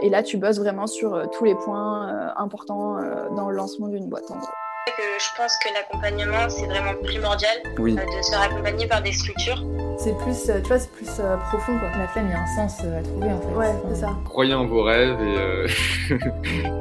et 0.00 0.08
là, 0.10 0.22
tu 0.22 0.36
bosses 0.36 0.58
vraiment 0.58 0.86
sur 0.86 1.30
tous 1.30 1.44
les 1.44 1.54
points 1.54 2.32
importants 2.36 2.96
dans 3.36 3.48
le 3.48 3.56
lancement 3.56 3.88
d'une 3.88 4.08
boîte 4.08 4.30
en 4.30 4.36
gros. 4.36 4.48
je 4.88 5.36
pense 5.36 5.52
que 5.64 5.72
l'accompagnement, 5.74 6.48
c'est 6.48 6.66
vraiment 6.66 6.94
primordial 7.02 7.56
de 7.78 8.22
se 8.22 8.30
faire 8.30 8.42
accompagner 8.42 8.86
par 8.86 9.02
des 9.02 9.12
structures. 9.12 9.64
C'est 9.98 10.16
plus, 10.18 10.46
tu 10.46 10.68
vois, 10.68 10.78
c'est 10.78 10.90
plus 10.90 11.06
profond 11.50 11.78
quoi. 11.78 11.88
La 11.96 12.08
flemme, 12.08 12.26
il 12.26 12.32
y 12.32 12.34
a 12.34 12.40
un 12.40 12.56
sens 12.56 12.80
à 12.80 13.02
trouver 13.02 13.28
en 13.32 13.40
fait. 13.40 13.54
Ouais, 13.54 13.74
c'est 13.90 14.00
ça. 14.00 14.10
Croyez 14.24 14.54
en 14.54 14.66
vos 14.66 14.82
rêves 14.82 15.18
et, 15.20 16.18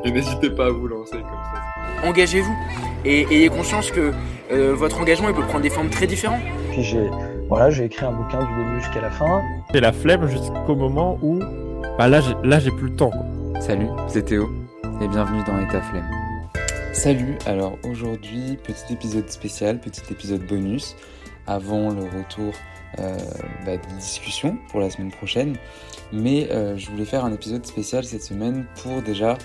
et 0.08 0.12
n'hésitez 0.12 0.50
pas 0.50 0.68
à 0.68 0.70
vous 0.70 0.88
lancer 0.88 1.18
comme 1.18 1.24
ça. 1.24 2.08
Engagez-vous 2.08 2.56
et 3.06 3.28
ayez 3.32 3.50
conscience 3.50 3.92
que 3.92 4.12
votre 4.74 5.00
engagement 5.00 5.30
il 5.30 5.36
peut 5.36 5.44
prendre 5.44 5.62
des 5.62 5.70
formes 5.70 5.90
très 5.90 6.08
différentes. 6.08 6.42
Puis 6.72 6.84
j'ai 6.84 7.10
voilà, 7.52 7.70
j'ai 7.70 7.84
écrit 7.84 8.06
un 8.06 8.14
bouquin 8.14 8.40
du 8.40 8.64
début 8.64 8.80
jusqu'à 8.82 9.02
la 9.02 9.12
fin. 9.12 9.42
J'ai 9.74 9.82
la 9.82 9.92
flemme 9.92 10.26
jusqu'au 10.26 10.74
moment 10.74 11.20
où 11.22 11.40
bah 12.02 12.08
là, 12.08 12.20
j'ai, 12.20 12.34
là 12.44 12.60
j'ai 12.60 12.72
plus 12.72 12.88
le 12.88 12.96
temps. 12.96 13.12
Quoi. 13.12 13.62
Salut, 13.62 13.86
c'est 14.08 14.26
Théo 14.26 14.50
et 15.04 15.08
bienvenue 15.08 15.44
dans 15.46 15.60
État 15.60 15.84
Flemme. 15.84 16.10
Salut, 16.94 17.38
alors 17.46 17.78
aujourd'hui, 17.84 18.58
petit 18.64 18.94
épisode 18.94 19.30
spécial, 19.30 19.80
petit 19.80 20.02
épisode 20.10 20.42
bonus 20.48 20.96
avant 21.46 21.92
le 21.92 22.02
retour 22.02 22.56
euh, 22.98 23.16
bah, 23.68 23.78
de 23.78 24.00
discussion 24.00 24.58
pour 24.72 24.80
la 24.80 24.90
semaine 24.90 25.12
prochaine. 25.12 25.58
Mais 26.12 26.50
euh, 26.50 26.76
je 26.76 26.90
voulais 26.90 27.06
faire 27.06 27.24
un 27.24 27.34
épisode 27.34 27.68
spécial 27.68 28.04
cette 28.04 28.24
semaine 28.24 28.66
pour 28.82 29.04
déjà 29.04 29.38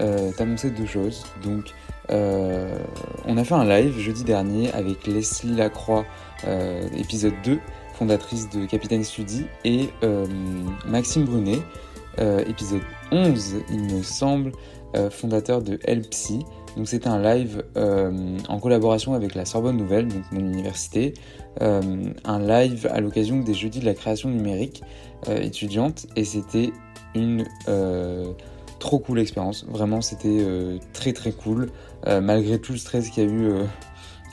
euh, 0.00 0.30
t'annoncer 0.38 0.70
deux 0.70 0.86
choses. 0.86 1.26
Donc, 1.42 1.74
euh, 2.10 2.78
on 3.24 3.36
a 3.38 3.42
fait 3.42 3.54
un 3.54 3.64
live 3.64 3.98
jeudi 3.98 4.22
dernier 4.22 4.70
avec 4.72 5.08
Leslie 5.08 5.56
Lacroix, 5.56 6.04
euh, 6.46 6.86
épisode 6.96 7.34
2, 7.44 7.58
fondatrice 7.94 8.48
de 8.50 8.66
Capitaine 8.66 9.02
Study, 9.02 9.46
et 9.64 9.88
euh, 10.04 10.26
Maxime 10.86 11.24
Brunet, 11.24 11.58
épisode 12.18 12.82
11, 13.12 13.56
il 13.70 13.82
me 13.94 14.02
semble, 14.02 14.52
fondateur 15.10 15.62
de 15.62 15.78
Helpsy. 15.84 16.40
Donc 16.76 16.88
c'était 16.88 17.08
un 17.08 17.22
live 17.22 17.64
en 17.76 18.58
collaboration 18.58 19.14
avec 19.14 19.34
la 19.34 19.44
Sorbonne 19.44 19.76
Nouvelle, 19.76 20.08
donc 20.08 20.22
mon 20.32 20.40
université, 20.40 21.14
un 21.60 22.38
live 22.38 22.88
à 22.90 23.00
l'occasion 23.00 23.40
des 23.40 23.54
jeudis 23.54 23.80
de 23.80 23.84
la 23.84 23.94
création 23.94 24.28
numérique 24.28 24.82
étudiante, 25.28 26.06
et 26.16 26.24
c'était 26.24 26.72
une 27.14 27.44
trop 28.78 28.98
cool 28.98 29.18
expérience. 29.18 29.64
Vraiment, 29.68 30.00
c'était 30.00 30.78
très 30.92 31.12
très 31.12 31.32
cool. 31.32 31.70
Euh, 32.06 32.20
malgré 32.20 32.58
tout 32.58 32.72
le 32.72 32.78
stress 32.78 33.08
qu'il 33.08 33.24
y 33.24 33.26
a 33.26 33.30
eu, 33.30 33.46
euh, 33.46 33.64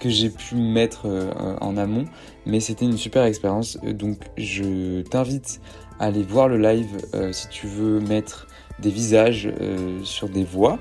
que 0.02 0.10
j'ai 0.10 0.30
pu 0.30 0.56
mettre 0.56 1.04
euh, 1.06 1.32
en 1.62 1.78
amont. 1.78 2.06
Mais 2.46 2.60
c'était 2.60 2.86
une 2.86 2.98
super 2.98 3.24
expérience. 3.24 3.78
Donc 3.84 4.18
je 4.38 5.02
t'invite 5.04 5.62
aller 6.08 6.24
voir 6.24 6.48
le 6.48 6.58
live 6.58 6.98
si 7.32 7.48
tu 7.50 7.68
veux 7.68 8.00
mettre 8.00 8.48
des 8.80 8.90
visages 8.90 9.52
sur 10.04 10.30
des 10.30 10.44
voix. 10.44 10.80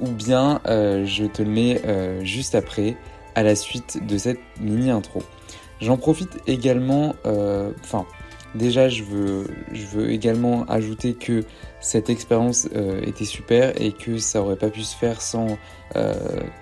Ou 0.00 0.10
bien 0.10 0.60
je 0.66 1.24
te 1.26 1.42
le 1.42 1.50
mets 1.50 1.80
juste 2.24 2.54
après, 2.54 2.96
à 3.34 3.42
la 3.42 3.54
suite 3.54 4.06
de 4.06 4.18
cette 4.18 4.40
mini 4.60 4.90
intro. 4.90 5.22
J'en 5.80 5.96
profite 5.96 6.38
également, 6.46 7.14
enfin, 7.82 8.06
déjà 8.54 8.88
je 8.88 9.02
veux, 9.02 9.46
je 9.72 9.86
veux 9.86 10.10
également 10.10 10.64
ajouter 10.64 11.14
que 11.14 11.44
cette 11.80 12.10
expérience 12.10 12.68
euh, 12.74 13.00
était 13.02 13.24
super 13.24 13.80
et 13.80 13.92
que 13.92 14.18
ça 14.18 14.42
aurait 14.42 14.56
pas 14.56 14.70
pu 14.70 14.82
se 14.82 14.96
faire 14.96 15.20
sans 15.20 15.58
euh, 15.96 16.14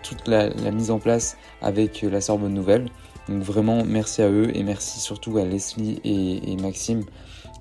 toute 0.03 0.27
la, 0.29 0.51
mise 0.71 0.91
en 0.91 0.99
place 0.99 1.37
avec 1.63 2.03
la 2.03 2.21
Sorbonne 2.21 2.55
Nouvelle. 2.55 2.89
Donc 3.29 3.43
vraiment 3.43 3.85
merci 3.85 4.23
à 4.23 4.29
eux 4.29 4.51
et 4.55 4.63
merci 4.63 5.01
surtout 5.01 5.39
à 5.39 5.45
Leslie 5.45 6.01
et, 6.05 6.57
Maxime. 6.57 7.03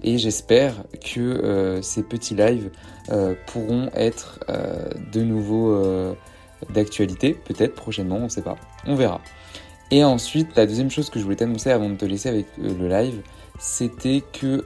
Et 0.08 0.18
j'espère 0.18 0.76
que 1.04 1.20
euh, 1.20 1.82
ces 1.82 2.04
petits 2.04 2.36
lives 2.36 2.70
pourront 3.48 3.90
être 3.94 4.40
de 5.12 5.22
nouveau 5.22 6.16
d'actualité, 6.74 7.34
peut-être 7.34 7.76
prochainement, 7.76 8.18
on 8.18 8.24
ne 8.24 8.30
sait 8.30 8.42
pas, 8.42 8.56
on 8.88 8.96
verra. 8.96 9.22
Et 9.92 10.04
ensuite, 10.04 10.56
la 10.56 10.66
deuxième 10.66 10.90
chose 10.90 11.10
que 11.10 11.20
je 11.20 11.24
voulais 11.24 11.36
t'annoncer 11.36 11.70
avant 11.72 11.90
de 11.90 11.96
te 11.96 12.06
laisser 12.06 12.30
avec 12.30 12.48
le 12.58 12.88
live, 12.88 13.22
c'était 13.60 14.24
que 14.34 14.64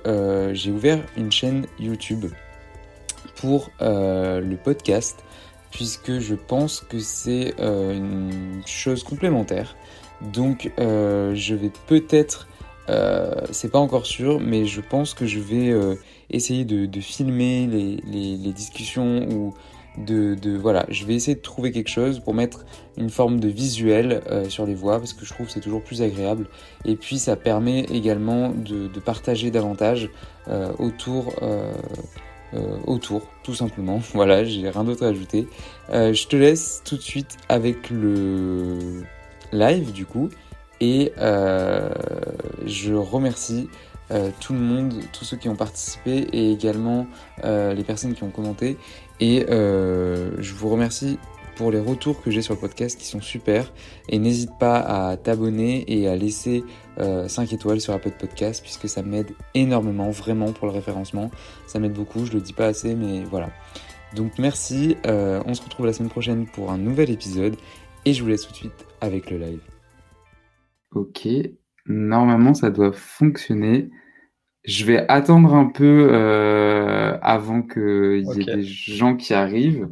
j'ai 0.54 0.72
ouvert 0.72 1.00
une 1.18 1.32
chaîne 1.32 1.66
YouTube 1.80 2.28
pour 3.40 3.72
euh, 3.82 4.42
le 4.42 4.58
podcast, 4.58 5.24
puisque 5.72 6.20
je 6.20 6.36
pense 6.36 6.82
que 6.82 7.00
c'est 7.00 7.54
euh, 7.60 7.94
une 7.94 8.62
chose 8.66 9.04
complémentaire. 9.04 9.76
Donc 10.22 10.72
euh, 10.80 11.34
je 11.36 11.56
vais 11.56 11.72
peut-être, 11.88 12.48
c'est 13.52 13.72
pas 13.72 13.80
encore 13.80 14.06
sûr, 14.06 14.40
mais 14.40 14.66
je 14.66 14.82
pense 14.82 15.14
que 15.14 15.26
je 15.26 15.40
vais 15.40 15.74
essayer 16.30 16.66
de, 16.66 17.00
filmer 17.02 17.68
les, 17.68 18.54
discussions 18.54 19.28
ou 19.30 19.54
de, 19.98 20.58
voilà, 20.58 20.86
je 20.90 21.06
vais 21.06 21.16
essayer 21.16 21.36
de 21.36 21.42
trouver 21.42 21.72
quelque 21.72 21.90
chose 21.90 22.20
pour 22.20 22.34
mettre 22.34 22.66
une 22.98 23.10
forme 23.10 23.40
de 23.40 23.48
visuel 23.48 24.22
sur 24.50 24.66
les 24.66 24.76
voix 24.76 25.00
parce 25.00 25.14
que 25.14 25.26
je 25.26 25.34
trouve 25.34 25.48
que 25.48 25.52
c'est 25.52 25.60
toujours 25.60 25.84
plus 25.84 26.02
agréable 26.02 26.48
et 26.86 26.96
puis 26.96 27.20
ça 27.20 27.36
permet 27.36 27.82
également 27.92 28.50
de, 28.50 28.88
partager 29.00 29.52
davantage 29.52 30.10
autour 30.80 31.34
euh, 32.54 32.78
autour, 32.88 33.22
tout 33.44 33.54
simplement. 33.54 34.02
Voilà, 34.14 34.44
j'ai 34.44 34.70
rien 34.70 34.84
d'autre 34.84 35.06
à 35.06 35.10
ajouter. 35.10 35.48
Euh, 35.92 36.14
je 36.14 36.28
te 36.28 36.36
laisse 36.36 36.82
tout 36.84 36.98
de 36.98 37.02
suite 37.02 37.38
avec 37.48 37.90
le 37.90 39.04
live 39.52 39.92
du 39.92 40.06
coup. 40.06 40.30
Et 40.82 41.12
euh, 41.18 41.90
je 42.66 42.94
remercie 42.94 43.70
tout 44.40 44.54
le 44.54 44.60
monde, 44.60 44.96
tous 45.14 45.24
ceux 45.24 45.38
qui 45.38 45.50
ont 45.50 45.56
participé 45.56 46.28
et 46.34 46.52
également 46.52 47.06
les 47.44 47.84
personnes 47.84 48.16
qui 48.16 48.24
ont 48.24 48.32
commenté. 48.32 48.76
Et 49.20 49.46
je 49.48 50.54
vous 50.56 50.70
remercie 50.70 51.20
pour 51.60 51.72
les 51.72 51.80
retours 51.82 52.22
que 52.22 52.32
j'ai 52.32 52.42
sur 52.42 52.54
le 52.54 52.60
podcast 52.62 52.98
qui 52.98 53.06
sont 53.06 53.20
super. 53.20 53.74
Et 54.08 54.18
n'hésite 54.18 54.52
pas 54.58 54.80
à 54.80 55.18
t'abonner 55.18 55.84
et 55.92 56.08
à 56.08 56.16
laisser 56.16 56.64
5 56.98 57.02
euh, 57.02 57.28
étoiles 57.52 57.82
sur 57.82 57.94
Apple 57.94 58.14
Podcast 58.18 58.62
puisque 58.64 58.88
ça 58.88 59.02
m'aide 59.02 59.32
énormément, 59.56 60.10
vraiment 60.10 60.54
pour 60.54 60.68
le 60.68 60.74
référencement. 60.74 61.30
Ça 61.68 61.80
m'aide 61.80 61.92
beaucoup, 61.92 62.26
je 62.26 62.32
le 62.32 62.40
dis 62.40 62.54
pas 62.54 62.68
assez, 62.68 62.96
mais 62.96 63.26
voilà. 63.26 63.50
Donc 64.16 64.40
merci, 64.40 64.96
euh, 65.06 65.44
on 65.46 65.54
se 65.54 65.62
retrouve 65.62 65.86
la 65.86 65.92
semaine 65.92 66.10
prochaine 66.10 66.48
pour 66.48 66.72
un 66.72 66.78
nouvel 66.78 67.10
épisode 67.10 67.58
et 68.06 68.14
je 68.14 68.24
vous 68.24 68.30
laisse 68.30 68.44
tout 68.44 68.52
de 68.54 68.58
suite 68.58 68.86
avec 69.02 69.30
le 69.30 69.38
live. 69.38 69.79
Ok, 70.92 71.28
normalement 71.86 72.54
ça 72.54 72.70
doit 72.70 72.92
fonctionner. 72.92 73.90
Je 74.64 74.86
vais 74.86 75.06
attendre 75.08 75.54
un 75.54 75.68
peu 75.68 76.10
euh, 76.12 77.18
avant 77.22 77.62
qu'il 77.62 78.24
y 78.26 78.42
ait 78.42 78.56
des 78.56 78.64
gens 78.64 79.16
qui 79.16 79.34
arrivent. 79.34 79.90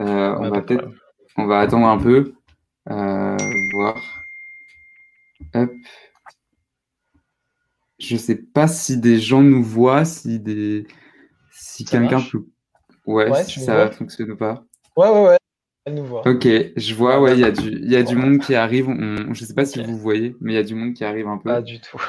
Euh, 0.00 0.34
on 0.38 0.50
va 0.50 0.60
peut-être, 0.62 0.88
on 1.36 1.46
va 1.46 1.60
attendre 1.60 1.86
un 1.86 1.98
peu, 1.98 2.34
euh, 2.90 3.36
voir. 3.74 4.00
Hop. 5.54 5.70
Je 7.98 8.16
sais 8.16 8.36
pas 8.36 8.66
si 8.66 8.98
des 8.98 9.20
gens 9.20 9.42
nous 9.42 9.62
voient, 9.62 10.04
si 10.04 10.40
des, 10.40 10.86
si 11.52 11.84
quelqu'un 11.84 12.20
peut, 12.20 12.44
ouais, 13.06 13.44
si 13.44 13.60
ça 13.60 13.90
fonctionne 13.90 14.32
ou 14.32 14.36
pas. 14.36 14.64
Ouais, 14.96 15.08
ouais, 15.08 15.26
ouais. 15.28 15.38
Nous. 15.90 16.16
Ok, 16.24 16.46
je 16.76 16.94
vois, 16.94 17.20
ouais, 17.20 17.32
il 17.32 17.40
y 17.40 17.44
a 17.44 17.50
du, 17.50 17.88
y 17.88 17.96
a 17.96 18.02
du 18.04 18.14
monde 18.14 18.38
qui 18.38 18.54
arrive. 18.54 18.88
On, 18.88 19.34
je 19.34 19.44
sais 19.44 19.54
pas 19.54 19.64
si 19.64 19.82
vous 19.82 19.98
voyez, 19.98 20.36
mais 20.40 20.52
il 20.52 20.54
y 20.54 20.58
a 20.58 20.62
du 20.62 20.74
monde 20.74 20.94
qui 20.94 21.04
arrive 21.04 21.26
un 21.26 21.38
peu. 21.38 21.50
Pas 21.50 21.62
du 21.62 21.80
tout. 21.80 22.00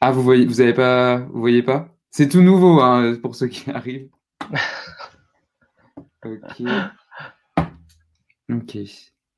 Ah, 0.00 0.12
vous 0.12 0.22
voyez, 0.22 0.44
vous 0.44 0.60
avez 0.60 0.74
pas, 0.74 1.18
vous 1.18 1.40
voyez 1.40 1.62
pas? 1.62 1.88
C'est 2.10 2.28
tout 2.28 2.42
nouveau, 2.42 2.80
hein, 2.80 3.16
pour 3.20 3.34
ceux 3.34 3.48
qui 3.48 3.70
arrivent. 3.70 4.10
Ok. 6.24 6.62
Ok. 8.50 8.78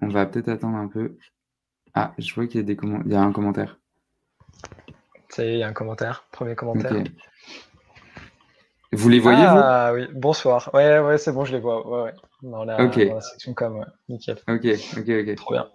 On 0.01 0.09
va 0.09 0.25
peut-être 0.25 0.49
attendre 0.49 0.79
un 0.79 0.89
peu. 0.89 1.19
Ah, 1.93 2.15
je 2.17 2.35
vois 2.35 2.47
qu'il 2.47 2.61
y 2.61 2.63
a 2.63 2.67
des 2.67 2.77
il 3.05 3.13
y 3.13 3.15
a 3.15 3.21
un 3.21 3.33
commentaire. 3.33 3.79
Ça 5.29 5.45
y 5.45 5.49
est, 5.49 5.55
il 5.55 5.59
y 5.59 5.63
a 5.63 5.69
un 5.69 5.75
commentaire. 5.75 6.27
Premier 6.33 6.55
commentaire. 6.55 7.05
Vous 8.93 9.09
les 9.09 9.21
voyez 9.21 9.45
Ah 9.45 9.93
oui, 9.95 10.09
bonsoir. 10.13 10.71
Ouais, 10.75 10.99
ouais, 10.99 11.19
c'est 11.19 11.33
bon, 11.33 11.45
je 11.45 11.53
les 11.53 11.61
vois. 11.61 11.87
Ouais, 11.87 12.03
ouais. 12.05 12.15
Dans 12.43 12.65
la, 12.65 12.77
dans 12.77 13.15
la 13.15 13.21
section 13.21 13.55
com, 13.55 13.77
ouais. 13.77 13.87
Nickel. 14.09 14.39
Ok, 14.49 14.67
ok, 14.97 15.09
ok. 15.09 15.35
Trop 15.37 15.55
bien. 15.55 15.69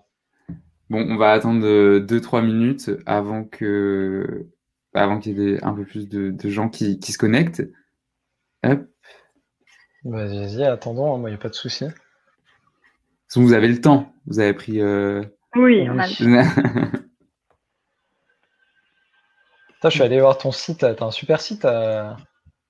Bon, 0.89 1.05
on 1.09 1.17
va 1.17 1.31
attendre 1.31 1.65
2-3 1.99 2.45
minutes 2.45 2.91
avant 3.05 3.43
que 3.43 4.47
avant 4.93 5.19
qu'il 5.19 5.39
y 5.39 5.53
ait 5.53 5.63
un 5.63 5.73
peu 5.73 5.83
plus 5.83 6.07
de, 6.07 6.49
gens 6.49 6.69
qui, 6.69 6.99
qui 6.99 7.11
se 7.11 7.17
connectent. 7.17 7.63
Hop. 8.63 8.81
Vas-y, 10.05 10.63
attendons, 10.63 11.15
hein, 11.15 11.17
moi, 11.17 11.29
il 11.29 11.33
n'y 11.33 11.39
a 11.39 11.41
pas 11.41 11.49
de 11.49 11.55
souci. 11.55 11.85
Vous 13.35 13.53
avez 13.53 13.67
le 13.67 13.81
temps, 13.81 14.13
vous 14.27 14.39
avez 14.39 14.53
pris. 14.53 14.79
Euh, 14.81 15.23
oui, 15.55 15.87
on 15.89 15.99
a 15.99 16.07
le 16.07 16.13
temps. 16.13 16.99
je 19.89 19.89
suis 19.89 20.01
allé 20.03 20.19
voir 20.21 20.37
ton 20.37 20.51
site, 20.51 20.79
t'as 20.79 21.05
un 21.05 21.11
super 21.11 21.41
site, 21.41 21.65
euh, 21.65 22.11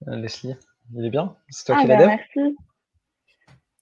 Leslie. 0.07 0.56
Il 0.94 1.06
est 1.06 1.09
bien? 1.09 1.36
C'est 1.50 1.65
toi 1.65 1.75
ah 1.77 1.81
qui 1.81 1.88
l'as 1.88 1.97
bah, 1.97 2.07
Merci. 2.07 2.57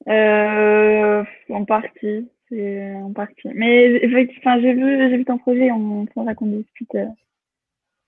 Euh, 0.07 1.23
en 1.49 1.65
partie, 1.65 2.29
c'est 2.49 2.93
en 2.95 3.13
partie. 3.13 3.49
Mais 3.53 3.99
j'ai 3.99 4.73
vu, 4.73 5.09
j'ai 5.09 5.17
vu 5.17 5.25
ton 5.25 5.37
projet, 5.37 5.71
on 5.71 6.05
faudra 6.13 6.33
qu'on 6.35 6.47
discute 6.47 6.95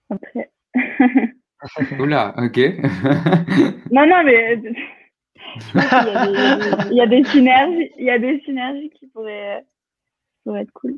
après. 0.10 0.52
Oula, 2.00 2.34
ok. 2.38 2.58
non, 3.92 4.06
non, 4.06 4.24
mais 4.24 4.60
il 5.74 6.96
y, 6.96 7.02
a 7.02 7.08
des 7.08 7.24
synergies, 7.26 7.92
il 7.98 8.06
y 8.06 8.10
a 8.10 8.20
des 8.20 8.40
synergies 8.42 8.90
qui 8.92 9.08
pourraient, 9.08 9.64
pourraient 10.44 10.62
être 10.62 10.74
cool. 10.74 10.96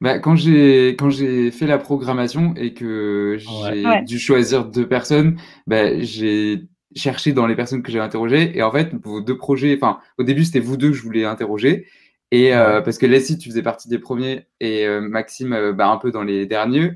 Bah, 0.00 0.18
quand 0.18 0.36
j'ai 0.36 0.90
quand 0.98 1.08
j'ai 1.08 1.50
fait 1.50 1.66
la 1.66 1.78
programmation 1.78 2.54
et 2.56 2.74
que 2.74 3.38
j'ai 3.38 4.04
dû 4.04 4.18
choisir 4.18 4.66
deux 4.66 4.86
personnes, 4.86 5.38
bah, 5.66 5.98
j'ai 6.00 6.68
cherché 6.94 7.32
dans 7.32 7.46
les 7.46 7.56
personnes 7.56 7.82
que 7.82 7.90
j'ai 7.90 8.00
interrogées 8.00 8.56
et 8.56 8.62
en 8.62 8.70
fait 8.70 8.94
vos 9.02 9.20
deux 9.20 9.36
projets, 9.36 9.74
enfin 9.76 10.00
au 10.18 10.22
début 10.22 10.44
c'était 10.44 10.60
vous 10.60 10.76
deux 10.76 10.90
que 10.90 10.96
je 10.96 11.02
voulais 11.02 11.24
interroger 11.24 11.86
et 12.30 12.54
euh, 12.54 12.80
parce 12.80 12.98
que 12.98 13.06
Leslie 13.06 13.38
tu 13.38 13.48
faisais 13.48 13.62
partie 13.62 13.88
des 13.88 13.98
premiers 13.98 14.46
et 14.60 14.86
euh, 14.86 15.00
Maxime 15.00 15.52
euh, 15.52 15.72
bah, 15.72 15.88
un 15.88 15.98
peu 15.98 16.10
dans 16.10 16.22
les 16.22 16.46
derniers, 16.46 16.92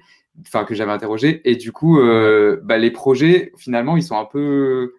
enfin 0.46 0.64
que 0.64 0.74
j'avais 0.74 0.92
interrogé 0.92 1.40
et 1.50 1.56
du 1.56 1.72
coup 1.72 1.98
bah, 2.62 2.78
les 2.78 2.90
projets 2.90 3.52
finalement 3.56 3.96
ils 3.96 4.02
sont 4.02 4.18
un 4.18 4.26
peu 4.26 4.94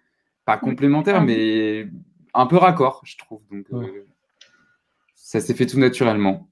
pas 0.45 0.57
complémentaires 0.57 1.23
mais 1.23 1.87
un 2.33 2.45
peu 2.47 2.57
raccords 2.57 3.01
je 3.05 3.17
trouve. 3.17 3.41
Donc 3.51 3.67
ça 5.15 5.39
s'est 5.39 5.53
fait 5.53 5.65
tout 5.65 5.79
naturellement. 5.79 6.50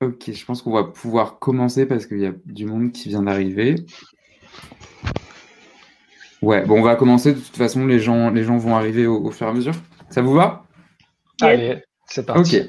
Ok, 0.00 0.32
je 0.32 0.44
pense 0.44 0.62
qu'on 0.62 0.72
va 0.72 0.84
pouvoir 0.84 1.38
commencer 1.38 1.86
parce 1.86 2.06
qu'il 2.06 2.18
y 2.18 2.26
a 2.26 2.32
du 2.44 2.66
monde 2.66 2.92
qui 2.92 3.08
vient 3.08 3.22
d'arriver. 3.22 3.76
Ouais, 6.42 6.64
bon, 6.66 6.80
on 6.80 6.82
va 6.82 6.96
commencer. 6.96 7.34
De 7.34 7.38
toute 7.38 7.56
façon, 7.56 7.86
les 7.86 8.00
gens, 8.00 8.30
les 8.30 8.42
gens 8.42 8.58
vont 8.58 8.74
arriver 8.74 9.06
au, 9.06 9.30
fur 9.30 9.46
et 9.46 9.50
à 9.50 9.52
mesure. 9.52 9.74
Ça 10.10 10.22
vous 10.22 10.34
va? 10.34 10.64
Allez, 11.40 11.82
c'est 12.06 12.26
parti. 12.26 12.58
Ok. 12.58 12.68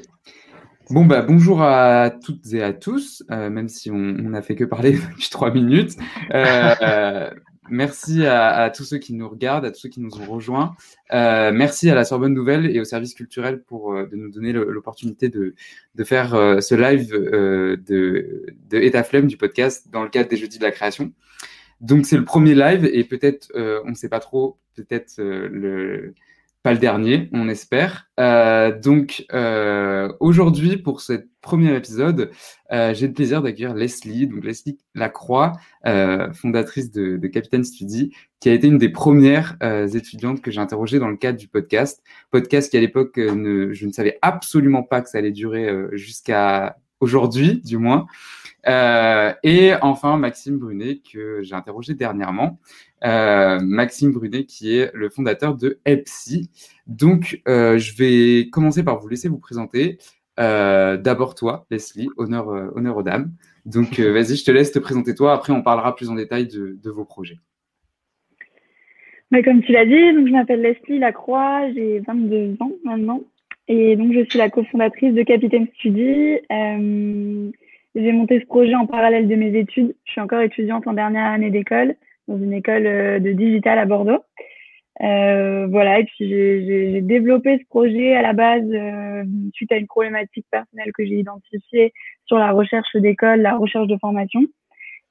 Bon, 0.90 1.06
bah, 1.06 1.22
bonjour 1.22 1.62
à 1.62 2.10
toutes 2.10 2.52
et 2.52 2.62
à 2.62 2.72
tous, 2.72 3.24
euh, 3.30 3.50
même 3.50 3.68
si 3.68 3.90
on 3.90 3.96
n'a 3.96 4.42
fait 4.42 4.54
que 4.54 4.64
parler 4.64 4.92
depuis 5.10 5.28
trois 5.30 5.50
minutes. 5.50 5.96
Euh, 6.32 7.30
Merci 7.70 8.26
à, 8.26 8.70
tous 8.70 8.84
ceux 8.84 8.98
qui 8.98 9.14
nous 9.14 9.28
regardent, 9.28 9.64
à 9.64 9.70
tous 9.70 9.80
ceux 9.80 9.88
qui 9.88 10.00
nous 10.00 10.14
ont 10.20 10.26
rejoints. 10.26 10.76
Euh, 11.12 11.50
merci 11.52 11.88
à 11.88 11.94
la 11.94 12.04
Sorbonne 12.04 12.34
Nouvelle 12.34 12.66
et 12.74 12.78
au 12.80 12.84
service 12.84 13.14
culturel 13.14 13.62
pour 13.62 13.94
euh, 13.94 14.06
de 14.06 14.16
nous 14.16 14.30
donner 14.30 14.52
l'opportunité 14.52 15.30
de, 15.30 15.54
de, 15.94 16.04
faire 16.04 16.34
euh, 16.34 16.60
ce 16.60 16.74
live 16.74 17.10
de, 17.10 17.80
de 17.86 18.78
Etaflem 18.78 19.26
du 19.26 19.38
podcast 19.38 19.88
dans 19.90 20.02
le 20.02 20.10
cadre 20.10 20.28
des 20.28 20.36
Jeudis 20.36 20.58
de 20.58 20.64
la 20.64 20.72
création. 20.72 21.12
Donc 21.80 22.04
c'est 22.04 22.18
le 22.18 22.24
premier 22.24 22.54
live 22.54 22.88
et 22.92 23.04
peut-être, 23.04 23.50
on 23.54 23.90
ne 23.90 23.94
sait 23.94 24.08
pas 24.08 24.20
trop, 24.20 24.58
peut-être 24.74 25.14
le 25.18 26.14
pas 26.64 26.72
le 26.72 26.78
dernier, 26.78 27.28
on 27.34 27.50
espère. 27.50 28.08
Euh, 28.18 28.76
donc 28.80 29.26
euh, 29.34 30.10
aujourd'hui, 30.18 30.78
pour 30.78 31.02
ce 31.02 31.26
premier 31.42 31.76
épisode, 31.76 32.30
euh, 32.72 32.94
j'ai 32.94 33.06
le 33.06 33.12
plaisir 33.12 33.42
d'accueillir 33.42 33.74
Leslie, 33.74 34.26
donc 34.26 34.42
Leslie 34.42 34.78
Lacroix, 34.94 35.52
fondatrice 36.32 36.90
de, 36.90 37.18
de 37.18 37.26
Capitaine 37.28 37.64
Study, 37.64 38.14
qui 38.40 38.48
a 38.48 38.54
été 38.54 38.66
une 38.66 38.78
des 38.78 38.88
premières 38.88 39.58
étudiantes 39.94 40.40
que 40.40 40.50
j'ai 40.50 40.60
interrogées 40.60 40.98
dans 40.98 41.08
le 41.08 41.18
cadre 41.18 41.38
du 41.38 41.48
podcast. 41.48 42.02
Podcast 42.30 42.70
qui 42.70 42.78
à 42.78 42.80
l'époque, 42.80 43.12
je 43.16 43.86
ne 43.86 43.92
savais 43.92 44.18
absolument 44.22 44.82
pas 44.82 45.02
que 45.02 45.10
ça 45.10 45.18
allait 45.18 45.32
durer 45.32 45.68
jusqu'à 45.92 46.78
aujourd'hui, 47.00 47.60
du 47.64 47.78
moins. 47.78 48.06
Euh, 48.66 49.32
et 49.42 49.72
enfin, 49.82 50.16
Maxime 50.16 50.58
Brunet, 50.58 51.00
que 51.12 51.42
j'ai 51.42 51.54
interrogé 51.54 51.94
dernièrement. 51.94 52.58
Euh, 53.04 53.60
Maxime 53.60 54.12
Brunet, 54.12 54.44
qui 54.44 54.76
est 54.76 54.90
le 54.94 55.08
fondateur 55.10 55.54
de 55.54 55.78
EPSI. 55.84 56.50
Donc, 56.86 57.40
euh, 57.46 57.78
je 57.78 57.96
vais 57.96 58.48
commencer 58.50 58.82
par 58.82 58.98
vous 58.98 59.08
laisser 59.08 59.28
vous 59.28 59.38
présenter. 59.38 59.98
D'abord 60.36 61.34
toi, 61.34 61.66
Leslie, 61.70 62.08
honneur, 62.16 62.48
honneur 62.48 62.96
aux 62.96 63.02
dames. 63.02 63.32
Donc, 63.66 63.98
vas-y, 64.00 64.36
je 64.36 64.44
te 64.44 64.50
laisse 64.50 64.72
te 64.72 64.78
présenter 64.78 65.14
toi. 65.14 65.32
Après, 65.32 65.52
on 65.52 65.62
parlera 65.62 65.94
plus 65.94 66.08
en 66.10 66.14
détail 66.14 66.48
de, 66.48 66.90
vos 66.90 67.04
projets. 67.04 67.38
Mais 69.30 69.42
comme 69.42 69.62
tu 69.62 69.72
l'as 69.72 69.86
dit, 69.86 70.12
donc 70.12 70.28
je 70.28 70.32
m'appelle 70.32 70.62
Leslie 70.62 70.98
Lacroix, 70.98 71.72
j'ai 71.72 72.00
22 72.00 72.56
ans 72.60 72.72
maintenant. 72.84 73.20
Et 73.68 73.96
donc, 73.96 74.12
je 74.12 74.24
suis 74.24 74.38
la 74.38 74.50
cofondatrice 74.50 75.14
de 75.14 75.22
Capitaine 75.22 75.66
Study. 75.74 76.38
J'ai 77.94 78.12
monté 78.12 78.40
ce 78.40 78.46
projet 78.46 78.74
en 78.74 78.86
parallèle 78.86 79.28
de 79.28 79.34
mes 79.34 79.56
études. 79.56 79.94
Je 80.04 80.12
suis 80.12 80.20
encore 80.20 80.40
étudiante 80.40 80.86
en 80.86 80.92
dernière 80.92 81.26
année 81.26 81.50
d'école 81.50 81.94
dans 82.26 82.38
une 82.38 82.52
école 82.52 82.86
euh, 82.86 83.18
de 83.18 83.32
digital 83.32 83.78
à 83.78 83.84
Bordeaux. 83.84 84.22
Euh, 85.02 85.66
voilà, 85.66 85.98
et 85.98 86.04
puis 86.04 86.28
j'ai 86.28 87.00
développé 87.02 87.58
ce 87.58 87.64
projet 87.66 88.14
à 88.14 88.22
la 88.22 88.32
base 88.32 88.62
euh, 88.72 89.24
suite 89.52 89.72
à 89.72 89.76
une 89.76 89.88
problématique 89.88 90.46
personnelle 90.50 90.92
que 90.96 91.04
j'ai 91.04 91.18
identifiée 91.18 91.92
sur 92.26 92.38
la 92.38 92.52
recherche 92.52 92.94
d'école, 92.94 93.40
la 93.40 93.56
recherche 93.56 93.88
de 93.88 93.96
formation. 93.98 94.40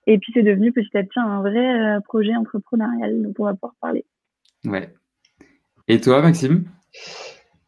Et 0.08 0.18
puis 0.18 0.32
c'est 0.34 0.44
devenu 0.44 0.72
petit 0.72 0.98
à 0.98 1.04
petit 1.04 1.20
un 1.20 1.42
vrai 1.42 1.98
euh, 1.98 2.00
projet 2.02 2.36
entrepreneurial 2.36 3.22
dont 3.22 3.34
on 3.40 3.44
va 3.44 3.54
pouvoir 3.54 3.76
parler. 3.82 4.06
Ouais. 4.66 4.90
Et 5.90 6.00
toi, 6.00 6.22
Maxime? 6.22 6.64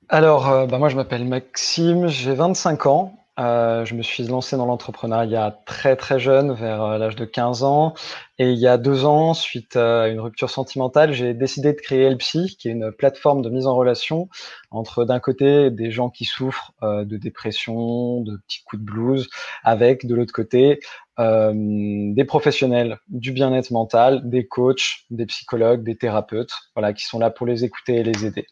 Alors, 0.09 0.67
bah 0.67 0.77
moi 0.77 0.89
je 0.89 0.95
m'appelle 0.95 1.25
Maxime, 1.25 2.07
j'ai 2.07 2.33
25 2.33 2.85
ans. 2.85 3.25
Euh, 3.37 3.83
je 3.83 3.95
me 3.95 4.01
suis 4.01 4.23
lancé 4.23 4.55
dans 4.55 4.65
l'entrepreneuriat 4.65 5.59
très 5.65 5.97
très 5.97 6.19
jeune, 6.19 6.53
vers 6.53 6.81
euh, 6.83 6.97
l'âge 6.97 7.15
de 7.17 7.25
15 7.25 7.63
ans. 7.63 7.93
Et 8.37 8.51
il 8.51 8.57
y 8.59 8.67
a 8.67 8.77
deux 8.77 9.03
ans, 9.03 9.33
suite 9.33 9.75
à 9.75 10.07
une 10.07 10.21
rupture 10.21 10.49
sentimentale, 10.49 11.11
j'ai 11.11 11.33
décidé 11.33 11.73
de 11.73 11.81
créer 11.81 12.03
Elpsy, 12.03 12.55
qui 12.57 12.69
est 12.69 12.71
une 12.71 12.91
plateforme 12.93 13.41
de 13.41 13.49
mise 13.49 13.67
en 13.67 13.75
relation 13.75 14.29
entre 14.71 15.03
d'un 15.03 15.19
côté 15.19 15.69
des 15.69 15.91
gens 15.91 16.09
qui 16.09 16.23
souffrent 16.23 16.71
euh, 16.83 17.03
de 17.03 17.17
dépression, 17.17 18.21
de 18.21 18.37
petits 18.47 18.63
coups 18.63 18.81
de 18.81 18.85
blues, 18.85 19.29
avec 19.63 20.05
de 20.05 20.15
l'autre 20.15 20.33
côté 20.33 20.79
euh, 21.19 21.51
des 21.53 22.25
professionnels 22.25 22.99
du 23.09 23.31
bien-être 23.33 23.71
mental, 23.71 24.21
des 24.29 24.47
coachs, 24.47 25.05
des 25.09 25.25
psychologues, 25.25 25.83
des 25.83 25.97
thérapeutes, 25.97 26.53
voilà, 26.75 26.93
qui 26.93 27.03
sont 27.05 27.19
là 27.19 27.31
pour 27.31 27.47
les 27.47 27.65
écouter 27.65 27.95
et 27.97 28.03
les 28.03 28.25
aider. 28.25 28.47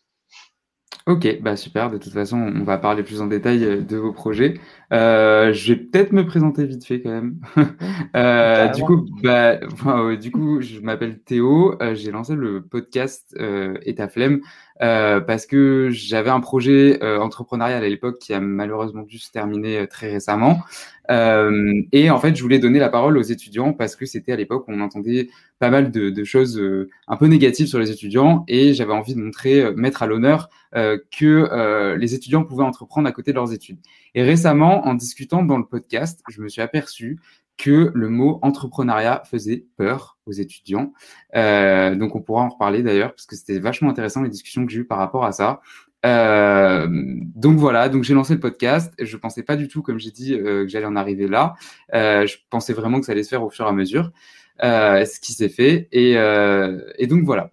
Ok, 1.06 1.42
bah 1.42 1.58
super. 1.58 1.92
De 1.92 1.98
toute 1.98 2.14
façon, 2.14 2.38
on 2.38 2.64
va 2.64 2.78
parler 2.78 3.04
plus 3.04 3.20
en 3.20 3.28
détail 3.28 3.66
euh, 3.66 3.82
de 3.82 3.98
vos 3.98 4.14
projets. 4.14 4.54
Euh, 4.94 5.52
je 5.52 5.74
vais 5.74 5.80
peut-être 5.80 6.14
me 6.14 6.26
présenter 6.26 6.66
vite 6.66 6.86
fait 6.86 7.02
quand 7.02 7.10
même. 7.10 7.40
euh, 8.16 8.70
du 8.70 8.84
coup, 8.84 9.06
bah, 9.22 9.58
du 10.16 10.32
coup, 10.32 10.62
je 10.62 10.80
m'appelle 10.80 11.20
Théo. 11.20 11.76
J'ai 11.94 12.12
lancé 12.12 12.36
le 12.36 12.62
podcast 12.62 13.36
euh, 13.38 13.78
Et 13.84 13.96
ta 13.96 14.08
flemme 14.08 14.40
euh, 14.82 15.20
parce 15.20 15.46
que 15.46 15.90
j'avais 15.92 16.32
un 16.32 16.40
projet 16.40 17.02
euh, 17.04 17.20
entrepreneurial 17.20 17.84
à 17.84 17.88
l'époque 17.88 18.18
qui 18.20 18.34
a 18.34 18.40
malheureusement 18.40 19.04
dû 19.04 19.20
se 19.20 19.32
terminer 19.32 19.78
euh, 19.80 19.88
très 19.88 20.12
récemment. 20.12 20.62
et 21.10 22.10
en 22.10 22.20
fait, 22.20 22.36
je 22.36 22.42
voulais 22.42 22.60
donner 22.60 22.80
la 22.80 22.90
parole 22.90 23.18
aux 23.18 23.22
étudiants 23.22 23.74
parce 23.74 23.96
que 23.96 24.06
c'était 24.06 24.32
à 24.32 24.36
l'époque 24.36 24.68
où 24.68 24.72
on 24.72 24.80
entendait 24.80 25.30
pas 25.60 25.70
mal 25.70 25.92
de, 25.92 26.10
de 26.10 26.24
choses 26.24 26.62
un 27.08 27.18
peu 27.18 27.28
négatives 27.28 27.68
sur 27.68 27.78
les 27.78 27.92
étudiants 27.92 28.46
et 28.48 28.74
j'avais 28.74 28.94
envie 28.94 29.14
de 29.14 29.20
montrer, 29.20 29.74
mettre 29.76 30.02
à 30.02 30.08
l'honneur 30.08 30.50
que 30.74 31.96
les 31.98 32.16
étudiants 32.16 32.46
pouvaient 32.46 32.64
entreprendre 32.64 33.08
à 33.10 33.12
côté 33.12 33.32
de 33.32 33.36
leurs 33.36 33.52
études. 33.52 33.80
Et 34.16 34.24
récemment, 34.24 34.88
en 34.88 34.94
discutant 34.94 35.44
dans 35.44 35.58
le 35.58 35.66
podcast, 35.66 36.24
je 36.30 36.42
me 36.42 36.48
suis 36.48 36.62
aperçu 36.62 37.20
que 37.58 37.92
le 37.94 38.10
mot 38.10 38.40
entrepreneuriat 38.42 39.24
faisait 39.30 39.66
peur 39.78 40.18
aux 40.26 40.32
étudiants. 40.32 40.94
Euh, 41.36 41.96
donc 41.96 42.16
on 42.16 42.22
pourra 42.22 42.44
en 42.44 42.50
reparler 42.50 42.84
d'ailleurs 42.84 43.12
parce 43.12 43.26
que 43.26 43.36
c'était 43.36 43.60
vachement 43.60 43.90
intéressant 43.90 44.22
les 44.22 44.30
discussions 44.30 44.66
que 44.66 44.72
j'ai 44.72 44.80
eues 44.80 44.86
par 44.86 44.98
rapport 44.98 45.26
à 45.26 45.32
ça. 45.32 45.62
Euh, 46.06 46.88
donc 46.90 47.58
voilà, 47.58 47.88
donc 47.90 48.04
j'ai 48.04 48.14
lancé 48.14 48.34
le 48.34 48.40
podcast. 48.40 48.94
Je 49.00 49.18
pensais 49.18 49.44
pas 49.44 49.56
du 49.56 49.68
tout, 49.68 49.82
comme 49.82 50.00
j'ai 50.00 50.12
dit, 50.12 50.34
euh, 50.34 50.64
que 50.64 50.68
j'allais 50.68 50.86
en 50.86 50.96
arriver 50.96 51.28
là. 51.28 51.54
Je 51.94 52.36
pensais 52.50 52.74
vraiment 52.74 53.00
que 53.00 53.06
ça 53.06 53.12
allait 53.14 53.24
se 53.24 53.30
faire 53.30 53.44
au 53.44 53.50
fur 53.50 53.66
et 53.66 53.70
à 53.70 53.74
mesure, 53.74 54.12
ce 54.60 55.20
qui 55.20 55.34
s'est 55.34 55.50
fait. 55.50 55.88
Et, 55.92 56.14
et, 56.14 57.08
donc 57.08 57.24
voilà. 57.24 57.52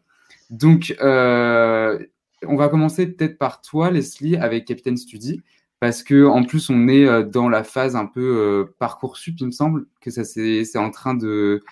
Donc 0.49 0.95
on 1.01 2.57
va 2.57 2.69
commencer 2.69 3.07
peut-être 3.07 3.39
par 3.39 3.61
toi, 3.61 3.91
Leslie, 3.91 4.37
avec 4.37 4.65
Captain 4.65 4.97
Study 4.97 5.43
parce 5.81 6.03
que 6.03 6.27
en 6.27 6.45
plus 6.45 6.71
on 6.71 6.87
est 6.89 7.07
euh, 7.07 7.23
dans 7.23 7.49
la 7.49 7.65
phase 7.65 7.97
un 7.97 8.07
peu 8.07 8.21
euh, 8.21 8.75
parcours 8.79 9.17
sup, 9.17 9.37
il 9.41 9.47
me 9.47 9.51
semble 9.51 9.87
que 10.01 10.11
ça 10.11 10.25
c'est 10.25 10.79
en 10.79 10.91
train 10.91 11.15
de 11.15 11.63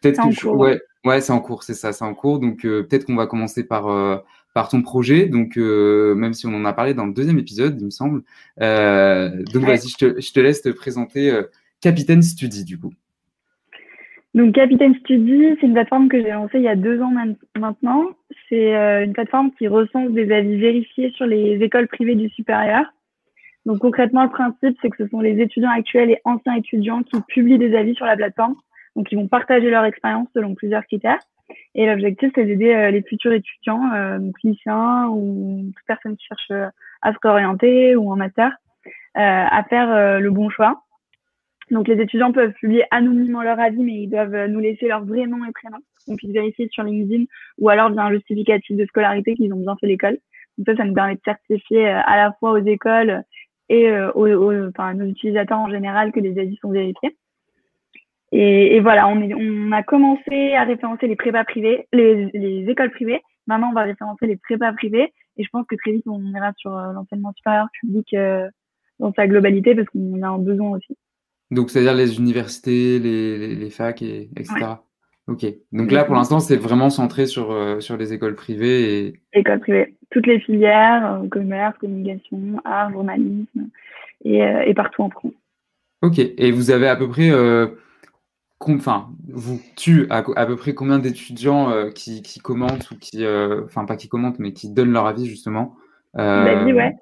peut-être 0.00 0.20
que 0.22 0.46
ouais 0.48 0.80
ouais 1.04 1.20
c'est 1.20 1.32
en 1.32 1.40
cours 1.40 1.62
c'est 1.62 1.74
ça 1.74 1.92
c'est 1.92 2.04
en 2.04 2.14
cours 2.14 2.40
donc 2.40 2.64
euh, 2.64 2.82
peut-être 2.82 3.04
qu'on 3.04 3.16
va 3.16 3.26
commencer 3.26 3.64
par 3.64 4.24
par 4.54 4.68
ton 4.68 4.82
projet 4.82 5.26
donc 5.26 5.56
même 5.56 6.32
si 6.32 6.46
on 6.46 6.54
en 6.54 6.64
a 6.64 6.72
parlé 6.72 6.94
dans 6.94 7.06
le 7.06 7.12
deuxième 7.12 7.38
épisode 7.38 7.78
il 7.78 7.84
me 7.84 7.90
semble 7.90 8.22
donc 8.56 9.64
vas-y 9.64 9.88
je 9.88 9.96
te, 9.96 10.20
je 10.20 10.32
te 10.32 10.40
laisse 10.40 10.62
te 10.62 10.70
présenter 10.70 11.38
Capitaine 11.80 12.22
Study 12.22 12.64
du 12.64 12.78
coup. 12.78 12.92
Donc 14.32 14.54
Capitaine 14.54 14.94
Study, 15.00 15.56
c'est 15.60 15.66
une 15.66 15.72
plateforme 15.72 16.08
que 16.08 16.20
j'ai 16.20 16.30
lancée 16.30 16.58
il 16.58 16.62
y 16.62 16.68
a 16.68 16.76
deux 16.76 17.00
ans 17.00 17.12
maintenant. 17.58 18.10
C'est 18.48 18.74
une 19.02 19.12
plateforme 19.12 19.50
qui 19.58 19.66
recense 19.66 20.12
des 20.12 20.30
avis 20.30 20.56
vérifiés 20.56 21.10
sur 21.16 21.26
les 21.26 21.58
écoles 21.62 21.88
privées 21.88 22.14
du 22.14 22.28
supérieur. 22.28 22.84
Donc 23.66 23.78
concrètement, 23.78 24.24
le 24.24 24.30
principe, 24.30 24.76
c'est 24.80 24.90
que 24.90 25.04
ce 25.04 25.08
sont 25.08 25.20
les 25.20 25.40
étudiants 25.40 25.70
actuels 25.70 26.10
et 26.10 26.18
anciens 26.24 26.54
étudiants 26.54 27.02
qui 27.02 27.20
publient 27.28 27.58
des 27.58 27.76
avis 27.76 27.94
sur 27.94 28.06
la 28.06 28.16
plateforme. 28.16 28.56
Donc 28.96 29.12
ils 29.12 29.16
vont 29.16 29.28
partager 29.28 29.70
leur 29.70 29.84
expérience 29.84 30.28
selon 30.34 30.54
plusieurs 30.54 30.84
critères. 30.84 31.20
Et 31.74 31.86
l'objectif, 31.86 32.30
c'est 32.34 32.44
d'aider 32.44 32.72
euh, 32.72 32.90
les 32.90 33.02
futurs 33.02 33.32
étudiants, 33.32 33.92
euh, 33.94 34.18
lycéens 34.42 35.08
ou 35.08 35.70
toute 35.74 35.86
personne 35.86 36.16
qui 36.16 36.26
cherche 36.26 36.50
euh, 36.50 36.68
à 37.02 37.12
se 37.12 37.18
réorienter 37.22 37.96
ou 37.96 38.10
en 38.10 38.16
master, 38.16 38.52
à 39.14 39.64
faire 39.68 40.20
le 40.20 40.30
bon 40.30 40.50
choix. 40.50 40.82
Donc 41.70 41.88
les 41.88 42.00
étudiants 42.00 42.30
peuvent 42.30 42.52
publier 42.52 42.84
anonymement 42.90 43.42
leur 43.42 43.58
avis, 43.58 43.82
mais 43.82 44.02
ils 44.02 44.08
doivent 44.10 44.46
nous 44.46 44.60
laisser 44.60 44.86
leur 44.86 45.04
vrai 45.04 45.26
nom 45.26 45.38
et 45.46 45.52
prénom, 45.52 45.78
qu'on 46.06 46.16
puisse 46.16 46.30
vérifier 46.30 46.68
sur 46.70 46.84
LinkedIn, 46.84 47.24
ou 47.58 47.70
alors 47.70 47.90
bien 47.90 48.04
un 48.04 48.12
justificatif 48.12 48.76
de 48.76 48.84
scolarité 48.84 49.34
qu'ils 49.34 49.52
ont 49.54 49.60
bien 49.60 49.76
fait 49.80 49.86
l'école. 49.86 50.18
Donc 50.58 50.66
ça, 50.66 50.76
ça 50.76 50.84
nous 50.84 50.92
permet 50.92 51.14
de 51.14 51.20
certifier 51.24 51.88
à 51.88 52.16
la 52.16 52.32
fois 52.38 52.52
aux 52.52 52.64
écoles 52.64 53.24
et 53.70 53.88
aux, 54.14 54.68
enfin, 54.68 54.88
à 54.88 54.94
nos 54.94 55.06
utilisateurs 55.06 55.58
en 55.58 55.70
général 55.70 56.10
que 56.12 56.20
les 56.20 56.38
avis 56.38 56.56
sont 56.56 56.70
vérifiés. 56.70 57.16
Et, 58.32 58.76
et 58.76 58.80
voilà, 58.80 59.08
on, 59.08 59.20
est, 59.22 59.32
on 59.34 59.72
a 59.72 59.82
commencé 59.82 60.54
à 60.54 60.64
référencer 60.64 61.06
les 61.06 61.16
prépas 61.16 61.44
privés, 61.44 61.86
les, 61.92 62.26
les 62.34 62.68
écoles 62.68 62.90
privées. 62.90 63.20
Maintenant, 63.46 63.70
on 63.70 63.74
va 63.74 63.82
référencer 63.82 64.26
les 64.26 64.36
prépas 64.36 64.72
privés. 64.72 65.12
Et 65.36 65.44
je 65.44 65.48
pense 65.50 65.66
que 65.66 65.76
très 65.76 65.92
vite, 65.92 66.06
on 66.06 66.20
ira 66.34 66.52
sur 66.56 66.76
euh, 66.76 66.92
l'enseignement 66.92 67.32
supérieur 67.32 67.68
public 67.80 68.12
euh, 68.14 68.48
dans 68.98 69.12
sa 69.14 69.26
globalité 69.26 69.74
parce 69.74 69.88
qu'on 69.88 70.20
a 70.22 70.28
un 70.28 70.38
besoin 70.38 70.70
aussi. 70.70 70.96
Donc, 71.50 71.70
c'est-à-dire 71.70 71.94
les 71.94 72.18
universités, 72.18 72.98
les, 72.98 73.38
les, 73.38 73.54
les 73.54 73.70
facs, 73.70 74.02
et, 74.02 74.30
etc. 74.36 74.66
Ok. 75.30 75.46
Donc 75.72 75.90
là, 75.90 76.04
pour 76.04 76.14
l'instant, 76.14 76.40
c'est 76.40 76.56
vraiment 76.56 76.90
centré 76.90 77.26
sur, 77.26 77.50
euh, 77.50 77.80
sur 77.80 77.96
les 77.96 78.12
écoles 78.12 78.34
privées. 78.34 79.06
Et... 79.06 79.20
Écoles 79.32 79.60
privées. 79.60 79.96
Toutes 80.10 80.26
les 80.26 80.40
filières, 80.40 81.22
commerce, 81.30 81.78
communication, 81.78 82.60
art, 82.64 82.90
journalisme, 82.90 83.68
et, 84.24 84.40
et, 84.66 84.74
partout 84.74 85.02
en 85.02 85.10
France. 85.10 85.32
Ok. 86.02 86.18
Et 86.18 86.50
vous 86.50 86.70
avez 86.70 86.88
à 86.88 86.96
peu 86.96 87.08
près 87.08 87.30
enfin, 88.68 89.08
vous 89.28 89.60
tu 89.76 90.06
à, 90.10 90.22
à, 90.36 90.46
peu 90.46 90.56
près 90.56 90.74
combien 90.74 90.98
d'étudiants 90.98 91.70
euh, 91.70 91.90
qui, 91.90 92.22
qui, 92.22 92.40
commentent 92.40 92.90
ou 92.90 92.96
qui, 92.98 93.24
euh, 93.24 93.64
enfin 93.64 93.84
pas 93.84 93.96
qui 93.96 94.08
commentent, 94.08 94.38
mais 94.38 94.52
qui 94.52 94.68
donnent 94.72 94.92
leur 94.92 95.06
avis 95.06 95.26
justement 95.26 95.76
euh... 96.16 96.64
Dit, 96.64 96.72
ouais. 96.72 96.94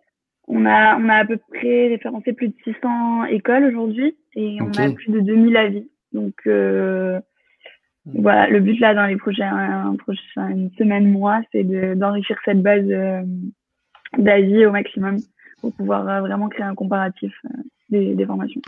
On 0.47 0.65
a, 0.65 0.97
on 0.97 1.09
a 1.09 1.17
à 1.17 1.25
peu 1.27 1.37
près 1.37 1.89
référencé 1.89 2.33
plus 2.33 2.49
de 2.49 2.55
600 2.65 3.25
écoles 3.27 3.65
aujourd'hui 3.65 4.17
et 4.35 4.59
on 4.63 4.71
a 4.71 4.91
plus 4.93 5.13
de 5.13 5.21
2000 5.21 5.57
avis. 5.57 5.91
Donc 6.13 6.35
euh, 6.47 7.21
voilà, 8.15 8.49
le 8.49 8.61
but 8.61 8.79
là 8.81 8.95
dans 8.95 9.07
les 9.07 9.17
prochains, 9.17 9.95
prochaines 9.99 10.71
semaines, 10.79 11.11
mois, 11.11 11.41
c'est 11.53 11.65
d'enrichir 11.97 12.37
cette 12.45 12.63
base 12.63 12.87
d'avis 14.17 14.67
au 14.67 14.73
maximum 14.73 15.19
pour 15.61 15.73
pouvoir 15.75 16.21
vraiment 16.21 16.49
créer 16.49 16.65
un 16.65 16.75
comparatif 16.75 17.33
des, 17.91 18.15
des 18.15 18.27
formations. 18.27 18.61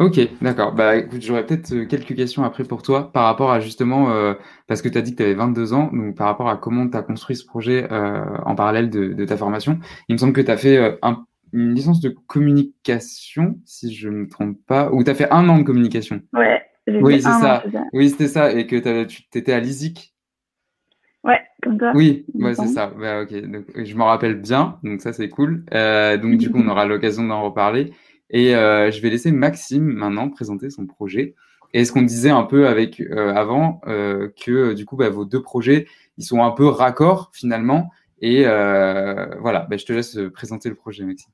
Ok, 0.00 0.18
d'accord. 0.40 0.74
Bah 0.74 0.96
écoute, 0.96 1.20
j'aurais 1.20 1.44
peut-être 1.44 1.74
euh, 1.74 1.84
quelques 1.84 2.16
questions 2.16 2.42
après 2.42 2.64
pour 2.64 2.80
toi 2.80 3.12
par 3.12 3.24
rapport 3.24 3.52
à 3.52 3.60
justement, 3.60 4.10
euh, 4.10 4.32
parce 4.66 4.80
que 4.80 4.88
tu 4.88 4.96
as 4.96 5.02
dit 5.02 5.12
que 5.12 5.18
tu 5.18 5.22
avais 5.22 5.34
22 5.34 5.74
ans, 5.74 5.90
donc 5.92 6.16
par 6.16 6.26
rapport 6.26 6.48
à 6.48 6.56
comment 6.56 6.88
tu 6.88 6.96
as 6.96 7.02
construit 7.02 7.36
ce 7.36 7.44
projet 7.44 7.86
euh, 7.92 8.24
en 8.46 8.54
parallèle 8.54 8.88
de, 8.88 9.26
ta 9.26 9.36
formation. 9.36 9.78
Il 10.08 10.14
me 10.14 10.18
semble 10.18 10.32
que 10.32 10.40
tu 10.40 10.50
as 10.50 10.56
fait 10.56 10.98
une 11.52 11.74
licence 11.74 12.00
de 12.00 12.08
communication, 12.08 13.58
si 13.66 13.92
je 13.92 14.08
ne 14.08 14.20
me 14.20 14.28
trompe 14.28 14.56
pas, 14.66 14.90
ou 14.90 15.04
tu 15.04 15.10
as 15.10 15.14
fait 15.14 15.30
un 15.30 15.46
an 15.50 15.58
de 15.58 15.64
communication. 15.64 16.22
Ouais, 16.32 16.62
oui, 16.86 17.22
c'est 17.22 17.28
ça. 17.28 17.64
Oui, 17.92 18.10
c'était 18.10 18.28
ça, 18.28 18.52
et 18.52 18.66
que 18.66 19.04
tu 19.04 19.22
étais 19.34 19.52
à 19.52 19.60
l'ISIC? 19.60 20.14
Ouais, 21.22 21.40
comme 21.62 21.78
ça. 21.78 21.92
Oui, 21.94 22.24
ouais, 22.34 22.54
c'est 22.54 22.68
ça. 22.68 22.86
Bah, 22.88 23.22
ok, 23.22 23.34
donc, 23.42 23.64
je 23.74 23.94
m'en 23.94 24.06
rappelle 24.06 24.40
bien, 24.40 24.78
donc 24.82 25.00
ça 25.00 25.12
c'est 25.12 25.28
cool. 25.28 25.64
donc 25.70 26.38
du 26.38 26.50
coup, 26.50 26.58
on 26.58 26.68
aura 26.68 26.86
l'occasion 26.86 27.24
d'en 27.24 27.42
reparler. 27.42 27.92
Et 28.30 28.54
euh, 28.54 28.90
je 28.90 29.00
vais 29.02 29.10
laisser 29.10 29.32
Maxime 29.32 29.84
maintenant 29.84 30.28
présenter 30.30 30.70
son 30.70 30.86
projet. 30.86 31.34
Et 31.72 31.84
ce 31.84 31.92
qu'on 31.92 32.02
disait 32.02 32.30
un 32.30 32.44
peu 32.44 32.66
avec 32.66 33.00
euh, 33.00 33.34
avant, 33.34 33.80
euh, 33.86 34.28
que 34.44 34.72
du 34.72 34.84
coup, 34.86 34.96
bah, 34.96 35.10
vos 35.10 35.24
deux 35.24 35.42
projets, 35.42 35.86
ils 36.16 36.24
sont 36.24 36.42
un 36.42 36.50
peu 36.50 36.66
raccords 36.66 37.30
finalement. 37.32 37.90
Et 38.22 38.44
voilà, 38.44 39.66
bah, 39.68 39.76
je 39.76 39.84
te 39.84 39.92
laisse 39.92 40.18
présenter 40.32 40.68
le 40.68 40.74
projet, 40.74 41.04
Maxime. 41.04 41.32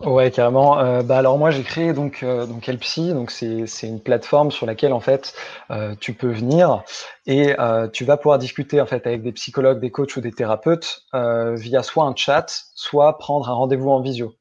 Ouais, 0.00 0.30
carrément. 0.30 0.78
Euh, 0.78 1.02
bah 1.02 1.18
alors 1.18 1.36
moi 1.36 1.50
j'ai 1.50 1.62
créé 1.62 1.92
donc 1.92 2.22
euh, 2.22 2.46
donc 2.46 2.66
Elpsy, 2.70 3.12
donc 3.12 3.30
c'est 3.30 3.66
une 3.82 4.00
plateforme 4.02 4.50
sur 4.50 4.64
laquelle 4.64 4.94
en 4.94 5.00
fait 5.00 5.34
euh, 5.70 5.94
tu 6.00 6.14
peux 6.14 6.30
venir 6.32 6.82
et 7.26 7.54
tu 7.92 8.04
vas 8.06 8.16
pouvoir 8.16 8.38
discuter 8.38 8.80
en 8.80 8.86
fait 8.86 9.06
avec 9.06 9.22
des 9.22 9.32
psychologues, 9.32 9.78
des 9.78 9.90
coachs 9.90 10.16
ou 10.16 10.20
des 10.22 10.32
thérapeutes 10.32 11.04
via 11.12 11.82
soit 11.82 12.04
un 12.04 12.14
chat, 12.16 12.46
soit 12.74 13.18
prendre 13.18 13.48
un 13.50 13.52
rendez-vous 13.52 13.90
en 13.90 14.00
visio. 14.00 14.34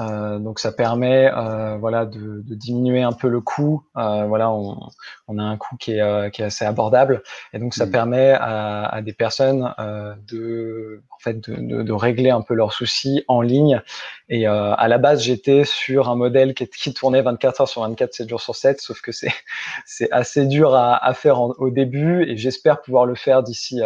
Euh, 0.00 0.38
donc 0.38 0.58
ça 0.58 0.72
permet 0.72 1.30
euh, 1.32 1.76
voilà 1.78 2.04
de, 2.04 2.42
de, 2.42 2.54
diminuer 2.54 3.02
un 3.02 3.12
peu 3.12 3.28
le 3.28 3.40
coût. 3.40 3.84
Euh, 3.96 4.26
voilà, 4.26 4.50
on, 4.50 4.78
on, 5.26 5.38
a 5.38 5.42
un 5.42 5.56
coût 5.56 5.76
qui 5.76 5.92
est, 5.92 6.02
euh, 6.02 6.28
qui 6.28 6.42
est 6.42 6.44
assez 6.44 6.64
abordable 6.64 7.22
et 7.52 7.58
donc 7.58 7.72
ça 7.72 7.86
mmh. 7.86 7.90
permet 7.90 8.30
à, 8.32 8.84
à, 8.84 9.00
des 9.00 9.14
personnes 9.14 9.74
euh, 9.78 10.14
de 10.28 11.02
en 11.10 11.18
fait 11.18 11.48
de, 11.48 11.82
de, 11.82 11.92
régler 11.92 12.30
un 12.30 12.42
peu 12.42 12.54
leurs 12.54 12.72
soucis 12.72 13.24
en 13.26 13.40
ligne. 13.40 13.80
Et 14.28 14.46
à 14.46 14.88
la 14.88 14.98
base 14.98 15.22
j'étais 15.22 15.64
sur 15.64 16.10
un 16.10 16.16
modèle 16.16 16.52
qui, 16.54 16.68
qui, 16.68 16.92
tournait 16.92 17.22
24 17.22 17.62
heures 17.62 17.68
sur 17.68 17.82
24, 17.82 18.12
7 18.12 18.28
jours 18.28 18.40
sur 18.40 18.54
7, 18.54 18.80
sauf 18.80 19.00
que 19.00 19.12
c'est 19.12 19.32
c'est 19.86 20.10
assez 20.12 20.46
dur 20.46 20.74
à, 20.74 20.96
à 21.04 21.14
faire 21.14 21.40
au 21.40 21.70
début 21.70 22.24
et 22.24 22.36
j'espère 22.36 22.82
pouvoir 22.82 23.06
le 23.06 23.14
faire 23.14 23.42
d'ici 23.42 23.80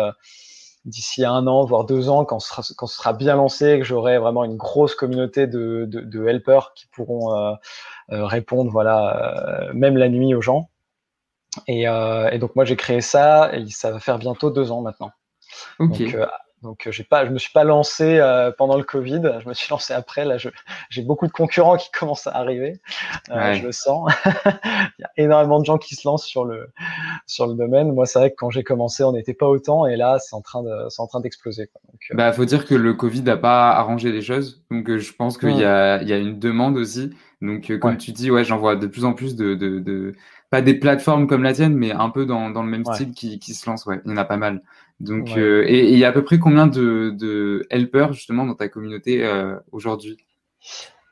d'ici 0.84 1.25
un 1.25 1.46
an, 1.46 1.64
voire 1.64 1.84
deux 1.84 2.08
ans, 2.08 2.25
quand 2.25 2.38
ce 2.38 2.49
sera, 2.49 2.62
quand 2.76 2.87
ce 2.87 2.96
sera 2.96 3.12
bien 3.12 3.37
lancé, 3.37 3.78
que 3.78 3.84
j'aurai 3.84 4.18
vraiment 4.18 4.44
une 4.44 4.56
grosse 4.56 4.94
communauté 4.94 5.46
de, 5.46 5.84
de, 5.87 6.00
de 6.00 6.26
helpers 6.26 6.72
qui 6.75 6.87
pourront 6.87 7.34
euh, 7.34 7.54
euh 8.12 8.26
répondre, 8.26 8.70
voilà, 8.70 9.68
euh, 9.68 9.72
même 9.75 9.96
la 9.96 10.08
nuit 10.08 10.34
aux 10.34 10.40
gens. 10.40 10.70
Et, 11.66 11.88
euh, 11.88 12.30
et 12.30 12.38
donc 12.38 12.54
moi 12.54 12.64
j'ai 12.64 12.76
créé 12.76 13.00
ça 13.00 13.50
et 13.52 13.66
ça 13.70 13.90
va 13.90 13.99
faire 13.99 14.18
bientôt 14.18 14.50
deux 14.50 14.70
ans 14.70 14.82
maintenant. 14.82 15.10
Okay. 15.78 16.12
Donc, 16.12 16.28
donc 16.62 16.87
j'ai 16.90 17.05
pas, 17.05 17.25
je 17.25 17.31
me 17.31 17.38
suis 17.38 17.52
pas 17.52 17.64
lancé 17.64 18.19
euh, 18.19 18.52
pendant 18.57 18.76
le 18.76 18.85
Covid, 18.85 19.23
je 19.43 19.49
me 19.49 19.55
suis 19.55 19.69
lancé 19.71 19.95
après. 19.95 20.25
Là, 20.25 20.37
j'ai 20.90 21.02
beaucoup 21.02 21.26
de 21.26 21.33
concurrents 21.33 21.76
qui 21.76 21.90
commencent 21.99 22.26
à 22.26 22.37
arriver, 22.37 22.81
euh, 23.31 23.55
je 23.55 23.62
le 23.62 23.73
sens. 23.73 24.11
Il 24.45 25.00
y 25.00 25.05
a 25.05 25.11
énormément 25.17 25.59
de 25.59 25.64
gens 25.64 25.79
qui 25.79 25.95
se 25.95 26.07
lancent 26.07 26.26
sur 26.26 26.45
le 26.45 26.69
sur 27.26 27.47
le 27.47 27.55
domaine. 27.55 27.93
Moi, 27.93 28.07
c'est 28.07 28.19
vrai 28.19 28.31
que 28.31 28.37
quand 28.37 28.50
j'ai 28.50 28.62
commencé, 28.62 29.02
on 29.05 29.12
n'était 29.12 29.35
pas 29.35 29.47
autant, 29.47 29.87
et 29.87 29.97
là, 29.97 30.19
c'est 30.19 30.37
en 30.37 30.43
train 30.43 30.62
de 30.62 30.88
c'est 30.88 31.00
en 31.00 31.07
train 31.07 31.21
d'exploser. 31.21 31.71
Euh... 32.11 32.14
Bah, 32.14 32.33
faut 32.33 32.45
dire 32.45 32.67
que 32.67 32.75
le 32.75 32.93
Covid 32.93 33.23
n'a 33.23 33.37
pas 33.37 33.71
arrangé 33.71 34.12
les 34.12 34.23
choses, 34.23 34.62
donc 34.71 34.88
euh, 34.90 34.99
je 34.99 35.12
pense 35.14 35.38
qu'il 35.38 35.57
y 35.57 35.64
a 35.64 36.02
il 36.02 36.09
y 36.09 36.12
a 36.12 36.19
une 36.19 36.38
demande 36.38 36.76
aussi. 36.76 37.11
Donc 37.40 37.73
comme 37.79 37.97
tu 37.97 38.12
dis, 38.12 38.31
ouais, 38.31 38.45
j'en 38.45 38.59
vois 38.59 38.76
de 38.76 38.87
plus 38.87 39.07
en 39.07 39.14
plus 39.14 39.35
de, 39.35 39.55
de, 39.55 39.79
de 39.79 40.14
pas 40.50 40.61
des 40.61 40.75
plateformes 40.75 41.26
comme 41.26 41.43
la 41.43 41.55
tienne, 41.55 41.75
mais 41.75 41.93
un 41.93 42.11
peu 42.11 42.26
dans, 42.26 42.50
dans 42.50 42.62
le 42.62 42.69
même 42.69 42.85
style 42.85 43.12
qui, 43.12 43.38
qui 43.38 43.55
se 43.55 43.69
lancent. 43.69 43.87
Ouais, 43.87 44.00
il 44.05 44.11
y 44.11 44.14
en 44.14 44.19
a 44.19 44.26
pas 44.26 44.37
mal. 44.37 44.61
Donc, 45.00 45.30
euh, 45.38 45.64
et 45.66 45.90
il 45.90 45.99
y 45.99 46.04
a 46.04 46.09
à 46.09 46.12
peu 46.12 46.23
près 46.23 46.38
combien 46.38 46.66
de, 46.66 47.11
de 47.19 47.66
helpers 47.71 48.12
justement 48.12 48.45
dans 48.45 48.54
ta 48.54 48.69
communauté 48.69 49.25
euh, 49.25 49.57
aujourd'hui? 49.73 50.19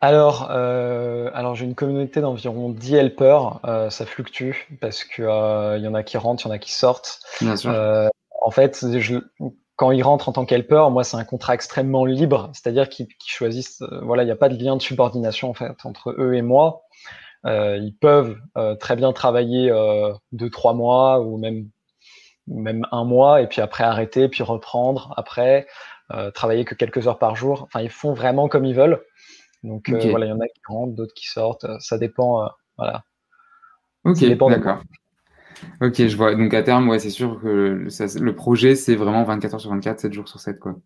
Alors, 0.01 0.49
euh, 0.51 1.31
alors 1.33 1.55
j'ai 1.55 1.65
une 1.65 1.75
communauté 1.75 2.21
d'environ 2.21 2.69
10 2.69 2.95
helpers. 2.95 3.61
Ça 3.91 4.05
fluctue 4.07 4.53
parce 4.81 5.05
que 5.05 5.23
euh, 5.23 5.79
il 5.79 5.85
y 5.85 5.89
en 5.89 5.95
a 5.95 6.03
qui 6.03 6.19
rentrent, 6.19 6.45
il 6.45 6.49
y 6.49 6.53
en 6.53 6.55
a 6.55 6.59
qui 6.59 6.73
sortent. 6.73 7.21
Bien 7.41 7.57
sûr. 7.57 7.73
en 8.43 8.51
fait, 8.51 8.85
je, 8.99 9.17
quand 9.77 9.91
ils 9.91 10.03
rentrent 10.03 10.29
en 10.29 10.33
tant 10.33 10.45
qu'helper, 10.45 10.91
moi 10.91 11.03
c'est 11.03 11.17
un 11.17 11.25
contrat 11.25 11.55
extrêmement 11.55 12.05
libre, 12.05 12.51
c'est-à-dire 12.53 12.91
qu'ils 12.91 13.09
choisissent. 13.27 13.83
voilà, 14.03 14.23
il 14.23 14.27
n'y 14.27 14.33
a 14.33 14.37
pas 14.37 14.51
de 14.51 14.63
lien 14.63 14.77
de 14.77 14.83
subordination 14.83 15.49
en 15.49 15.55
fait 15.55 15.73
entre 15.85 16.15
eux 16.19 16.35
et 16.35 16.43
moi. 16.43 16.83
ils 17.47 17.95
peuvent 17.99 18.37
très 18.79 18.97
bien 18.97 19.15
travailler 19.15 19.73
deux, 20.33 20.51
trois 20.51 20.75
mois 20.75 21.21
ou 21.23 21.39
même 21.39 21.71
même 22.51 22.87
un 22.93 23.05
mois, 23.05 23.43
et 23.43 23.47
puis 23.47 23.61
après 23.61 23.85
arrêter, 23.85 24.29
puis 24.29 24.43
reprendre 24.43 25.15
après, 25.17 25.67
euh, 26.13 26.31
travailler 26.31 26.65
que 26.65 26.75
quelques 26.75 27.07
heures 27.07 27.19
par 27.19 27.37
jour. 27.37 27.65
Enfin, 27.65 27.81
ils 27.81 27.91
font 27.91 28.13
vraiment 28.13 28.49
comme 28.49 28.65
ils 28.65 28.75
veulent. 28.75 29.01
Donc 29.63 29.89
euh, 29.91 30.11
voilà, 30.11 30.27
il 30.27 30.29
y 30.31 30.33
en 30.33 30.41
a 30.41 30.47
qui 30.47 30.61
rentrent, 30.67 30.95
d'autres 30.95 31.15
qui 31.15 31.29
sortent. 31.29 31.67
Ça 31.81 31.99
dépend. 31.99 32.45
Euh, 32.45 32.49
voilà. 32.77 33.03
Ok, 34.05 34.25
d'accord. 34.25 34.83
Ok, 35.81 36.07
je 36.07 36.17
vois. 36.17 36.35
Donc 36.35 36.55
à 36.55 36.63
terme, 36.63 36.89
ouais, 36.89 36.99
c'est 36.99 37.11
sûr 37.11 37.41
que 37.41 37.49
le, 37.49 37.91
ça, 37.91 38.07
le 38.19 38.35
projet, 38.35 38.77
c'est 38.77 38.95
vraiment 38.95 39.25
24 39.25 39.55
heures 39.55 39.61
sur 39.61 39.71
24, 39.71 40.01
7 40.01 40.13
jours 40.13 40.29
sur 40.29 40.41
7, 40.41 40.59
quoi. 40.59 40.77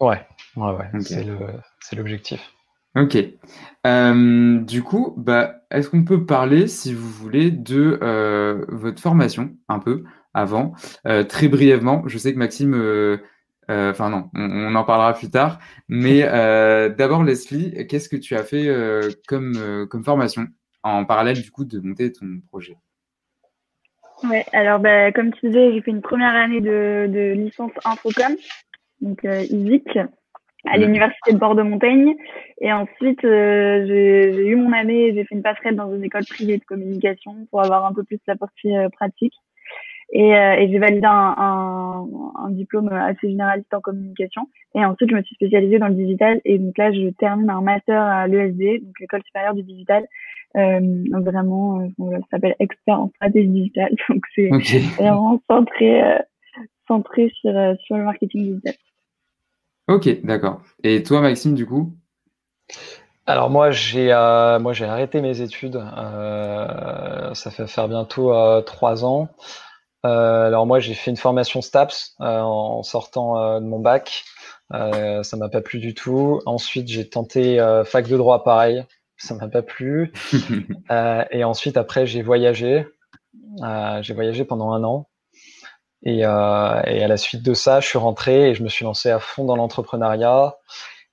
Ouais, 0.00 0.26
ouais, 0.56 0.72
ouais. 0.72 1.00
C'est 1.80 1.96
l'objectif. 1.96 2.52
Ok. 2.96 3.16
Euh, 3.86 4.60
du 4.60 4.82
coup, 4.82 5.14
bah, 5.16 5.56
est-ce 5.70 5.88
qu'on 5.90 6.04
peut 6.04 6.24
parler, 6.26 6.66
si 6.66 6.92
vous 6.92 7.08
voulez, 7.08 7.50
de 7.50 7.98
euh, 8.02 8.64
votre 8.68 9.00
formation 9.00 9.50
un 9.68 9.78
peu? 9.78 10.04
Avant, 10.34 10.72
euh, 11.06 11.24
très 11.24 11.48
brièvement. 11.48 12.02
Je 12.06 12.18
sais 12.18 12.32
que 12.32 12.38
Maxime, 12.38 12.74
euh, 12.74 13.18
euh, 13.70 13.90
enfin 13.90 14.10
non, 14.10 14.30
on, 14.34 14.74
en 14.74 14.84
parlera 14.84 15.14
plus 15.14 15.30
tard. 15.30 15.58
Mais 15.88 16.20
d'abord, 16.96 17.24
Leslie, 17.24 17.86
qu'est-ce 17.86 18.08
que 18.08 18.16
tu 18.16 18.36
as 18.36 18.44
fait 18.44 18.68
comme, 19.26 19.86
comme 19.88 20.04
formation 20.04 20.46
en 20.82 21.04
parallèle 21.04 21.40
du 21.40 21.50
coup 21.50 21.64
de 21.64 21.80
monter 21.80 22.12
ton 22.12 22.40
projet? 22.48 22.76
Ouais, 24.24 24.44
alors 24.52 24.80
bah, 24.80 25.12
comme 25.12 25.32
tu 25.32 25.46
disais, 25.46 25.72
j'ai 25.72 25.80
fait 25.80 25.90
une 25.90 26.02
première 26.02 26.34
année 26.34 26.60
de, 26.60 27.06
de 27.08 27.32
licence 27.32 27.72
Infocom, 27.86 28.36
donc 29.00 29.24
ISIC, 29.24 29.96
à 30.66 30.76
mmh. 30.76 30.80
l'université 30.82 31.32
de 31.32 31.38
Bordeaux-Montaigne. 31.38 32.16
Et 32.60 32.70
ensuite, 32.70 33.24
euh, 33.24 33.86
j'ai 33.86 34.46
eu 34.46 34.56
mon 34.56 34.72
année, 34.74 35.14
j'ai 35.14 35.24
fait 35.24 35.34
une 35.34 35.42
passerelle 35.42 35.76
dans 35.76 35.94
une 35.94 36.04
école 36.04 36.26
privée 36.26 36.58
de 36.58 36.64
communication 36.64 37.46
pour 37.50 37.62
avoir 37.62 37.86
un 37.86 37.94
peu 37.94 38.04
plus 38.04 38.18
la 38.26 38.36
partie 38.36 38.72
pratique. 38.92 39.32
Et, 40.12 40.36
euh, 40.36 40.54
et 40.54 40.68
j'ai 40.70 40.78
validé 40.78 41.06
un, 41.06 41.34
un, 41.38 42.08
un, 42.44 42.50
diplôme 42.50 42.88
assez 42.88 43.28
généraliste 43.28 43.72
en 43.72 43.80
communication. 43.80 44.48
Et 44.74 44.84
ensuite, 44.84 45.10
je 45.10 45.14
me 45.14 45.22
suis 45.22 45.34
spécialisée 45.36 45.78
dans 45.78 45.88
le 45.88 45.94
digital. 45.94 46.40
Et 46.44 46.58
donc 46.58 46.76
là, 46.78 46.92
je 46.92 47.10
termine 47.10 47.48
un 47.48 47.60
master 47.60 48.02
à 48.02 48.26
l'ESD, 48.26 48.84
donc 48.84 48.98
l'école 48.98 49.22
supérieure 49.24 49.54
du 49.54 49.62
digital. 49.62 50.06
Euh, 50.56 50.80
vraiment, 51.12 51.80
euh, 51.80 52.10
ça 52.22 52.26
s'appelle 52.32 52.56
expert 52.58 52.98
en 52.98 53.08
stratégie 53.10 53.48
digitale. 53.48 53.94
Donc 54.08 54.26
c'est 54.34 54.48
vraiment 54.98 55.40
centré, 55.48 56.02
euh, 56.02 56.18
centré 56.88 57.30
sur, 57.40 57.52
sur 57.84 57.96
le 57.96 58.02
marketing 58.02 58.42
digital. 58.42 58.74
Ok, 59.86 60.24
d'accord. 60.24 60.60
Et 60.82 61.04
toi, 61.04 61.20
Maxime, 61.20 61.54
du 61.54 61.66
coup? 61.66 61.92
Alors 63.26 63.48
moi 63.48 63.70
j'ai 63.70 64.12
euh, 64.12 64.58
moi 64.58 64.72
j'ai 64.72 64.86
arrêté 64.86 65.20
mes 65.20 65.40
études. 65.40 65.76
Euh, 65.76 67.32
ça 67.34 67.50
fait 67.52 67.68
faire 67.68 67.86
bientôt 67.86 68.34
euh, 68.34 68.60
trois 68.60 69.04
ans. 69.04 69.28
Alors 70.02 70.66
moi 70.66 70.80
j'ai 70.80 70.94
fait 70.94 71.10
une 71.10 71.16
formation 71.16 71.60
STAPS 71.60 72.14
en 72.18 72.82
sortant 72.82 73.60
de 73.60 73.66
mon 73.66 73.78
bac. 73.78 74.24
ça 74.70 75.36
m'a 75.36 75.48
pas 75.48 75.60
plu 75.60 75.78
du 75.78 75.94
tout. 75.94 76.40
Ensuite 76.46 76.88
j'ai 76.88 77.08
tenté 77.08 77.58
fac 77.84 78.08
de 78.08 78.16
droit 78.16 78.44
pareil. 78.44 78.84
Ça 79.16 79.34
m'a 79.34 79.48
pas 79.48 79.62
plu. 79.62 80.12
et 81.30 81.44
ensuite 81.44 81.76
après 81.76 82.06
j'ai 82.06 82.22
voyagé. 82.22 82.86
j'ai 84.00 84.14
voyagé 84.14 84.44
pendant 84.44 84.72
un 84.72 84.84
an. 84.84 85.08
Et, 86.02 86.20
et 86.20 86.24
à 86.24 87.08
la 87.08 87.16
suite 87.16 87.42
de 87.42 87.54
ça, 87.54 87.80
je 87.80 87.88
suis 87.88 87.98
rentré 87.98 88.50
et 88.50 88.54
je 88.54 88.62
me 88.62 88.68
suis 88.68 88.84
lancé 88.84 89.10
à 89.10 89.18
fond 89.18 89.44
dans 89.44 89.56
l'entrepreneuriat. 89.56 90.54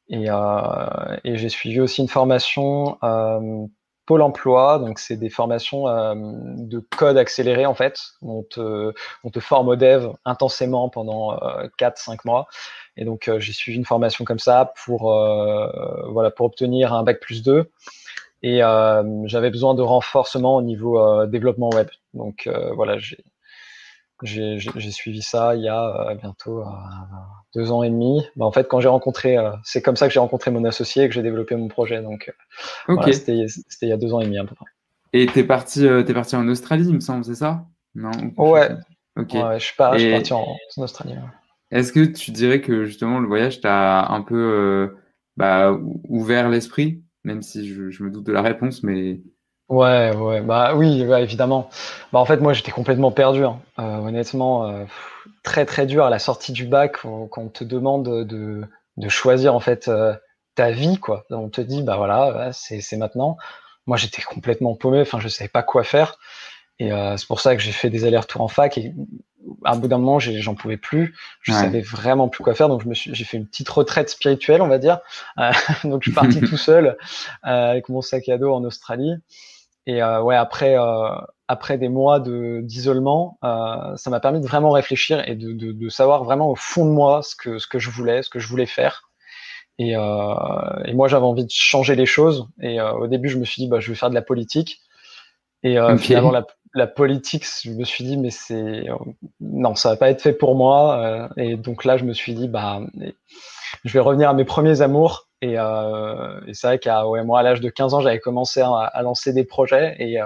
Et, 0.10 0.29
euh, 0.29 1.17
et 1.24 1.38
j'ai 1.38 1.50
suivi 1.50 1.79
aussi 1.79 2.01
une 2.01 2.08
formation 2.08 2.98
euh, 3.03 3.65
Pôle 4.08 4.24
emploi, 4.24 4.80
donc 4.80 4.98
c'est 4.98 5.18
des 5.18 5.30
formations 5.30 5.88
euh, 5.88 6.16
de 6.16 6.80
code 6.80 7.18
accéléré 7.18 7.68
en 7.68 7.76
fait. 7.76 8.00
On 8.24 8.42
te, 8.42 8.94
on 9.24 9.30
te 9.30 9.40
forme 9.40 9.68
au 9.68 9.76
dev 9.76 10.10
intensément 10.26 10.90
pendant 10.90 11.34
euh, 11.34 11.68
4-5 11.78 12.20
mois. 12.26 12.48
Et 12.96 13.06
donc 13.06 13.30
j'ai 13.38 13.54
suivi 13.54 13.78
une 13.78 13.86
formation 13.86 14.26
comme 14.26 14.40
ça 14.40 14.74
pour, 14.84 15.14
voilà, 16.10 16.32
pour 16.32 16.48
obtenir 16.48 16.94
un 16.94 17.04
bac 17.04 17.20
plus 17.20 17.44
2. 17.44 17.70
Et 18.42 18.62
j'avais 19.26 19.52
besoin 19.52 19.76
de 19.76 19.84
renforcement 19.84 20.56
au 20.56 20.64
niveau 20.64 21.28
développement 21.28 21.70
web. 21.70 21.90
Donc 22.16 22.50
voilà, 22.74 22.98
j'ai 22.98 23.24
j'ai 24.24 24.92
suivi 24.92 25.22
ça 25.22 25.56
il 25.56 25.64
y 25.64 25.68
a 25.68 26.10
euh, 26.10 26.16
bientôt 26.16 26.62
euh, 26.62 26.66
deux 27.54 27.72
ans 27.72 27.84
et 27.84 27.90
demi. 27.90 28.26
Bah, 28.36 28.46
en 28.46 28.52
fait, 28.52 28.68
quand 28.68 28.80
j'ai 28.80 28.88
rencontré, 28.88 29.38
euh, 29.38 29.52
c'est 29.64 29.82
comme 29.82 29.96
ça 29.96 30.08
que 30.08 30.14
j'ai 30.14 30.20
rencontré 30.20 30.50
mon 30.52 30.66
associé 30.66 31.04
et 31.04 31.08
que 31.08 31.14
j'ai 31.14 31.22
développé 31.22 31.56
mon 31.56 31.68
projet. 31.68 32.02
Donc, 32.02 32.34
c'était 33.12 33.46
il 33.82 33.88
y 33.88 33.92
a 33.92 33.98
deux 33.98 34.14
ans 34.14 34.22
et 34.22 34.26
demi 34.26 34.40
à 34.40 34.46
peu 34.46 34.56
près. 34.56 34.66
Et 35.14 35.26
t'es 35.28 35.44
parti, 35.44 35.86
es 35.86 36.14
parti 36.14 36.36
en 36.36 36.48
Australie, 36.48 36.88
il 36.88 36.96
me 36.96 37.00
semble, 37.00 37.24
c'est 37.24 37.36
ça? 37.36 37.66
Non? 37.96 38.12
Ouais. 38.38 38.70
Ok. 39.18 39.32
je 39.34 39.60
suis, 39.60 39.76
parti 39.76 40.34
en, 40.34 40.46
Australie. 40.78 41.16
Est-ce 41.72 41.92
que 41.92 42.06
tu 42.06 42.32
dirais 42.32 42.62
que 42.62 42.86
justement 42.86 43.20
le 43.20 43.28
voyage 43.28 43.62
t'a 43.62 44.08
un 44.08 44.22
peu 44.22 44.96
bah, 45.38 45.78
ouvert 46.10 46.50
l'esprit, 46.50 47.04
même 47.24 47.42
si 47.42 47.68
je, 47.68 47.90
je, 47.90 48.04
me 48.04 48.10
doute 48.10 48.26
de 48.26 48.32
la 48.32 48.42
réponse, 48.42 48.84
mais 48.84 49.22
Ouais, 49.70 50.16
ouais, 50.16 50.42
bah 50.42 50.76
oui, 50.76 51.02
évidemment. 51.02 51.70
Bah 52.14 52.20
en 52.20 52.26
fait, 52.26 52.38
moi, 52.38 52.54
j'étais 52.54 52.72
complètement 52.72 53.12
perdu. 53.12 53.44
Hein. 53.44 53.60
Euh, 53.80 53.98
honnêtement, 53.98 54.66
euh, 54.66 54.86
très 55.44 55.66
très 55.66 55.86
dur 55.86 56.06
à 56.06 56.10
la 56.10 56.20
sortie 56.20 56.54
du 56.54 56.66
bac, 56.66 57.00
quand 57.02 57.30
on 57.38 57.50
te 57.50 57.66
demande 57.66 58.26
de, 58.26 58.62
de 58.96 59.10
choisir 59.10 59.54
en 59.56 59.60
fait 59.60 59.90
euh, 59.90 60.16
ta 60.56 60.72
vie, 60.72 60.98
quoi. 60.98 61.26
On 61.32 61.50
te 61.50 61.60
dit, 61.60 61.84
bah 61.84 61.98
voilà, 61.98 62.52
c'est 62.54 62.80
c'est 62.80 62.96
maintenant. 62.96 63.36
Moi, 63.88 63.98
j'étais 63.98 64.22
complètement 64.22 64.74
paumé. 64.76 65.02
Enfin, 65.02 65.20
je 65.20 65.28
savais 65.28 65.50
pas 65.50 65.64
quoi 65.64 65.84
faire. 65.84 66.18
Et 66.80 66.92
c'est 67.18 67.28
pour 67.28 67.40
ça 67.42 67.56
que 67.56 67.62
j'ai 67.62 67.72
fait 67.72 67.90
des 67.90 68.06
allers-retours 68.06 68.42
en 68.42 68.48
fac. 68.48 68.78
Et 68.78 68.94
à 69.66 69.76
bout 69.76 69.88
d'un 69.88 69.98
moment, 69.98 70.20
j'en 70.20 70.56
pouvais 70.56 70.78
plus. 70.78 71.16
Je 71.42 71.52
savais 71.54 71.82
vraiment 71.82 72.28
plus 72.28 72.44
quoi 72.44 72.54
faire. 72.54 72.68
Donc, 72.70 72.84
je 72.84 72.88
me 72.88 72.94
suis, 72.94 73.16
j'ai 73.16 73.24
fait 73.24 73.38
une 73.38 73.48
petite 73.48 73.70
retraite 73.70 74.10
spirituelle, 74.10 74.62
on 74.62 74.68
va 74.68 74.78
dire. 74.78 75.00
donc, 75.86 76.04
je 76.04 76.10
suis 76.10 76.14
parti 76.14 76.42
tout 76.42 76.58
seul 76.58 76.98
avec 77.44 77.90
mon 77.90 78.02
sac 78.02 78.30
à 78.30 78.38
dos 78.38 78.54
en 78.54 78.64
Australie. 78.64 79.16
Et 79.88 80.03
euh, 80.03 80.22
ouais, 80.22 80.36
après, 80.36 80.77
euh, 80.77 81.15
après 81.48 81.77
des 81.77 81.88
mois 81.88 82.20
de 82.20 82.60
d'isolement, 82.62 83.39
euh, 83.46 83.96
ça 83.96 84.10
m'a 84.10 84.20
permis 84.20 84.41
de 84.41 84.46
vraiment 84.46 84.70
réfléchir 84.70 85.27
et 85.27 85.36
de, 85.36 85.53
de, 85.53 85.72
de, 85.72 85.89
savoir 85.89 86.25
vraiment 86.25 86.51
au 86.51 86.56
fond 86.56 86.86
de 86.86 86.91
moi 86.91 87.22
ce 87.24 87.38
que 87.38 87.58
ce 87.58 87.67
que 87.67 87.79
je 87.79 87.89
voulais, 87.89 88.22
ce 88.22 88.29
que 88.29 88.38
je 88.38 88.50
voulais 88.50 88.65
faire. 88.65 89.10
Et, 89.79 89.96
euh, 89.96 90.83
et 90.85 90.94
moi, 90.94 91.07
j'avais 91.07 91.25
envie 91.25 91.46
de 91.46 91.51
changer 91.51 91.96
les 91.96 92.05
choses. 92.05 92.48
Et 92.62 92.81
euh, 92.81 92.92
au 92.94 93.07
début, 93.07 93.29
je 93.29 93.38
me 93.38 93.46
suis 93.46 93.62
dit, 93.62 93.70
bah, 93.70 93.79
je 93.79 93.90
vais 93.90 93.96
faire 93.96 94.09
de 94.09 94.16
la 94.16 94.22
politique. 94.22 94.81
Et 95.64 95.79
euh, 95.79 95.98
finalement, 95.98 96.31
la, 96.31 96.46
la, 96.74 96.88
politique, 96.88 97.46
je 97.64 97.72
me 97.72 97.85
suis 97.85 98.03
dit, 98.03 98.18
mais 98.18 98.29
c'est 98.29 98.88
non, 99.40 99.75
ça 99.75 99.92
va 99.92 99.96
pas 99.96 100.09
être 100.09 100.22
fait 100.22 100.33
pour 100.33 100.55
moi. 100.55 101.29
et 101.38 101.55
donc 101.55 101.85
là, 101.85 101.96
je 101.96 102.03
me 102.03 102.14
suis 102.14 102.33
dit, 102.33 102.50
bah, 102.50 102.81
je 103.85 103.94
vais 103.94 104.00
revenir 104.00 104.29
à 104.29 104.33
mes 104.33 104.46
premiers 104.46 104.81
amours 104.81 105.26
et, 105.42 105.56
euh, 105.58 106.42
et 106.48 106.54
c'est 106.54 106.68
vrai 106.68 106.80
qu'à 106.80 107.08
ouais, 107.08 107.24
moi, 107.24 107.40
à 107.40 107.44
l'âge 107.44 107.62
de 107.62 107.70
15 107.70 107.94
ans, 107.94 108.02
j'avais 108.02 108.20
commencé 108.20 108.62
à, 108.62 108.72
à, 108.72 109.02
lancer 109.04 109.34
des 109.34 109.44
projets 109.44 109.96
et, 110.00 110.20
euh, 110.20 110.26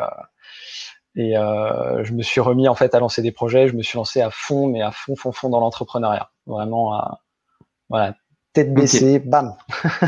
et 1.16 1.38
euh, 1.38 2.04
je 2.04 2.14
me 2.14 2.22
suis 2.22 2.40
remis 2.40 2.70
en 2.70 2.76
fait 2.76 2.96
à 2.96 3.00
lancer 3.00 3.22
des 3.22 3.32
projets. 3.32 3.68
Je 3.68 3.76
me 3.76 3.82
suis 3.82 3.98
lancé 3.98 4.22
à 4.22 4.30
fond, 4.32 4.68
mais 4.68 4.82
à 4.82 4.92
fond, 4.92 5.16
fond, 5.16 5.32
fond 5.32 5.50
dans 5.50 5.60
l'entrepreneuriat. 5.60 6.32
Vraiment, 6.46 6.94
à, 6.94 7.20
voilà, 7.90 8.16
tête 8.54 8.74
baissée, 8.74 9.20
bam. 9.20 9.56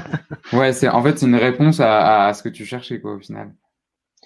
ouais, 0.53 0.71
c'est 0.71 0.87
en 0.87 1.03
fait 1.03 1.19
c'est 1.19 1.25
une 1.25 1.35
réponse 1.35 1.81
à, 1.81 2.27
à, 2.27 2.33
ce 2.33 2.41
que 2.41 2.49
tu 2.49 2.65
cherchais 2.65 3.01
quoi 3.01 3.15
au 3.15 3.19
final. 3.19 3.53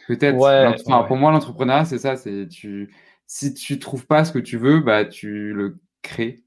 Peut-être. 0.07 0.37
Ouais, 0.37 0.75
enfin, 0.87 1.03
Pour 1.03 1.17
moi, 1.17 1.31
l'entrepreneuriat, 1.31 1.85
c'est 1.85 1.97
ça. 1.97 2.15
C'est 2.15 2.47
tu 2.47 2.93
si 3.25 3.53
tu 3.53 3.79
trouves 3.79 4.05
pas 4.05 4.23
ce 4.23 4.31
que 4.31 4.39
tu 4.39 4.57
veux, 4.57 4.79
bah 4.79 5.05
tu 5.05 5.53
le 5.53 5.79
crées 6.03 6.43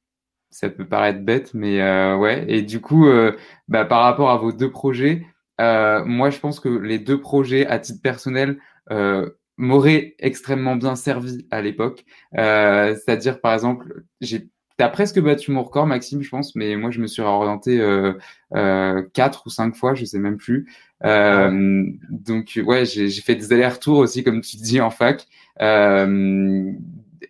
ça 0.50 0.68
peut 0.68 0.86
paraître 0.86 1.20
bête, 1.20 1.52
mais 1.54 1.80
euh, 1.80 2.16
ouais. 2.16 2.44
Et 2.48 2.62
du 2.62 2.80
coup, 2.80 3.06
euh, 3.08 3.36
bah, 3.68 3.84
par 3.84 4.02
rapport 4.02 4.30
à 4.30 4.36
vos 4.38 4.52
deux 4.52 4.70
projets, 4.70 5.26
euh, 5.60 6.04
moi, 6.04 6.30
je 6.30 6.38
pense 6.40 6.60
que 6.60 6.68
les 6.68 6.98
deux 6.98 7.20
projets, 7.20 7.66
à 7.66 7.78
titre 7.78 8.02
personnel, 8.02 8.58
euh, 8.90 9.30
m'auraient 9.56 10.14
extrêmement 10.18 10.76
bien 10.76 10.96
servi 10.96 11.46
à 11.50 11.60
l'époque. 11.62 12.04
Euh, 12.38 12.94
c'est-à-dire, 12.94 13.40
par 13.40 13.54
exemple, 13.54 14.04
j'ai 14.20 14.48
T'as 14.80 14.88
presque 14.88 15.20
battu 15.20 15.50
mon 15.50 15.62
record, 15.62 15.86
Maxime, 15.86 16.22
je 16.22 16.30
pense, 16.30 16.56
mais 16.56 16.74
moi, 16.74 16.90
je 16.90 17.00
me 17.02 17.06
suis 17.06 17.20
orienté 17.20 17.78
euh, 17.78 19.02
quatre 19.12 19.46
ou 19.46 19.50
cinq 19.50 19.76
fois, 19.76 19.94
je 19.94 20.06
sais 20.06 20.18
même 20.18 20.38
plus. 20.38 20.72
Euh, 21.04 21.84
donc, 22.08 22.58
ouais, 22.64 22.86
j'ai 22.86 23.10
fait 23.10 23.34
des 23.34 23.52
allers-retours 23.52 23.98
aussi, 23.98 24.24
comme 24.24 24.40
tu 24.40 24.56
dis, 24.56 24.80
en 24.80 24.88
fac. 24.88 25.26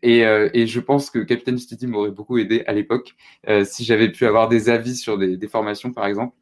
Et, 0.03 0.25
euh, 0.25 0.49
et, 0.55 0.67
je 0.67 0.81
pense 0.81 1.11
que 1.11 1.19
Captain 1.19 1.57
Study 1.57 1.87
m'aurait 1.87 2.11
beaucoup 2.11 2.39
aidé 2.39 2.65
à 2.67 2.73
l'époque 2.73 3.15
euh, 3.49 3.65
si 3.65 3.85
j'avais 3.85 4.11
pu 4.11 4.27
avoir 4.27 4.49
des 4.49 4.71
avis 4.71 4.97
sur 4.97 5.19
des, 5.19 5.37
des, 5.37 5.49
formations, 5.49 5.93
par 5.93 6.07
exemple. 6.07 6.35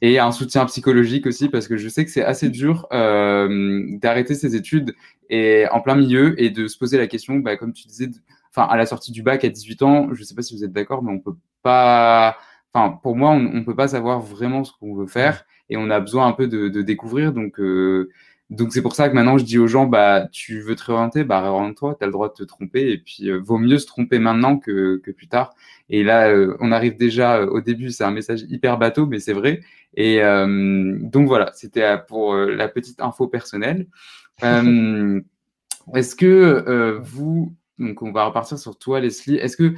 Et 0.00 0.18
un 0.18 0.32
soutien 0.32 0.64
psychologique 0.66 1.26
aussi, 1.26 1.48
parce 1.48 1.68
que 1.68 1.76
je 1.76 1.88
sais 1.88 2.04
que 2.04 2.10
c'est 2.10 2.24
assez 2.24 2.48
dur 2.50 2.86
euh, 2.92 3.84
d'arrêter 3.98 4.34
ses 4.34 4.56
études 4.56 4.94
et 5.28 5.66
en 5.70 5.80
plein 5.80 5.94
milieu 5.94 6.40
et 6.40 6.50
de 6.50 6.66
se 6.66 6.76
poser 6.78 6.98
la 6.98 7.06
question, 7.06 7.36
bah, 7.36 7.56
comme 7.56 7.72
tu 7.72 7.86
disais, 7.86 8.10
enfin 8.50 8.66
à 8.68 8.76
la 8.76 8.86
sortie 8.86 9.12
du 9.12 9.22
bac 9.22 9.44
à 9.44 9.48
18 9.48 9.82
ans, 9.82 10.08
je 10.12 10.24
sais 10.24 10.34
pas 10.34 10.42
si 10.42 10.56
vous 10.56 10.64
êtes 10.64 10.72
d'accord, 10.72 11.02
mais 11.02 11.12
on 11.12 11.20
peut 11.20 11.36
pas, 11.62 12.36
enfin 12.72 12.98
pour 13.02 13.16
moi, 13.16 13.30
on, 13.30 13.46
on 13.54 13.64
peut 13.64 13.76
pas 13.76 13.88
savoir 13.88 14.20
vraiment 14.20 14.64
ce 14.64 14.72
qu'on 14.72 14.94
veut 14.94 15.06
faire 15.06 15.44
et 15.68 15.76
on 15.76 15.88
a 15.88 16.00
besoin 16.00 16.26
un 16.26 16.32
peu 16.32 16.48
de, 16.48 16.68
de 16.68 16.82
découvrir. 16.82 17.32
Donc 17.32 17.58
euh, 17.60 18.10
donc 18.50 18.72
c'est 18.72 18.82
pour 18.82 18.96
ça 18.96 19.08
que 19.08 19.14
maintenant 19.14 19.38
je 19.38 19.44
dis 19.44 19.58
aux 19.58 19.68
gens, 19.68 19.86
bah 19.86 20.26
tu 20.32 20.60
veux 20.60 20.74
te 20.74 20.82
réorienter, 20.82 21.22
bah 21.22 21.40
réoriente-toi, 21.40 21.94
tu 21.96 22.02
as 22.02 22.06
le 22.06 22.12
droit 22.12 22.28
de 22.28 22.34
te 22.34 22.42
tromper 22.42 22.90
et 22.90 22.98
puis 22.98 23.30
euh, 23.30 23.38
vaut 23.38 23.58
mieux 23.58 23.78
se 23.78 23.86
tromper 23.86 24.18
maintenant 24.18 24.58
que, 24.58 25.00
que 25.04 25.12
plus 25.12 25.28
tard. 25.28 25.54
Et 25.88 26.02
là, 26.02 26.28
euh, 26.30 26.56
on 26.58 26.72
arrive 26.72 26.96
déjà 26.96 27.38
euh, 27.38 27.46
au 27.46 27.60
début, 27.60 27.90
c'est 27.92 28.02
un 28.02 28.10
message 28.10 28.42
hyper 28.48 28.76
bateau, 28.76 29.06
mais 29.06 29.20
c'est 29.20 29.34
vrai. 29.34 29.60
Et 29.94 30.20
donc 30.20 31.26
voilà, 31.26 31.50
c'était 31.54 31.96
pour 32.06 32.36
la 32.36 32.68
petite 32.68 33.00
info 33.00 33.26
personnelle. 33.26 33.88
est-ce 34.42 36.14
que 36.14 37.00
vous, 37.02 37.52
donc 37.78 38.02
on 38.02 38.12
va 38.12 38.24
repartir 38.24 38.56
sur 38.58 38.78
toi 38.78 39.00
Leslie, 39.00 39.36
est-ce 39.36 39.56
que 39.56 39.74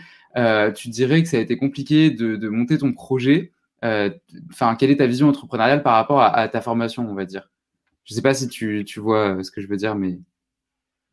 tu 0.73 0.91
dirais 0.91 1.23
que 1.23 1.29
ça 1.29 1.39
a 1.39 1.41
été 1.41 1.57
compliqué 1.57 2.11
de, 2.11 2.37
de 2.37 2.49
monter 2.51 2.77
ton 2.77 2.93
projet 2.93 3.53
Enfin, 3.83 4.77
quelle 4.79 4.91
est 4.91 4.97
ta 4.97 5.07
vision 5.07 5.29
entrepreneuriale 5.29 5.83
par 5.83 5.95
rapport 5.95 6.21
à, 6.21 6.29
à 6.37 6.47
ta 6.49 6.61
formation, 6.61 7.09
on 7.09 7.15
va 7.15 7.25
dire? 7.25 7.52
Je 8.05 8.15
sais 8.15 8.23
pas 8.23 8.35
si 8.35 8.49
tu, 8.49 8.85
tu 8.85 9.01
vois 9.01 9.37
euh, 9.37 9.43
ce 9.43 9.51
que 9.51 9.61
je 9.61 9.69
veux 9.69 9.77
dire, 9.77 9.95
mais. 9.95 10.19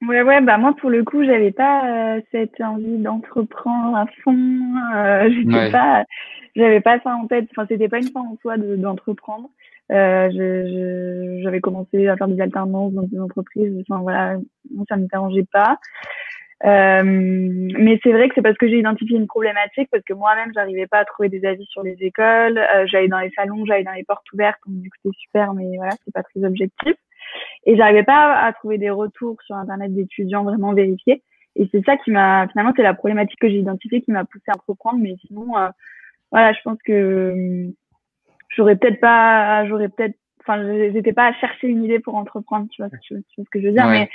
Ouais, 0.02 0.22
ouais, 0.22 0.42
bah 0.42 0.58
moi 0.58 0.74
pour 0.80 0.90
le 0.90 1.04
coup, 1.04 1.26
j'avais 1.26 1.52
pas 1.52 2.16
euh, 2.16 2.22
cette 2.32 2.60
envie 2.62 2.98
d'entreprendre 2.98 3.98
à 3.98 4.06
fond. 4.24 4.76
Euh, 4.96 5.30
j'étais 5.34 5.72
pas, 5.72 6.06
j'avais 6.56 6.80
pas 6.80 7.00
ça 7.02 7.16
en 7.16 7.28
tête. 7.28 7.48
Enfin, 7.52 7.66
c'était 7.70 7.90
pas 7.90 7.98
une 7.98 8.10
fin 8.10 8.22
en 8.22 8.38
soi 8.42 8.58
d'entreprendre. 8.58 9.50
euh, 9.92 11.40
j'avais 11.44 11.60
commencé 11.60 12.08
à 12.08 12.16
faire 12.16 12.30
des 12.30 12.40
alternances 12.40 12.94
dans 12.94 13.04
des 13.04 13.20
entreprises. 13.20 13.74
Enfin 13.82 14.02
voilà, 14.02 14.38
moi 14.74 14.86
ça 14.88 14.96
me 14.96 15.08
dérangeait 15.08 15.48
pas. 15.52 15.80
Euh, 16.66 17.04
mais 17.04 18.00
c'est 18.04 18.12
vrai 18.12 18.28
que 18.28 18.36
c'est 18.36 18.42
parce 18.42 18.58
que 18.58 18.68
j'ai 18.68 18.80
identifié 18.80 19.18
une 19.18 19.28
problématique, 19.28 19.90
parce 19.92 20.04
que 20.04 20.14
moi-même, 20.14 20.52
j'arrivais 20.54 20.88
pas 20.88 21.00
à 21.00 21.06
trouver 21.06 21.30
des 21.30 21.46
avis 21.46 21.66
sur 21.66 21.84
les 21.84 21.96
écoles. 22.02 22.58
Euh, 22.58 22.86
j'allais 22.88 23.08
dans 23.08 23.20
les 23.20 23.32
salons, 23.32 23.66
j'allais 23.66 23.84
dans 23.84 23.94
les 23.94 24.04
portes 24.04 24.32
ouvertes, 24.34 24.60
donc 24.66 24.82
du 24.82 24.90
coup 24.90 24.98
c'est 25.06 25.16
super, 25.16 25.54
mais 25.54 25.78
voilà, 25.78 25.94
c'est 26.04 26.14
pas 26.14 26.24
très 26.24 26.44
objectif. 26.44 26.94
Et 27.66 27.78
j'arrivais 27.78 28.04
pas 28.04 28.36
à 28.38 28.52
trouver 28.54 28.78
des 28.78 28.90
retours 28.90 29.38
sur 29.44 29.56
internet 29.56 29.94
d'étudiants 29.94 30.44
vraiment 30.44 30.74
vérifiés. 30.74 31.22
et 31.56 31.70
c'est 31.72 31.84
ça 31.86 31.96
qui 31.98 32.12
m'a 32.12 32.48
finalement 32.50 32.74
c'est 32.76 32.84
la 32.84 32.94
problématique 32.94 33.40
que 33.40 33.50
j'ai 33.50 33.58
identifiée 33.60 34.02
qui 34.02 34.12
m'a 34.12 34.26
poussé 34.26 34.46
à 34.48 34.56
entreprendre 34.56 35.00
mais 35.00 35.16
sinon 35.28 35.54
voilà 36.32 36.54
je 36.54 36.60
pense 36.64 36.80
que 36.84 37.70
j'aurais 38.50 38.78
peut-être 38.78 39.00
pas 39.00 39.66
j'aurais 39.68 39.90
peut-être 39.90 40.16
enfin 40.42 40.64
j'étais 40.94 41.14
pas 41.14 41.28
à 41.28 41.34
chercher 41.34 41.68
une 41.68 41.84
idée 41.84 42.00
pour 42.00 42.16
entreprendre 42.16 42.68
tu 42.70 42.82
vois, 42.82 42.90
ce 42.90 43.44
que 43.52 43.60
je 43.60 43.68
veux 43.68 43.74
dire 43.74 43.88
mais 43.88 44.10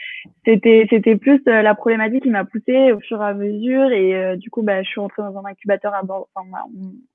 c'était 0.44 0.86
c'était 0.90 1.16
plus 1.16 1.40
euh, 1.48 1.62
la 1.62 1.74
problématique 1.74 2.22
qui 2.22 2.30
m'a 2.30 2.44
poussée 2.44 2.92
au 2.92 3.00
fur 3.00 3.22
et 3.22 3.26
à 3.26 3.34
mesure 3.34 3.90
et 3.92 4.14
euh, 4.14 4.36
du 4.36 4.50
coup 4.50 4.62
bah 4.62 4.82
je 4.82 4.88
suis 4.88 5.00
rentrée 5.00 5.22
dans 5.22 5.38
un 5.38 5.44
incubateur 5.44 5.94
à 5.94 6.02
Bordeaux 6.02 6.28
enfin 6.34 6.48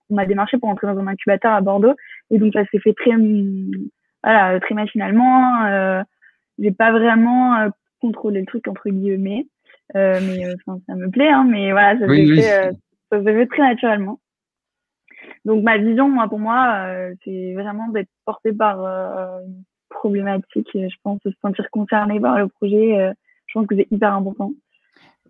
on, 0.09 0.15
m'a 0.15 0.25
démarché 0.25 0.57
pour 0.57 0.69
entrer 0.69 0.87
dans 0.87 0.97
un 0.97 1.07
incubateur 1.07 1.51
à 1.51 1.61
Bordeaux 1.61 1.93
et 2.31 2.37
donc 2.37 2.53
ça 2.53 2.63
s'est 2.71 2.79
fait 2.79 2.93
très 2.93 3.11
voilà 4.23 4.59
très 4.59 4.75
machinalement 4.75 5.65
euh, 5.65 6.01
j'ai 6.57 6.71
pas 6.71 6.91
vraiment 6.91 7.55
euh, 7.55 7.69
contrôlé 8.01 8.41
le 8.41 8.45
truc 8.45 8.67
entre 8.67 8.89
guillemets 8.89 9.47
mais 9.95 10.43
ça 10.65 10.95
me 10.95 11.09
plaît 11.09 11.29
hein 11.29 11.45
mais 11.49 11.71
voilà 11.71 11.99
ça 11.99 12.07
s'est 12.07 12.35
fait 12.35 12.71
ça 13.11 13.23
s'est 13.23 13.33
fait 13.33 13.47
très 13.47 13.63
naturellement 13.63 14.19
donc 15.49 15.63
ma 15.63 15.79
vision, 15.79 16.07
moi, 16.07 16.29
pour 16.29 16.37
moi, 16.37 16.83
euh, 16.85 17.15
c'est 17.25 17.53
vraiment 17.55 17.89
d'être 17.89 18.09
porté 18.23 18.53
par 18.53 18.85
euh, 18.85 19.43
une 19.47 19.63
problématique. 19.89 20.69
Je 20.75 20.95
pense 21.01 21.19
se 21.23 21.29
sentir 21.41 21.67
concerné 21.71 22.19
par 22.19 22.37
le 22.37 22.47
projet. 22.47 22.99
Euh, 22.99 23.11
je 23.47 23.53
pense 23.55 23.65
que 23.65 23.75
c'est 23.75 23.87
hyper 23.89 24.13
important. 24.13 24.53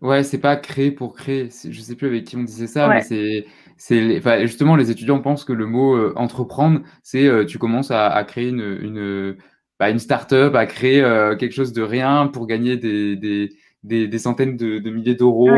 Ouais, 0.02 0.24
c'est 0.24 0.42
pas 0.42 0.58
créer 0.58 0.92
pour 0.92 1.16
créer. 1.16 1.48
Je 1.48 1.80
sais 1.80 1.96
plus 1.96 2.08
avec 2.08 2.26
qui 2.26 2.36
on 2.36 2.44
disait 2.44 2.68
ça, 2.68 2.90
mais 2.90 3.02
c'est, 3.02 3.46
c'est, 3.78 4.18
enfin, 4.18 4.42
justement, 4.42 4.76
les 4.76 4.92
étudiants 4.92 5.22
pensent 5.22 5.46
que 5.46 5.54
le 5.54 5.66
mot 5.66 6.14
entreprendre, 6.18 6.82
c'est 7.02 7.30
tu 7.46 7.58
commences 7.58 7.92
à, 7.92 8.08
à, 8.08 8.24
créer 8.26 8.50
une, 8.50 8.78
une, 8.82 9.38
bah, 9.78 9.90
une 9.90 10.00
start-up, 10.00 10.56
à 10.56 10.66
créer 10.66 11.02
quelque 11.38 11.54
chose 11.54 11.74
de 11.74 11.82
rien 11.82 12.28
pour 12.28 12.48
gagner 12.48 12.78
des, 12.78 13.18
des, 13.18 13.50
des, 13.84 14.08
des 14.08 14.20
centaines 14.20 14.56
de, 14.56 14.80
de 14.80 14.90
milliers 14.90 15.16
d'euros. 15.16 15.50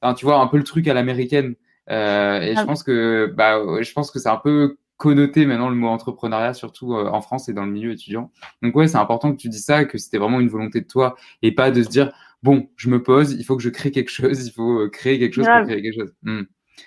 Enfin, 0.00 0.14
tu 0.14 0.24
vois, 0.24 0.40
un 0.40 0.46
peu 0.46 0.56
le 0.56 0.64
truc 0.64 0.88
à 0.88 0.94
l'américaine. 0.94 1.54
Euh, 1.90 2.40
et 2.40 2.54
je 2.54 2.60
ah 2.60 2.66
pense 2.66 2.82
que, 2.82 3.32
bah, 3.36 3.60
je 3.80 3.92
pense 3.92 4.10
que 4.10 4.18
c'est 4.18 4.28
un 4.28 4.36
peu 4.36 4.76
connoté 4.96 5.44
maintenant 5.46 5.68
le 5.68 5.74
mot 5.74 5.88
entrepreneuriat, 5.88 6.54
surtout 6.54 6.94
euh, 6.94 7.08
en 7.08 7.20
France 7.20 7.48
et 7.48 7.52
dans 7.52 7.64
le 7.64 7.72
milieu 7.72 7.92
étudiant. 7.92 8.30
Donc 8.62 8.74
ouais, 8.76 8.88
c'est 8.88 8.96
important 8.96 9.32
que 9.32 9.36
tu 9.36 9.48
dis 9.48 9.60
ça, 9.60 9.84
que 9.84 9.98
c'était 9.98 10.18
vraiment 10.18 10.40
une 10.40 10.48
volonté 10.48 10.80
de 10.80 10.86
toi 10.86 11.16
et 11.42 11.52
pas 11.54 11.70
de 11.70 11.82
se 11.82 11.88
dire 11.88 12.12
bon, 12.42 12.68
je 12.76 12.88
me 12.88 13.02
pose, 13.02 13.32
il 13.32 13.44
faut 13.44 13.56
que 13.56 13.62
je 13.62 13.70
crée 13.70 13.90
quelque 13.90 14.10
chose, 14.10 14.46
il 14.46 14.52
faut 14.52 14.80
euh, 14.80 14.88
créer 14.88 15.18
quelque 15.18 15.34
chose 15.34 15.46
pour 15.46 15.66
créer 15.66 15.82
quelque 15.82 16.00
chose. 16.00 16.14
Hmm. 16.22 16.42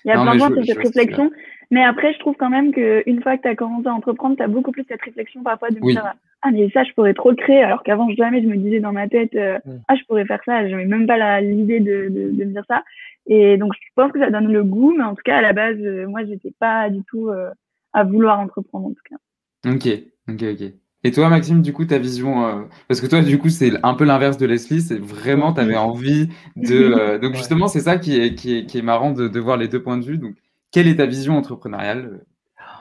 Il 0.06 0.10
y 0.10 0.12
a 0.12 0.22
plein 0.22 0.50
de 0.50 0.62
cette 0.62 0.78
réflexion, 0.78 1.32
mais 1.72 1.84
après 1.84 2.14
je 2.14 2.20
trouve 2.20 2.36
quand 2.38 2.50
même 2.50 2.74
que 2.74 3.04
une 3.06 3.22
fois 3.22 3.38
que 3.38 3.44
tu 3.44 3.48
as 3.48 3.56
commencé 3.56 3.88
à 3.88 3.94
entreprendre, 3.94 4.36
tu 4.36 4.44
as 4.44 4.48
beaucoup 4.48 4.72
plus 4.72 4.86
cette 4.88 5.02
réflexion 5.02 5.44
parfois 5.44 5.70
de 5.70 5.76
me 5.76 5.92
dire 5.92 6.14
ah 6.42 6.52
mais 6.52 6.70
ça 6.70 6.84
je 6.84 6.94
pourrais 6.94 7.14
trop 7.14 7.32
le 7.32 7.36
créer 7.36 7.64
alors 7.64 7.84
qu'avant 7.84 8.10
jamais 8.12 8.42
je 8.42 8.48
me 8.48 8.58
disais 8.58 8.80
dans 8.80 8.94
ma 8.94 9.08
tête 9.08 9.34
hmm. 9.34 9.80
ah 9.88 9.96
je 9.96 10.04
pourrais 10.06 10.26
faire 10.26 10.42
ça, 10.46 10.68
j'avais 10.68 10.86
même 10.86 11.08
pas 11.08 11.42
l'idée 11.42 11.80
de, 11.80 12.10
de, 12.10 12.32
de 12.32 12.46
me 12.46 12.52
dire 12.52 12.66
ça. 12.68 12.84
Et 13.30 13.58
donc, 13.58 13.74
je 13.74 13.88
pense 13.96 14.12
que 14.12 14.20
ça 14.20 14.32
donne 14.32 14.52
le 14.52 14.64
goût, 14.64 14.94
mais 14.98 15.04
en 15.04 15.14
tout 15.14 15.22
cas, 15.24 15.38
à 15.38 15.42
la 15.42 15.54
base, 15.54 15.78
euh, 15.80 16.08
moi, 16.08 16.26
j'étais 16.26 16.52
pas 16.60 16.90
du 16.90 17.04
tout 17.04 17.30
euh, 17.30 17.52
à 17.94 18.04
vouloir 18.04 18.40
entreprendre, 18.40 18.88
en 18.88 18.90
tout 18.90 19.04
cas. 19.08 19.72
Ok, 19.72 19.88
ok, 20.28 20.44
ok. 20.54 20.74
Et 21.04 21.12
toi, 21.12 21.30
Maxime, 21.30 21.62
du 21.62 21.72
coup, 21.72 21.86
ta 21.86 22.00
vision, 22.00 22.46
euh, 22.46 22.64
parce 22.88 23.00
que 23.00 23.06
toi, 23.06 23.22
du 23.22 23.38
coup, 23.38 23.50
c'est 23.50 23.72
un 23.84 23.94
peu 23.94 24.04
l'inverse 24.04 24.38
de 24.38 24.48
Leslie, 24.48 24.82
c'est 24.82 25.00
vraiment, 25.00 25.54
tu 25.54 25.62
avais 25.62 25.78
envie 25.78 26.30
de. 26.56 27.18
donc, 27.22 27.36
justement, 27.36 27.68
c'est 27.68 27.82
ça 27.82 28.00
qui 28.00 28.20
est, 28.20 28.34
qui 28.34 28.58
est, 28.58 28.66
qui 28.66 28.80
est 28.80 28.82
marrant 28.82 29.12
de, 29.12 29.28
de, 29.28 29.40
voir 29.40 29.58
les 29.58 29.68
deux 29.68 29.82
points 29.82 29.98
de 29.98 30.04
vue. 30.06 30.18
Donc, 30.18 30.34
quelle 30.72 30.88
est 30.88 30.98
ta 30.98 31.06
vision 31.06 31.38
entrepreneuriale 31.38 32.26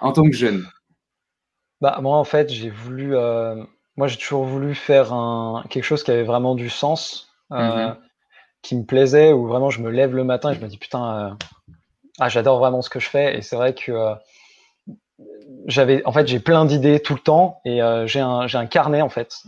en 0.00 0.12
tant 0.12 0.24
que 0.24 0.36
jeune? 0.36 0.66
Bah, 1.80 1.98
Moi, 2.02 2.16
en 2.16 2.24
fait, 2.24 2.50
j'ai 2.50 2.70
voulu. 2.70 3.12
moi, 3.96 4.06
j'ai 4.06 4.16
toujours 4.16 4.44
voulu 4.44 4.74
faire 4.74 5.12
un, 5.12 5.64
quelque 5.70 5.84
chose 5.84 6.02
qui 6.02 6.10
avait 6.10 6.24
vraiment 6.24 6.54
du 6.54 6.68
sens. 6.68 7.32
Mm-hmm 7.50 7.96
qui 8.62 8.76
me 8.76 8.84
plaisait, 8.84 9.32
où 9.32 9.46
vraiment 9.46 9.70
je 9.70 9.80
me 9.80 9.90
lève 9.90 10.14
le 10.14 10.24
matin 10.24 10.50
et 10.52 10.54
je 10.54 10.60
me 10.60 10.68
dis 10.68 10.78
putain, 10.78 11.30
euh, 11.30 11.34
ah, 12.18 12.28
j'adore 12.28 12.58
vraiment 12.58 12.82
ce 12.82 12.90
que 12.90 13.00
je 13.00 13.08
fais. 13.08 13.36
Et 13.36 13.42
c'est 13.42 13.56
vrai 13.56 13.74
que 13.74 13.92
euh, 13.92 14.14
j'avais, 15.66 16.04
en 16.04 16.12
fait, 16.12 16.26
j'ai 16.26 16.40
plein 16.40 16.64
d'idées 16.64 17.00
tout 17.00 17.14
le 17.14 17.20
temps 17.20 17.60
et 17.64 17.82
euh, 17.82 18.06
j'ai 18.06 18.20
un, 18.20 18.46
j'ai 18.46 18.58
un 18.58 18.66
carnet 18.66 19.00
en 19.00 19.08
fait. 19.08 19.42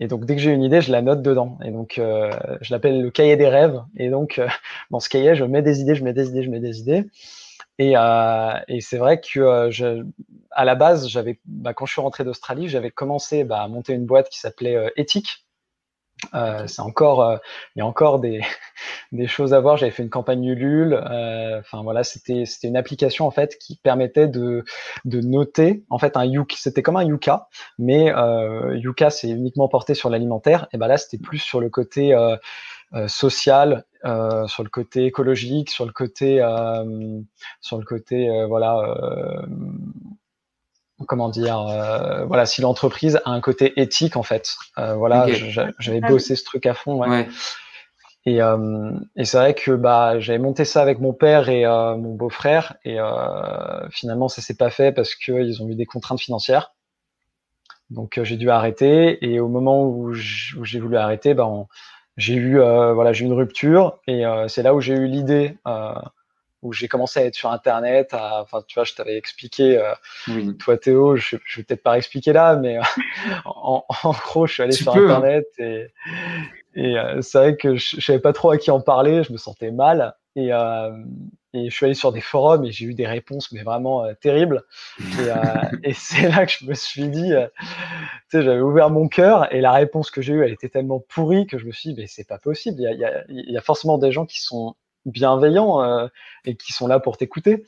et 0.00 0.08
donc 0.08 0.24
dès 0.24 0.34
que 0.36 0.42
j'ai 0.42 0.50
une 0.50 0.62
idée, 0.62 0.80
je 0.80 0.92
la 0.92 1.02
note 1.02 1.22
dedans. 1.22 1.58
Et 1.64 1.70
donc 1.70 1.94
je 1.96 2.72
l'appelle 2.72 3.02
le 3.02 3.10
cahier 3.10 3.36
des 3.36 3.48
rêves. 3.48 3.80
Et 3.96 4.10
donc 4.10 4.40
dans 4.90 5.00
ce 5.00 5.08
cahier, 5.08 5.34
je 5.34 5.44
mets 5.44 5.62
des 5.62 5.80
idées, 5.80 5.94
je 5.94 6.04
mets 6.04 6.12
des 6.12 6.28
idées, 6.28 6.42
je 6.42 6.50
mets 6.50 6.60
des 6.60 6.80
idées. 6.80 7.06
Et, 7.78 7.94
et 8.68 8.80
c'est 8.80 8.98
vrai 8.98 9.20
que 9.20 9.68
je, 9.70 10.04
à 10.50 10.64
la 10.64 10.74
base, 10.74 11.08
j'avais, 11.08 11.40
bah, 11.44 11.74
quand 11.74 11.86
je 11.86 11.92
suis 11.92 12.00
rentré 12.00 12.24
d'Australie, 12.24 12.68
j'avais 12.68 12.90
commencé 12.90 13.44
bah, 13.44 13.62
à 13.62 13.68
monter 13.68 13.94
une 13.94 14.06
boîte 14.06 14.28
qui 14.28 14.38
s'appelait 14.38 14.92
Éthique 14.96 15.44
euh, 16.34 16.66
c'est 16.66 16.80
encore, 16.80 17.22
euh, 17.22 17.36
il 17.74 17.80
y 17.80 17.82
a 17.82 17.86
encore 17.86 18.18
des, 18.18 18.40
des 19.12 19.26
choses 19.26 19.52
à 19.52 19.60
voir. 19.60 19.76
J'avais 19.76 19.92
fait 19.92 20.02
une 20.02 20.10
campagne 20.10 20.44
Ulule. 20.44 20.94
Euh, 20.94 21.60
enfin 21.60 21.82
voilà, 21.82 22.04
c'était 22.04 22.44
c'était 22.46 22.68
une 22.68 22.76
application 22.76 23.26
en 23.26 23.30
fait 23.30 23.58
qui 23.58 23.76
permettait 23.76 24.28
de 24.28 24.64
de 25.04 25.20
noter 25.20 25.84
en 25.90 25.98
fait 25.98 26.16
un 26.16 26.24
Yuka. 26.24 26.56
C'était 26.58 26.82
comme 26.82 26.96
un 26.96 27.04
Yuka, 27.04 27.48
mais 27.78 28.12
Yuka 28.74 29.10
c'est 29.10 29.28
uniquement 29.28 29.68
porté 29.68 29.94
sur 29.94 30.10
l'alimentaire. 30.10 30.68
Et 30.72 30.78
ben 30.78 30.86
là 30.86 30.96
c'était 30.96 31.18
plus 31.18 31.38
sur 31.38 31.60
le 31.60 31.68
côté 31.68 32.14
social, 33.08 33.84
sur 34.02 34.62
le 34.62 34.68
côté 34.68 35.06
écologique, 35.06 35.70
sur 35.70 35.86
le 35.86 35.92
côté 35.92 36.38
sur 37.60 37.78
le 37.78 37.84
côté 37.84 38.28
voilà 38.46 38.96
comment 41.06 41.28
dire, 41.28 41.60
euh, 41.60 42.24
voilà, 42.24 42.46
si 42.46 42.60
l'entreprise 42.60 43.20
a 43.24 43.30
un 43.30 43.40
côté 43.40 43.80
éthique 43.80 44.16
en 44.16 44.22
fait, 44.22 44.54
euh, 44.78 44.94
voilà, 44.94 45.26
j'avais 45.78 46.00
bossé 46.00 46.36
ce 46.36 46.44
truc 46.44 46.66
à 46.66 46.74
fond, 46.74 46.96
ouais. 46.96 47.28
Et, 48.26 48.40
euh, 48.40 48.90
et 49.16 49.26
c'est 49.26 49.36
vrai 49.36 49.52
que 49.52 49.72
bah 49.72 50.18
j'avais 50.18 50.38
monté 50.38 50.64
ça 50.64 50.80
avec 50.80 50.98
mon 50.98 51.12
père 51.12 51.50
et 51.50 51.66
mon 51.66 52.14
beau-frère 52.14 52.74
et 52.82 52.96
finalement 53.90 54.28
ça 54.28 54.40
s'est 54.40 54.56
pas 54.56 54.70
fait 54.70 54.92
parce 54.92 55.14
qu'ils 55.14 55.62
ont 55.62 55.68
eu 55.68 55.74
des 55.74 55.84
contraintes 55.84 56.20
financières. 56.20 56.72
Donc 57.90 58.18
j'ai 58.22 58.38
dû 58.38 58.48
arrêter 58.48 59.22
et 59.22 59.40
au 59.40 59.48
moment 59.48 59.84
où 59.84 60.14
j'ai 60.14 60.80
voulu 60.80 60.96
arrêter, 60.96 61.34
ben 61.34 61.66
j'ai 62.16 62.34
eu 62.34 62.58
voilà 62.58 63.12
j'ai 63.12 63.24
eu 63.24 63.28
une 63.28 63.34
rupture 63.34 63.98
et 64.06 64.24
c'est 64.48 64.62
là 64.62 64.74
où 64.74 64.80
j'ai 64.80 64.94
eu 64.94 65.06
l'idée 65.06 65.58
où 66.64 66.72
j'ai 66.72 66.88
commencé 66.88 67.20
à 67.20 67.24
être 67.26 67.34
sur 67.34 67.52
Internet. 67.52 68.14
enfin, 68.14 68.62
tu 68.66 68.74
vois, 68.74 68.84
je 68.84 68.94
t'avais 68.94 69.16
expliqué, 69.16 69.78
euh, 69.78 70.52
toi 70.58 70.78
Théo, 70.78 71.14
je, 71.14 71.36
je 71.44 71.60
vais 71.60 71.62
peut-être 71.62 71.82
pas 71.82 71.98
expliquer 71.98 72.32
là, 72.32 72.56
mais 72.56 72.78
euh, 72.78 72.82
en, 73.44 73.84
en, 74.02 74.10
gros, 74.12 74.46
je 74.46 74.54
suis 74.54 74.62
allé 74.62 74.72
sur 74.72 74.96
hein. 74.96 75.04
Internet 75.04 75.44
et, 75.58 75.86
et 76.74 76.98
euh, 76.98 77.20
c'est 77.20 77.38
vrai 77.38 77.56
que 77.56 77.76
je, 77.76 77.96
je 77.96 78.04
savais 78.04 78.18
pas 78.18 78.32
trop 78.32 78.50
à 78.50 78.58
qui 78.58 78.70
en 78.70 78.80
parler, 78.80 79.22
je 79.22 79.32
me 79.32 79.36
sentais 79.36 79.70
mal. 79.70 80.16
Et, 80.36 80.50
et 81.54 81.70
je 81.70 81.74
suis 81.74 81.86
allé 81.86 81.94
sur 81.94 82.12
des 82.12 82.20
forums 82.20 82.64
et 82.64 82.72
j'ai 82.72 82.84
eu 82.84 82.94
des 82.94 83.06
réponses, 83.06 83.50
mais 83.52 83.62
vraiment 83.62 84.04
terribles. 84.20 84.64
Et, 85.00 85.28
et 85.90 85.92
c'est 85.94 86.28
là 86.28 86.44
que 86.44 86.52
je 86.52 86.66
me 86.66 86.74
suis 86.74 87.08
dit, 87.08 87.30
tu 87.30 88.38
sais, 88.38 88.42
j'avais 88.42 88.60
ouvert 88.60 88.90
mon 88.90 89.08
cœur 89.08 89.52
et 89.54 89.60
la 89.62 89.72
réponse 89.72 90.10
que 90.10 90.20
j'ai 90.20 90.34
eue, 90.34 90.44
elle 90.44 90.52
était 90.52 90.68
tellement 90.68 91.00
pourrie 91.00 91.46
que 91.46 91.58
je 91.58 91.64
me 91.64 91.72
suis 91.72 91.90
dit, 91.90 92.00
mais 92.00 92.06
c'est 92.06 92.28
pas 92.28 92.38
possible. 92.38 92.80
Il 92.80 92.82
y 92.82 92.86
a, 92.86 92.92
il 92.92 92.98
y 92.98 93.04
a, 93.04 93.24
il 93.28 93.50
y 93.50 93.56
a 93.56 93.62
forcément 93.62 93.96
des 93.96 94.12
gens 94.12 94.26
qui 94.26 94.42
sont 94.42 94.74
bienveillants 95.06 95.82
euh, 95.82 96.08
et 96.44 96.56
qui 96.56 96.72
sont 96.72 96.86
là 96.86 97.00
pour 97.00 97.16
t'écouter. 97.16 97.64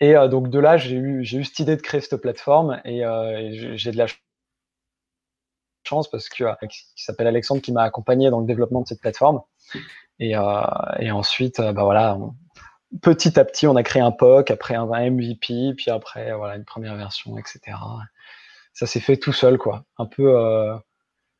Et 0.00 0.16
euh, 0.16 0.28
donc 0.28 0.50
de 0.50 0.58
là, 0.58 0.76
j'ai 0.76 0.96
eu, 0.96 1.24
j'ai 1.24 1.38
eu 1.38 1.44
cette 1.44 1.58
idée 1.58 1.76
de 1.76 1.82
créer 1.82 2.00
cette 2.00 2.20
plateforme 2.20 2.80
et, 2.84 3.04
euh, 3.04 3.74
j'ai 3.76 3.90
de 3.90 3.96
la 3.96 4.06
chance 5.86 6.10
parce 6.10 6.28
que 6.28 6.44
qui 6.66 6.82
s'appelle 6.96 7.26
Alexandre 7.26 7.62
qui 7.62 7.72
m'a 7.72 7.82
accompagné 7.82 8.28
dans 8.30 8.40
le 8.40 8.46
développement 8.46 8.82
de 8.82 8.86
cette 8.86 9.00
plateforme. 9.00 9.42
Et, 10.18 10.32
et 10.98 11.10
ensuite, 11.10 11.60
bah 11.60 11.84
voilà, 11.84 12.18
petit 13.02 13.38
à 13.38 13.44
petit, 13.44 13.66
on 13.66 13.76
a 13.76 13.82
créé 13.82 14.02
un 14.02 14.12
POC, 14.12 14.50
après 14.50 14.74
un 14.74 14.86
MVP, 14.86 15.74
puis 15.76 15.90
après 15.90 16.34
voilà 16.34 16.56
une 16.56 16.64
première 16.64 16.96
version, 16.96 17.38
etc. 17.38 17.60
Ça 18.72 18.86
s'est 18.86 19.00
fait 19.00 19.16
tout 19.16 19.32
seul, 19.32 19.58
quoi. 19.58 19.84
Un 19.98 20.06
peu, 20.06 20.34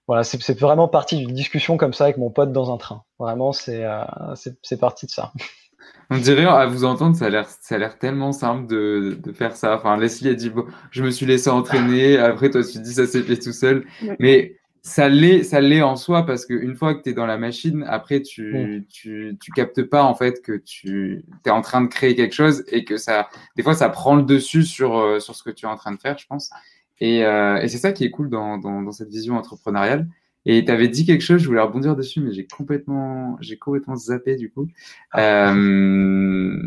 voilà, 0.07 0.23
c'est 0.23 0.59
vraiment 0.61 0.87
parti 0.87 1.17
d'une 1.17 1.35
discussion 1.35 1.77
comme 1.77 1.93
ça 1.93 2.05
avec 2.05 2.17
mon 2.17 2.31
pote 2.31 2.53
dans 2.53 2.73
un 2.73 2.77
train. 2.77 3.03
Vraiment, 3.19 3.53
c'est 3.53 3.85
euh, 3.85 4.05
c'est 4.63 4.79
parti 4.79 5.07
de 5.07 5.11
ça. 5.11 5.33
On 6.11 6.19
dirait, 6.19 6.45
à 6.45 6.67
vous 6.67 6.85
entendre, 6.85 7.17
ça 7.17 7.27
a 7.27 7.29
l'air, 7.31 7.49
ça 7.49 7.75
a 7.75 7.79
l'air 7.79 7.99
tellement 7.99 8.31
simple 8.31 8.69
de, 8.69 9.19
de, 9.21 9.33
faire 9.33 9.57
ça. 9.57 9.75
Enfin, 9.75 9.97
Leslie 9.97 10.29
a 10.29 10.35
dit, 10.35 10.51
bon, 10.51 10.65
je 10.93 11.03
me 11.03 11.11
suis 11.11 11.27
laissé 11.27 11.51
entraîner. 11.51 12.17
Après, 12.19 12.49
toi, 12.49 12.63
tu 12.63 12.79
dis, 12.79 12.95
ça 12.95 13.09
s'est 13.09 13.23
fait 13.23 13.37
tout 13.37 13.53
seul. 13.53 13.85
Mais 14.21 14.57
ça 14.87 15.09
l'est, 15.09 15.43
ça 15.43 15.61
l'est 15.61 15.83
en 15.83 15.97
soi 15.97 16.25
parce 16.25 16.47
qu'une 16.47 16.77
fois 16.77 16.95
que 16.95 17.03
tu 17.03 17.11
es 17.11 17.13
dans 17.13 17.27
la 17.27 17.39
machine, 17.39 17.85
après, 17.89 18.23
tu, 18.23 18.55
mm. 18.55 18.85
tu, 18.89 19.37
tu 19.41 19.51
captes 19.51 19.83
pas, 19.83 20.05
en 20.05 20.15
fait, 20.15 20.41
que 20.43 20.53
tu 20.53 21.25
es 21.45 21.51
en 21.51 21.61
train 21.61 21.81
de 21.81 21.89
créer 21.89 22.15
quelque 22.15 22.35
chose 22.35 22.63
et 22.69 22.85
que 22.85 22.97
ça, 22.97 23.29
des 23.57 23.65
fois, 23.65 23.75
ça 23.75 23.89
prend 23.89 24.15
le 24.15 24.23
dessus 24.23 24.63
sur, 24.63 24.97
euh, 24.97 25.19
sur 25.19 25.35
ce 25.35 25.43
que 25.43 25.51
tu 25.51 25.67
es 25.67 25.69
en 25.69 25.75
train 25.75 25.91
de 25.91 25.99
faire, 25.99 26.17
je 26.17 26.27
pense. 26.29 26.51
Et, 27.01 27.25
euh, 27.25 27.57
et 27.57 27.67
c'est 27.67 27.79
ça 27.79 27.91
qui 27.91 28.05
est 28.05 28.11
cool 28.11 28.31
dans, 28.31 28.59
dans, 28.59 28.81
dans 28.81 28.93
cette 28.93 29.09
vision 29.09 29.35
entrepreneuriale. 29.37 30.07
Et 30.45 30.65
tu 30.65 30.71
avais 30.71 30.87
dit 30.87 31.05
quelque 31.05 31.25
chose, 31.25 31.43
je 31.43 31.49
voulais 31.49 31.61
rebondir 31.61 31.97
dessus, 31.97 32.21
mais 32.21 32.33
j'ai 32.33 32.47
complètement, 32.47 33.37
j'ai 33.41 33.59
complètement 33.59 33.97
zappé 33.97 34.37
du 34.37 34.53
coup. 34.53 34.69
Ah. 35.11 35.53
Euh, 35.53 36.63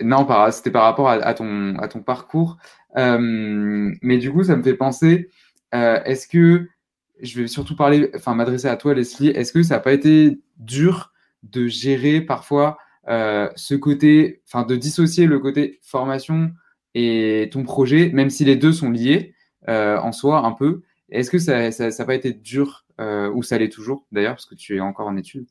non, 0.00 0.28
c'était 0.52 0.70
par 0.70 0.84
rapport 0.84 1.08
à, 1.10 1.34
ton, 1.34 1.76
à 1.78 1.88
ton 1.88 2.02
parcours. 2.02 2.56
Euh, 2.96 3.92
mais 4.00 4.18
du 4.18 4.30
coup, 4.30 4.44
ça 4.44 4.54
me 4.54 4.62
fait 4.62 4.74
penser, 4.74 5.28
euh, 5.74 6.00
est-ce 6.04 6.28
que, 6.28 6.68
je 7.20 7.40
vais 7.40 7.48
surtout 7.48 7.76
parler, 7.76 8.10
enfin 8.14 8.34
m'adresser 8.34 8.68
à 8.68 8.76
toi, 8.76 8.94
Leslie, 8.94 9.28
est-ce 9.28 9.52
que 9.52 9.62
ça 9.62 9.74
n'a 9.74 9.80
pas 9.80 9.92
été 9.92 10.40
dur 10.58 11.12
de 11.42 11.66
gérer 11.66 12.20
parfois 12.20 12.78
ce 13.08 13.74
côté, 13.74 14.42
enfin 14.46 14.64
de 14.64 14.76
dissocier 14.76 15.26
le 15.26 15.38
côté 15.38 15.80
formation 15.82 16.52
et 16.94 17.48
ton 17.52 17.62
projet, 17.62 18.10
même 18.12 18.30
si 18.30 18.44
les 18.44 18.56
deux 18.56 18.72
sont 18.72 18.90
liés 18.90 19.34
en 19.66 20.12
soi 20.12 20.44
un 20.44 20.52
peu? 20.52 20.82
Est-ce 21.10 21.30
que 21.30 21.38
ça 21.38 21.70
n'a 21.70 22.04
pas 22.04 22.14
été 22.14 22.32
dur 22.32 22.86
ou 22.98 23.42
ça 23.42 23.58
l'est 23.58 23.68
toujours 23.68 24.06
d'ailleurs 24.12 24.34
parce 24.34 24.46
que 24.46 24.54
tu 24.54 24.76
es 24.76 24.80
encore 24.80 25.06
en 25.06 25.16
études 25.16 25.46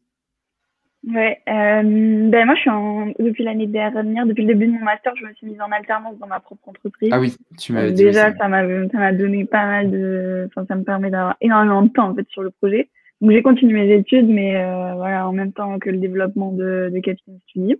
Ouais, 1.05 1.39
euh, 1.47 1.83
ben 2.29 2.45
moi 2.45 2.55
je 2.55 2.59
suis 2.59 2.69
en, 2.69 3.13
depuis 3.19 3.43
l'année 3.43 3.67
dernière, 3.67 4.25
depuis 4.25 4.41
le 4.41 4.53
début 4.53 4.65
de 4.65 4.73
mon 4.73 4.83
master, 4.83 5.13
je 5.15 5.25
me 5.25 5.33
suis 5.35 5.47
mise 5.47 5.61
en 5.61 5.71
alternance 5.71 6.17
dans 6.17 6.27
ma 6.27 6.39
propre 6.39 6.67
entreprise. 6.67 7.09
Ah 7.13 7.19
oui, 7.19 7.37
tu 7.57 7.71
m'avais 7.71 7.91
dit. 7.91 8.03
Déjà, 8.03 8.35
ça 8.35 8.47
m'a, 8.47 8.63
ça 8.63 8.97
m'a 8.97 9.13
donné 9.13 9.45
pas 9.45 9.65
mal 9.65 9.91
de, 9.91 10.49
enfin 10.49 10.65
ça 10.67 10.75
me 10.75 10.83
permet 10.83 11.09
d'avoir 11.09 11.37
énormément 11.39 11.83
de 11.83 11.89
temps 11.89 12.09
en 12.09 12.15
fait 12.15 12.27
sur 12.29 12.41
le 12.41 12.49
projet. 12.49 12.89
Donc 13.21 13.31
j'ai 13.31 13.41
continué 13.41 13.85
mes 13.85 13.95
études, 13.95 14.27
mais 14.27 14.57
euh, 14.57 14.95
voilà 14.95 15.27
en 15.29 15.33
même 15.33 15.53
temps 15.53 15.79
que 15.79 15.89
le 15.89 15.97
développement 15.97 16.51
de, 16.51 16.89
de 16.93 16.99
Captain 16.99 17.33
Studio. 17.47 17.77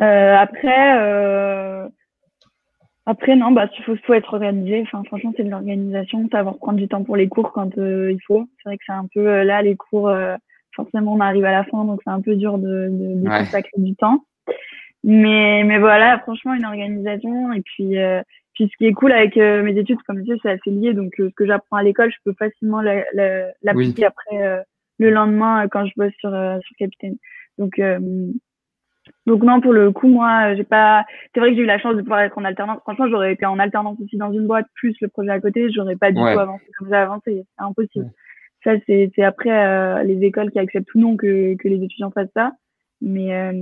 Euh, 0.00 0.36
après, 0.36 1.88
après 3.04 3.36
non, 3.36 3.50
bah 3.50 3.68
il 3.76 3.84
faut, 3.84 3.96
faut 4.06 4.14
être 4.14 4.32
organisé. 4.32 4.80
Enfin 4.82 5.02
franchement 5.04 5.34
c'est 5.36 5.44
de 5.44 5.50
l'organisation, 5.50 6.28
savoir 6.30 6.56
prendre 6.56 6.78
du 6.78 6.88
temps 6.88 7.04
pour 7.04 7.16
les 7.16 7.28
cours 7.28 7.52
quand 7.52 7.76
il 7.76 8.20
faut. 8.26 8.48
C'est 8.62 8.70
vrai 8.70 8.78
que 8.78 8.84
c'est 8.86 8.92
un 8.92 9.06
peu 9.12 9.42
là 9.42 9.60
les 9.60 9.76
cours 9.76 10.08
forcément 10.74 11.14
on 11.14 11.20
arrive 11.20 11.44
à 11.44 11.52
la 11.52 11.64
fin, 11.64 11.84
donc 11.84 12.00
c'est 12.04 12.10
un 12.10 12.20
peu 12.20 12.36
dur 12.36 12.58
de, 12.58 12.88
de, 12.90 13.22
de 13.22 13.28
consacrer 13.28 13.78
du 13.78 13.94
temps. 13.94 14.24
Mais, 15.04 15.64
mais 15.64 15.78
voilà, 15.78 16.18
franchement, 16.20 16.54
une 16.54 16.64
organisation. 16.64 17.52
Et 17.52 17.60
puis, 17.60 17.98
euh, 17.98 18.22
puis 18.54 18.70
ce 18.72 18.76
qui 18.78 18.86
est 18.86 18.94
cool 18.94 19.12
avec 19.12 19.36
euh, 19.36 19.62
mes 19.62 19.78
études, 19.78 20.00
comme 20.06 20.16
je 20.18 20.22
disais, 20.22 20.38
c'est 20.42 20.50
assez 20.50 20.70
lié. 20.70 20.94
Donc, 20.94 21.12
euh, 21.20 21.28
ce 21.28 21.34
que 21.34 21.46
j'apprends 21.46 21.76
à 21.76 21.82
l'école, 21.82 22.10
je 22.10 22.16
peux 22.24 22.32
facilement 22.32 22.80
l'appliquer 22.80 24.06
après 24.06 24.64
le 24.98 25.10
lendemain 25.10 25.68
quand 25.68 25.84
je 25.84 25.92
bosse 25.96 26.14
sur, 26.18 26.30
sur 26.30 26.76
Capitaine. 26.78 27.16
Donc, 27.58 27.78
donc 29.26 29.42
non, 29.42 29.60
pour 29.60 29.74
le 29.74 29.92
coup, 29.92 30.08
moi, 30.08 30.54
j'ai 30.54 30.64
pas. 30.64 31.04
C'est 31.34 31.40
vrai 31.40 31.50
que 31.50 31.56
j'ai 31.56 31.62
eu 31.62 31.66
la 31.66 31.78
chance 31.78 31.96
de 31.96 32.00
pouvoir 32.00 32.20
être 32.20 32.38
en 32.38 32.44
alternance. 32.44 32.80
Franchement, 32.80 33.08
j'aurais 33.10 33.34
été 33.34 33.44
en 33.44 33.58
alternance 33.58 33.98
aussi 34.02 34.16
dans 34.16 34.32
une 34.32 34.46
boîte 34.46 34.66
plus 34.74 34.96
le 35.02 35.08
projet 35.08 35.30
à 35.30 35.40
côté, 35.40 35.70
j'aurais 35.70 35.96
pas 35.96 36.10
du 36.10 36.16
tout 36.16 36.26
avancé 36.26 36.64
comme 36.78 36.88
j'ai 36.88 36.96
avancé. 36.96 37.44
C'est 37.58 37.64
impossible. 37.64 38.10
Ça, 38.64 38.72
c'est 38.86 39.22
après 39.22 39.50
euh, 39.50 40.02
les 40.04 40.24
écoles 40.24 40.50
qui 40.50 40.58
acceptent 40.58 40.94
ou 40.94 40.98
non 40.98 41.16
que, 41.16 41.54
les 41.62 41.84
étudiants 41.84 42.10
fassent 42.10 42.32
ça. 42.34 42.52
Mais, 43.02 43.34
euh, 43.34 43.52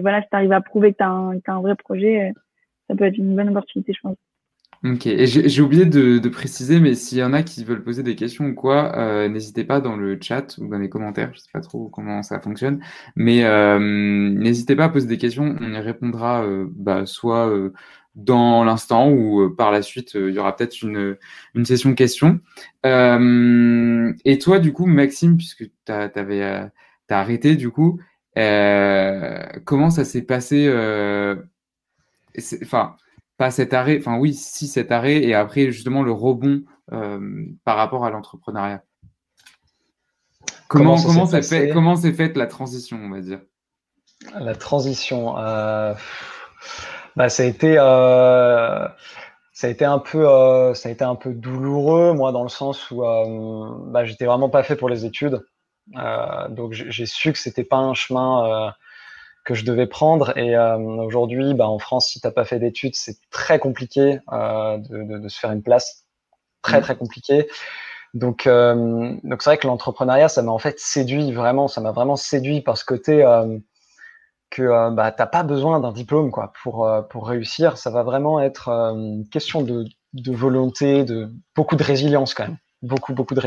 voilà, 0.00 0.22
si 0.22 0.28
tu 0.30 0.36
arrives 0.36 0.52
à 0.52 0.62
prouver 0.62 0.92
que 0.92 0.98
tu 0.98 1.04
as, 1.04 1.08
un 1.08 1.60
vrai 1.60 1.76
projet, 1.76 2.30
euh, 2.30 2.32
ça 2.88 2.96
peut 2.96 3.04
être 3.04 3.18
une 3.18 3.36
bonne 3.36 3.50
opportunité, 3.50 3.92
je 3.92 4.00
pense. 4.00 4.16
Ok, 4.82 5.06
et 5.06 5.26
j'ai 5.26 5.60
oublié 5.60 5.84
de, 5.84 6.26
préciser, 6.30 6.80
mais 6.80 6.94
s'il 6.94 7.18
y 7.18 7.22
en 7.22 7.34
a 7.34 7.42
qui 7.42 7.64
veulent 7.64 7.84
poser 7.84 8.02
des 8.02 8.16
questions 8.16 8.46
ou 8.46 8.54
quoi, 8.54 9.28
n'hésitez 9.28 9.62
pas 9.62 9.78
dans 9.78 9.94
le 9.94 10.18
chat 10.18 10.56
ou 10.56 10.68
dans 10.68 10.78
les 10.78 10.88
commentaires, 10.88 11.32
je 11.34 11.40
sais 11.40 11.50
pas 11.52 11.60
trop 11.60 11.90
comment 11.90 12.22
ça 12.22 12.40
fonctionne, 12.40 12.80
mais 13.14 13.44
n'hésitez 13.78 14.76
pas 14.76 14.84
à 14.84 14.88
poser 14.88 15.06
des 15.06 15.18
questions, 15.18 15.54
on 15.60 15.74
y 15.74 15.78
répondra 15.78 16.44
euh, 16.44 16.66
bah, 16.70 17.04
soit 17.04 17.52
dans 18.14 18.64
l'instant 18.64 19.08
ou 19.08 19.42
euh, 19.42 19.54
par 19.54 19.70
la 19.70 19.82
suite, 19.82 20.16
euh, 20.16 20.30
il 20.30 20.34
y 20.34 20.38
aura 20.38 20.56
peut-être 20.56 20.82
une, 20.82 21.16
une 21.54 21.64
session 21.64 21.94
questions. 21.94 22.40
Euh, 22.84 24.12
et 24.24 24.38
toi, 24.38 24.58
du 24.58 24.72
coup, 24.72 24.86
Maxime, 24.86 25.36
puisque 25.36 25.64
tu 25.86 25.92
as, 25.92 26.70
arrêté, 27.08 27.56
du 27.56 27.70
coup, 27.70 28.00
comment 29.64 29.90
ça 29.90 30.04
s'est 30.04 30.22
passé 30.22 30.68
Enfin, 32.62 32.96
pas 33.36 33.50
cet 33.50 33.74
arrêt, 33.74 33.98
enfin 33.98 34.18
oui, 34.18 34.34
si 34.34 34.68
cet 34.68 34.92
arrêt, 34.92 35.22
et 35.24 35.34
après 35.34 35.72
justement 35.72 36.02
le 36.02 36.12
rebond 36.12 36.62
par 37.64 37.76
rapport 37.76 38.04
à 38.04 38.10
l'entrepreneuriat? 38.10 38.84
Comment, 40.68 40.96
comment, 41.02 41.26
comment, 41.26 41.42
fait, 41.42 41.70
comment 41.72 41.96
s'est 41.96 42.12
faite 42.12 42.36
la 42.36 42.46
transition, 42.46 43.00
on 43.02 43.10
va 43.10 43.20
dire? 43.20 43.40
La 44.38 44.54
transition. 44.54 45.34
Bah, 47.16 47.28
ça 47.28 47.42
a 47.42 47.46
été 47.46 47.76
euh, 47.78 48.86
ça 49.52 49.66
a 49.66 49.70
été 49.70 49.84
un 49.84 49.98
peu 49.98 50.26
euh, 50.28 50.74
ça 50.74 50.88
a 50.88 50.92
été 50.92 51.04
un 51.04 51.16
peu 51.16 51.34
douloureux 51.34 52.14
moi 52.14 52.32
dans 52.32 52.42
le 52.42 52.48
sens 52.48 52.90
où 52.90 53.04
euh, 53.04 53.74
bah, 53.88 54.04
j'étais 54.04 54.24
vraiment 54.24 54.48
pas 54.48 54.62
fait 54.62 54.76
pour 54.76 54.88
les 54.88 55.04
études. 55.04 55.44
Euh, 55.96 56.48
donc 56.48 56.72
j'ai 56.72 57.06
su 57.06 57.32
que 57.32 57.38
c'était 57.38 57.64
pas 57.64 57.76
un 57.78 57.94
chemin 57.94 58.68
euh, 58.68 58.70
que 59.44 59.54
je 59.54 59.64
devais 59.64 59.86
prendre. 59.86 60.36
Et 60.38 60.56
aujourd'hui 60.56 61.54
bah, 61.54 61.68
en 61.68 61.78
France 61.78 62.08
si 62.08 62.20
t'as 62.20 62.30
pas 62.30 62.44
fait 62.44 62.58
d'études 62.58 62.94
c'est 62.94 63.18
très 63.30 63.58
compliqué 63.58 64.20
de, 64.30 65.04
de, 65.04 65.18
de, 65.18 65.28
se 65.28 65.38
faire 65.38 65.52
une 65.52 65.62
place. 65.62 66.06
Très 66.62 66.78
mmh. 66.78 66.82
très 66.82 66.96
compliqué. 66.96 67.48
Donc 68.14 68.48
donc 68.48 69.42
c'est 69.42 69.50
vrai 69.50 69.58
que 69.58 69.66
l'entrepreneuriat 69.66 70.28
ça 70.28 70.42
m'a 70.42 70.52
en 70.52 70.58
fait 70.58 70.78
séduit 70.78 71.32
vraiment. 71.32 71.68
Ça 71.68 71.80
m'a 71.80 71.92
vraiment 71.92 72.16
séduit 72.16 72.60
par 72.60 72.78
ce 72.78 72.84
côté 72.84 73.22
que 74.50 74.62
euh, 74.62 74.90
bah, 74.90 75.12
tu 75.12 75.22
n'as 75.22 75.26
pas 75.26 75.42
besoin 75.42 75.80
d'un 75.80 75.92
diplôme 75.92 76.30
quoi, 76.30 76.52
pour, 76.62 76.86
euh, 76.86 77.02
pour 77.02 77.26
réussir. 77.28 77.78
Ça 77.78 77.90
va 77.90 78.02
vraiment 78.02 78.40
être 78.40 78.68
euh, 78.68 78.92
une 78.92 79.28
question 79.28 79.62
de, 79.62 79.84
de, 80.12 80.32
volonté, 80.32 81.04
de 81.04 81.30
beaucoup 81.54 81.76
de 81.76 81.82
résilience 81.82 82.34
quand 82.34 82.46
même. 82.46 82.58
Beaucoup, 82.82 83.14
beaucoup 83.14 83.34
de, 83.34 83.42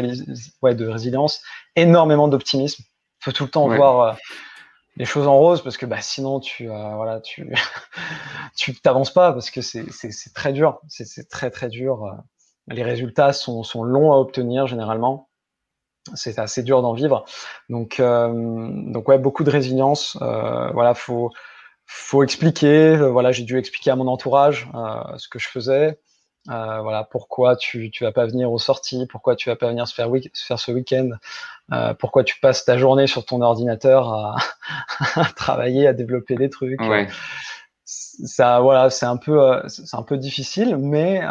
ouais, 0.62 0.76
de 0.76 0.88
résilience, 0.88 1.42
énormément 1.76 2.28
d'optimisme. 2.28 2.84
Il 3.22 3.26
faut 3.26 3.32
tout 3.32 3.44
le 3.44 3.50
temps 3.50 3.68
voir 3.68 4.18
les 4.96 5.06
choses 5.06 5.28
en 5.28 5.38
rose 5.38 5.64
parce 5.64 5.78
que 5.78 5.88
bah, 5.88 6.02
sinon 6.02 6.40
tu 6.40 6.68
voilà 6.68 7.20
tu 7.20 7.52
tu 8.56 8.80
t'avances 8.80 9.12
pas 9.12 9.34
parce 9.34 9.50
que 9.50 9.62
c'est 9.62 9.88
très 10.36 10.54
dur 10.54 10.80
c'est 10.88 11.30
très 11.30 11.50
très 11.50 11.70
dur 11.70 12.16
les 12.68 12.84
résultats 12.84 13.34
sont, 13.34 13.64
sont 13.64 13.84
longs 13.84 14.14
à 14.14 14.18
obtenir 14.18 14.68
généralement 14.68 15.30
c'est 16.14 16.40
assez 16.40 16.64
dur 16.64 16.82
d'en 16.82 16.94
vivre. 16.94 17.26
Donc, 17.70 18.00
euh, 18.00 18.30
donc 18.92 19.08
ouais, 19.08 19.18
beaucoup 19.18 19.44
de 19.44 19.50
résilience. 19.50 20.18
Euh, 20.22 20.70
voilà, 20.72 20.94
faut 20.94 21.32
faut 21.86 22.24
expliquer. 22.24 22.96
Euh, 22.96 23.10
voilà, 23.10 23.32
j'ai 23.32 23.44
dû 23.44 23.58
expliquer 23.58 23.92
à 23.92 23.96
mon 23.96 24.08
entourage 24.08 24.70
euh, 24.74 25.18
ce 25.18 25.28
que 25.28 25.40
je 25.40 25.48
faisais. 25.48 26.00
Euh, 26.50 26.82
voilà, 26.82 27.06
pourquoi 27.10 27.56
tu 27.56 27.90
tu 27.90 28.04
vas 28.04 28.12
pas 28.12 28.26
venir 28.26 28.52
aux 28.52 28.60
sorties, 28.60 29.08
pourquoi 29.10 29.36
tu 29.36 29.50
vas 29.50 29.56
pas 29.56 29.70
venir 29.70 29.88
se 29.88 29.94
faire 29.94 30.10
se 30.34 30.46
faire 30.46 30.60
ce 30.60 30.72
week-end, 30.74 31.10
pourquoi 32.00 32.26
tu 32.26 32.38
passes 32.42 32.66
ta 32.66 32.78
journée 32.78 33.08
sur 33.08 33.24
ton 33.24 33.42
ordinateur 33.42 34.10
à, 34.10 34.36
à 35.16 35.26
travailler, 35.36 35.88
à 35.88 35.94
développer 35.94 36.36
des 36.36 36.50
trucs? 36.50 36.82
Ouais. 36.82 37.08
Ça, 37.86 38.60
voilà, 38.60 38.90
c'est 38.90 39.06
un 39.06 39.16
peu 39.16 39.62
c'est 39.68 39.96
un 39.96 40.04
peu 40.04 40.18
difficile, 40.18 40.76
mais 40.76 41.22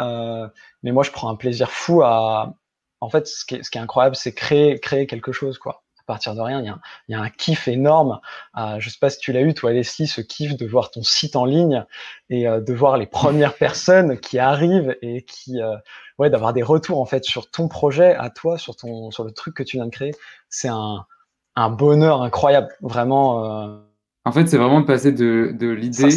mais 0.81 0.91
moi 0.91 1.03
je 1.03 1.11
prends 1.11 1.29
un 1.29 1.35
plaisir 1.35 1.69
fou 1.69 2.01
à 2.01 2.55
en 3.03 3.09
fait, 3.09 3.27
ce 3.27 3.45
qui 3.45 3.55
est, 3.55 3.63
ce 3.63 3.69
qui 3.69 3.77
est 3.77 3.81
incroyable, 3.81 4.15
c'est 4.15 4.33
créer, 4.33 4.79
créer 4.79 5.07
quelque 5.07 5.33
chose, 5.33 5.57
quoi. 5.57 5.83
À 5.99 6.05
partir 6.05 6.35
de 6.35 6.41
rien, 6.41 6.59
il 6.59 6.65
y 6.65 6.69
a 6.69 6.73
un, 6.73 6.81
il 7.07 7.11
y 7.13 7.15
a 7.15 7.21
un 7.21 7.29
kiff 7.29 7.67
énorme. 7.67 8.19
Euh, 8.57 8.75
je 8.79 8.89
sais 8.89 8.97
pas 8.99 9.09
si 9.09 9.19
tu 9.19 9.31
l'as 9.31 9.41
eu, 9.41 9.53
toi, 9.53 9.71
Leslie, 9.71 10.07
ce 10.07 10.19
kiff 10.21 10.57
de 10.57 10.65
voir 10.65 10.91
ton 10.91 11.01
site 11.01 11.35
en 11.35 11.45
ligne 11.45 11.85
et 12.29 12.45
euh, 12.47 12.59
de 12.59 12.73
voir 12.73 12.97
les 12.97 13.05
premières 13.05 13.55
personnes 13.55 14.19
qui 14.19 14.37
arrivent 14.37 14.97
et 15.01 15.23
qui, 15.23 15.61
euh, 15.61 15.75
ouais, 16.19 16.29
d'avoir 16.29 16.51
des 16.51 16.63
retours 16.63 16.99
en 16.99 17.05
fait 17.05 17.23
sur 17.23 17.49
ton 17.49 17.69
projet, 17.69 18.15
à 18.15 18.29
toi, 18.29 18.57
sur 18.57 18.75
ton, 18.75 19.11
sur 19.11 19.23
le 19.23 19.31
truc 19.31 19.55
que 19.55 19.63
tu 19.63 19.77
viens 19.77 19.85
de 19.85 19.91
créer. 19.91 20.11
C'est 20.49 20.67
un, 20.67 21.05
un 21.55 21.69
bonheur 21.69 22.21
incroyable, 22.21 22.69
vraiment. 22.81 23.45
Euh. 23.45 23.77
En 24.25 24.31
fait, 24.31 24.47
c'est 24.47 24.57
vraiment 24.57 24.81
de 24.81 24.85
passer 24.85 25.11
de, 25.13 25.55
de 25.57 25.69
l'idée. 25.69 26.11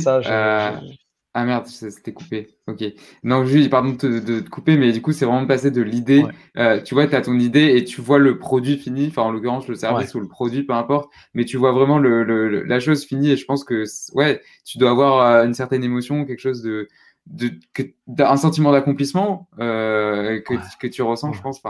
Ah 1.38 1.44
merde, 1.44 1.66
c'était 1.66 2.14
coupé. 2.14 2.48
Ok. 2.66 2.82
Non, 3.22 3.44
juste, 3.44 3.68
pardon 3.68 3.90
de 3.90 4.20
te, 4.20 4.48
couper, 4.48 4.78
mais 4.78 4.90
du 4.90 5.02
coup, 5.02 5.12
c'est 5.12 5.26
vraiment 5.26 5.46
passé 5.46 5.70
de 5.70 5.82
l'idée. 5.82 6.24
Euh, 6.56 6.80
tu 6.80 6.94
vois, 6.94 7.06
tu 7.06 7.14
as 7.14 7.20
ton 7.20 7.38
idée 7.38 7.76
et 7.76 7.84
tu 7.84 8.00
vois 8.00 8.18
le 8.18 8.38
produit 8.38 8.78
fini, 8.78 9.08
enfin, 9.08 9.20
en 9.20 9.32
l'occurrence, 9.32 9.68
le 9.68 9.74
service 9.74 10.14
ou 10.14 10.20
le 10.20 10.28
produit, 10.28 10.62
peu 10.62 10.72
importe, 10.72 11.12
mais 11.34 11.44
tu 11.44 11.58
vois 11.58 11.72
vraiment 11.72 11.98
le, 11.98 12.24
le, 12.24 12.62
la 12.62 12.80
chose 12.80 13.04
finie 13.04 13.32
et 13.32 13.36
je 13.36 13.44
pense 13.44 13.64
que, 13.64 13.84
ouais, 14.14 14.40
tu 14.64 14.78
dois 14.78 14.90
avoir 14.92 15.20
euh, 15.20 15.44
une 15.44 15.52
certaine 15.52 15.84
émotion, 15.84 16.24
quelque 16.24 16.40
chose 16.40 16.62
de, 16.62 16.88
de, 17.26 17.50
que, 17.74 17.82
un 18.18 18.36
sentiment 18.38 18.72
d'accomplissement 18.72 19.50
euh, 19.58 20.40
que, 20.40 20.54
que 20.80 20.86
tu 20.86 21.02
ressens, 21.02 21.34
je 21.34 21.42
pense, 21.42 21.60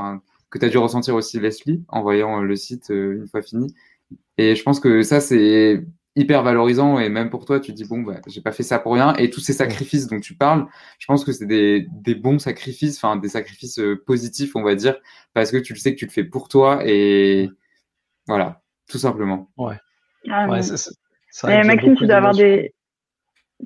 que 0.48 0.58
tu 0.60 0.64
as 0.64 0.68
dû 0.68 0.78
ressentir 0.78 1.16
aussi 1.16 1.40
Leslie 1.40 1.82
en 1.88 2.02
voyant 2.02 2.40
le 2.40 2.54
site 2.54 2.92
euh, 2.92 3.16
une 3.16 3.26
fois 3.26 3.42
fini. 3.42 3.74
Et 4.38 4.54
je 4.54 4.62
pense 4.62 4.78
que 4.78 5.02
ça, 5.02 5.18
c'est 5.18 5.84
hyper 6.16 6.42
valorisant 6.42 6.98
et 6.98 7.08
même 7.10 7.30
pour 7.30 7.44
toi 7.44 7.60
tu 7.60 7.72
dis 7.72 7.84
bon 7.84 8.00
bah 8.00 8.20
j'ai 8.26 8.40
pas 8.40 8.52
fait 8.52 8.62
ça 8.62 8.78
pour 8.78 8.94
rien. 8.94 9.14
Et 9.16 9.30
tous 9.30 9.40
ces 9.40 9.52
sacrifices 9.52 10.06
dont 10.06 10.18
tu 10.18 10.34
parles 10.34 10.66
je 10.98 11.06
pense 11.06 11.24
que 11.24 11.32
c'est 11.32 11.46
des, 11.46 11.86
des 11.92 12.14
bons 12.14 12.38
sacrifices 12.38 12.96
enfin 12.96 13.16
des 13.16 13.28
sacrifices 13.28 13.78
euh, 13.78 14.02
positifs 14.06 14.56
on 14.56 14.62
va 14.62 14.74
dire 14.74 14.96
parce 15.34 15.50
que 15.50 15.58
tu 15.58 15.74
le 15.74 15.78
sais 15.78 15.94
que 15.94 15.98
tu 15.98 16.06
le 16.06 16.10
fais 16.10 16.24
pour 16.24 16.48
toi 16.48 16.80
et 16.84 17.50
voilà 18.26 18.62
tout 18.88 18.98
simplement. 18.98 19.50
Ouais, 19.56 19.76
ah, 20.30 20.48
ouais 20.48 20.60
Maxime 21.64 21.96
tu 21.96 22.06
dois 22.06 22.16
avoir 22.16 22.34
des 22.34 22.72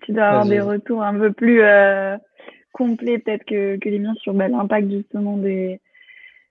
tu 0.03 0.13
dois 0.13 0.25
avoir 0.25 0.47
des 0.47 0.61
retours 0.61 1.03
un 1.03 1.19
peu 1.19 1.33
plus 1.33 1.63
euh, 1.63 2.17
complets 2.73 3.19
peut-être 3.19 3.45
que, 3.45 3.77
que 3.79 3.89
les 3.89 3.99
miens 3.99 4.15
sur 4.23 4.35
bah, 4.35 4.49
l'impact 4.49 4.91
justement 4.91 5.37
des 5.37 5.81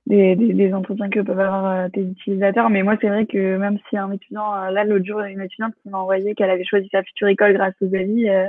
des, 0.09 0.35
des, 0.35 0.73
entretiens 0.73 1.09
que 1.09 1.19
peuvent 1.19 1.39
avoir 1.39 1.65
euh, 1.65 1.89
tes 1.89 2.01
utilisateurs. 2.01 2.69
Mais 2.69 2.81
moi, 2.83 2.95
c'est 2.99 3.07
vrai 3.07 3.25
que 3.25 3.57
même 3.57 3.77
si 3.89 3.97
un 3.97 4.11
étudiant, 4.11 4.53
euh, 4.55 4.71
là, 4.71 4.83
l'autre 4.83 5.05
jour, 5.05 5.21
une 5.21 5.41
étudiante 5.41 5.73
qui 5.81 5.89
m'a 5.89 5.99
envoyé 5.99 6.33
qu'elle 6.33 6.49
avait 6.49 6.65
choisi 6.65 6.89
sa 6.91 7.03
future 7.03 7.27
école 7.27 7.53
grâce 7.53 7.75
aux 7.81 7.95
avis, 7.95 8.27
euh, 8.27 8.47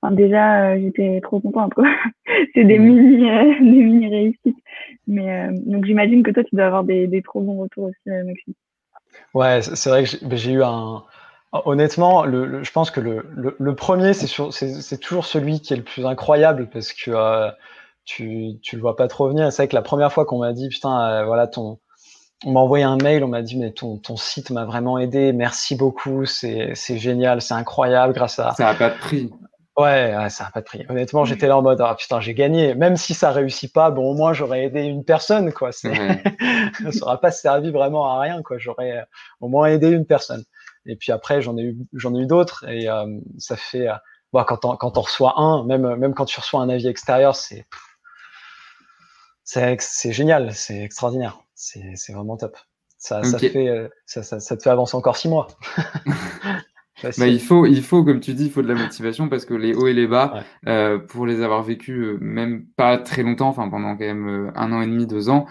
enfin, 0.00 0.14
déjà, 0.14 0.78
j'étais 0.78 1.20
trop 1.20 1.40
contente, 1.40 1.74
quoi. 1.74 1.84
c'est 2.54 2.64
des 2.64 2.78
mmh. 2.78 2.82
mini, 2.82 3.18
des 3.60 3.82
mini 3.82 4.08
réussites. 4.08 4.64
Mais, 5.08 5.48
donc, 5.66 5.84
j'imagine 5.84 6.22
que 6.22 6.30
toi, 6.30 6.44
tu 6.44 6.54
dois 6.54 6.66
avoir 6.66 6.84
des, 6.84 7.08
des 7.08 7.22
trop 7.22 7.40
bons 7.40 7.60
retours 7.60 7.84
aussi, 7.84 8.24
Maxime. 8.24 8.54
Ouais, 9.34 9.62
c'est 9.62 9.90
vrai 9.90 10.04
que 10.04 10.36
j'ai 10.36 10.52
eu 10.52 10.62
un. 10.62 11.02
Honnêtement, 11.52 12.24
le, 12.24 12.62
je 12.62 12.70
pense 12.70 12.92
que 12.92 13.00
le, 13.00 13.26
le, 13.58 13.74
premier, 13.74 14.12
c'est 14.12 15.00
toujours 15.00 15.26
celui 15.26 15.60
qui 15.60 15.72
est 15.72 15.76
le 15.76 15.82
plus 15.82 16.06
incroyable 16.06 16.68
parce 16.72 16.92
que 16.92 17.10
euh, 17.10 17.50
tu, 18.10 18.58
tu 18.62 18.76
le 18.76 18.82
vois 18.82 18.96
pas 18.96 19.06
trop 19.06 19.28
venir. 19.28 19.52
C'est 19.52 19.62
vrai 19.62 19.68
que 19.68 19.76
la 19.76 19.82
première 19.82 20.12
fois 20.12 20.24
qu'on 20.24 20.38
m'a 20.38 20.52
dit, 20.52 20.68
putain, 20.68 21.00
euh, 21.08 21.24
voilà, 21.24 21.46
ton, 21.46 21.78
on 22.44 22.52
m'a 22.52 22.60
envoyé 22.60 22.84
un 22.84 22.96
mail, 22.96 23.22
on 23.22 23.28
m'a 23.28 23.42
dit, 23.42 23.56
mais 23.56 23.70
ton, 23.70 23.98
ton 23.98 24.16
site 24.16 24.50
m'a 24.50 24.64
vraiment 24.64 24.98
aidé, 24.98 25.32
merci 25.32 25.76
beaucoup, 25.76 26.24
c'est 26.24 26.74
génial, 26.74 27.40
c'est 27.40 27.54
incroyable 27.54 28.12
grâce 28.12 28.38
à. 28.40 28.52
Ça 28.54 28.64
n'a 28.64 28.74
pas 28.74 28.90
de 28.90 28.98
prix. 28.98 29.30
Ouais, 29.76 30.12
ça 30.28 30.44
n'a 30.44 30.50
pas 30.50 30.60
de 30.60 30.64
prix. 30.64 30.84
Honnêtement, 30.88 31.24
j'étais 31.24 31.46
là 31.46 31.56
en 31.56 31.62
mode, 31.62 31.80
ah 31.80 31.94
putain, 31.94 32.20
j'ai 32.20 32.34
gagné. 32.34 32.74
Même 32.74 32.96
si 32.96 33.14
ça 33.14 33.30
réussit 33.30 33.72
pas, 33.72 33.90
bon, 33.90 34.10
au 34.10 34.14
moins, 34.14 34.32
j'aurais 34.32 34.64
aidé 34.64 34.82
une 34.82 35.04
personne, 35.04 35.52
quoi. 35.52 35.70
ça 35.72 35.88
n'aura 36.82 37.20
pas 37.20 37.30
servi 37.30 37.70
vraiment 37.70 38.10
à 38.10 38.20
rien, 38.20 38.42
quoi. 38.42 38.58
J'aurais 38.58 38.98
euh, 38.98 39.04
au 39.40 39.48
moins 39.48 39.68
aidé 39.68 39.88
une 39.88 40.04
personne. 40.04 40.42
Et 40.84 40.96
puis 40.96 41.12
après, 41.12 41.42
j'en 41.42 41.56
ai 41.56 41.62
eu, 41.62 41.78
j'en 41.92 42.14
ai 42.16 42.22
eu 42.22 42.26
d'autres, 42.26 42.68
et 42.68 42.88
euh, 42.88 43.06
ça 43.38 43.56
fait, 43.56 43.88
euh, 43.88 43.94
bon, 44.32 44.42
quand 44.44 44.64
on, 44.64 44.76
quand 44.76 44.98
on 44.98 45.02
reçoit 45.02 45.38
un, 45.38 45.64
même, 45.64 45.94
même 45.94 46.14
quand 46.14 46.24
tu 46.24 46.40
reçois 46.40 46.60
un 46.60 46.68
avis 46.68 46.88
extérieur, 46.88 47.36
c'est, 47.36 47.66
c'est, 49.78 50.12
génial, 50.12 50.52
c'est 50.54 50.82
extraordinaire, 50.82 51.42
c'est, 51.54 52.12
vraiment 52.12 52.36
top. 52.36 52.56
Ça, 52.98 53.22
ça, 53.22 53.38
fait, 53.38 53.90
ça, 54.04 54.22
ça, 54.22 54.40
ça 54.40 54.56
te 54.56 54.62
fait 54.62 54.70
avancer 54.70 54.96
encore 54.96 55.16
six 55.16 55.28
mois. 55.28 55.48
Bah, 57.18 57.26
il, 57.26 57.40
faut, 57.40 57.66
il 57.66 57.82
faut, 57.82 58.04
comme 58.04 58.20
tu 58.20 58.34
dis, 58.34 58.46
il 58.46 58.50
faut 58.50 58.62
de 58.62 58.68
la 58.68 58.74
motivation 58.74 59.28
parce 59.28 59.44
que 59.44 59.54
les 59.54 59.74
hauts 59.74 59.86
et 59.86 59.92
les 59.92 60.06
bas, 60.06 60.44
euh, 60.66 60.98
pour 60.98 61.26
les 61.26 61.42
avoir 61.42 61.62
vécus 61.62 61.98
euh, 61.98 62.18
même 62.20 62.66
pas 62.76 62.98
très 62.98 63.22
longtemps, 63.22 63.48
enfin 63.48 63.68
pendant 63.68 63.96
quand 63.96 64.04
même 64.04 64.28
euh, 64.28 64.50
un 64.54 64.72
an 64.72 64.82
et 64.82 64.86
demi, 64.86 65.06
deux 65.06 65.30
ans, 65.30 65.46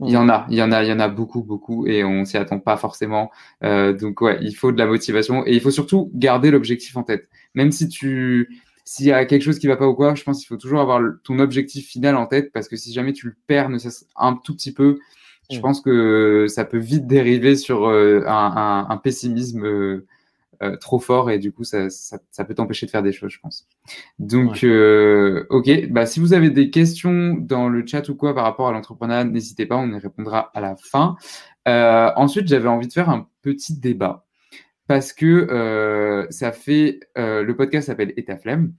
il 0.00 0.10
y 0.10 0.16
en 0.16 0.28
a, 0.28 0.46
il 0.48 0.56
y 0.56 0.62
en 0.62 0.72
a, 0.72 0.82
il 0.82 0.88
y 0.88 0.92
en 0.92 1.00
a 1.00 1.08
beaucoup, 1.08 1.42
beaucoup, 1.42 1.86
et 1.86 2.04
on 2.04 2.24
s'y 2.24 2.36
attend 2.36 2.58
pas 2.58 2.76
forcément. 2.76 3.30
Euh, 3.64 3.92
donc 3.92 4.20
ouais, 4.20 4.38
il 4.40 4.54
faut 4.54 4.72
de 4.72 4.78
la 4.78 4.86
motivation 4.86 5.46
et 5.46 5.54
il 5.54 5.60
faut 5.60 5.70
surtout 5.70 6.10
garder 6.14 6.50
l'objectif 6.50 6.96
en 6.96 7.02
tête. 7.02 7.28
Même 7.54 7.72
si 7.72 7.88
tu, 7.88 8.62
s'il 8.90 9.06
y 9.06 9.12
a 9.12 9.24
quelque 9.24 9.42
chose 9.42 9.60
qui 9.60 9.68
va 9.68 9.76
pas 9.76 9.86
ou 9.86 9.94
quoi, 9.94 10.16
je 10.16 10.24
pense 10.24 10.40
qu'il 10.40 10.48
faut 10.48 10.56
toujours 10.56 10.80
avoir 10.80 11.00
ton 11.22 11.38
objectif 11.38 11.86
final 11.86 12.16
en 12.16 12.26
tête 12.26 12.50
parce 12.52 12.66
que 12.66 12.74
si 12.74 12.92
jamais 12.92 13.12
tu 13.12 13.28
le 13.28 13.36
perds, 13.46 13.68
ne 13.68 13.78
un 14.16 14.34
tout 14.34 14.52
petit 14.52 14.74
peu, 14.74 14.98
je 15.48 15.58
mm. 15.58 15.62
pense 15.62 15.80
que 15.80 16.46
ça 16.48 16.64
peut 16.64 16.78
vite 16.78 17.06
dériver 17.06 17.54
sur 17.54 17.88
un, 17.88 18.26
un, 18.26 18.86
un, 18.90 18.96
pessimisme 18.96 19.64
euh, 19.64 20.76
trop 20.76 20.98
fort 20.98 21.30
et 21.30 21.38
du 21.38 21.52
coup 21.52 21.62
ça, 21.62 21.88
ça, 21.88 22.18
ça 22.32 22.44
peut 22.44 22.52
t'empêcher 22.52 22.84
de 22.84 22.90
faire 22.90 23.04
des 23.04 23.12
choses, 23.12 23.30
je 23.30 23.38
pense. 23.38 23.68
Donc, 24.18 24.64
euh, 24.64 25.46
ok, 25.50 25.86
bah, 25.88 26.04
si 26.04 26.18
vous 26.18 26.32
avez 26.32 26.50
des 26.50 26.70
questions 26.70 27.34
dans 27.34 27.68
le 27.68 27.86
chat 27.86 28.08
ou 28.08 28.16
quoi 28.16 28.34
par 28.34 28.42
rapport 28.42 28.66
à 28.66 28.72
l'entrepreneuriat, 28.72 29.22
n'hésitez 29.22 29.66
pas, 29.66 29.76
on 29.76 29.88
y 29.92 29.98
répondra 30.00 30.50
à 30.52 30.60
la 30.60 30.74
fin. 30.74 31.14
Euh, 31.68 32.10
ensuite, 32.16 32.48
j'avais 32.48 32.68
envie 32.68 32.88
de 32.88 32.92
faire 32.92 33.08
un 33.08 33.28
petit 33.42 33.78
débat 33.78 34.26
parce 34.90 35.12
que 35.12 35.46
euh, 35.52 36.26
ça 36.30 36.50
fait 36.50 36.98
euh, 37.16 37.44
le 37.44 37.54
podcast 37.54 37.86
s'appelle 37.86 38.12
Et 38.16 38.24
flemme 38.42 38.72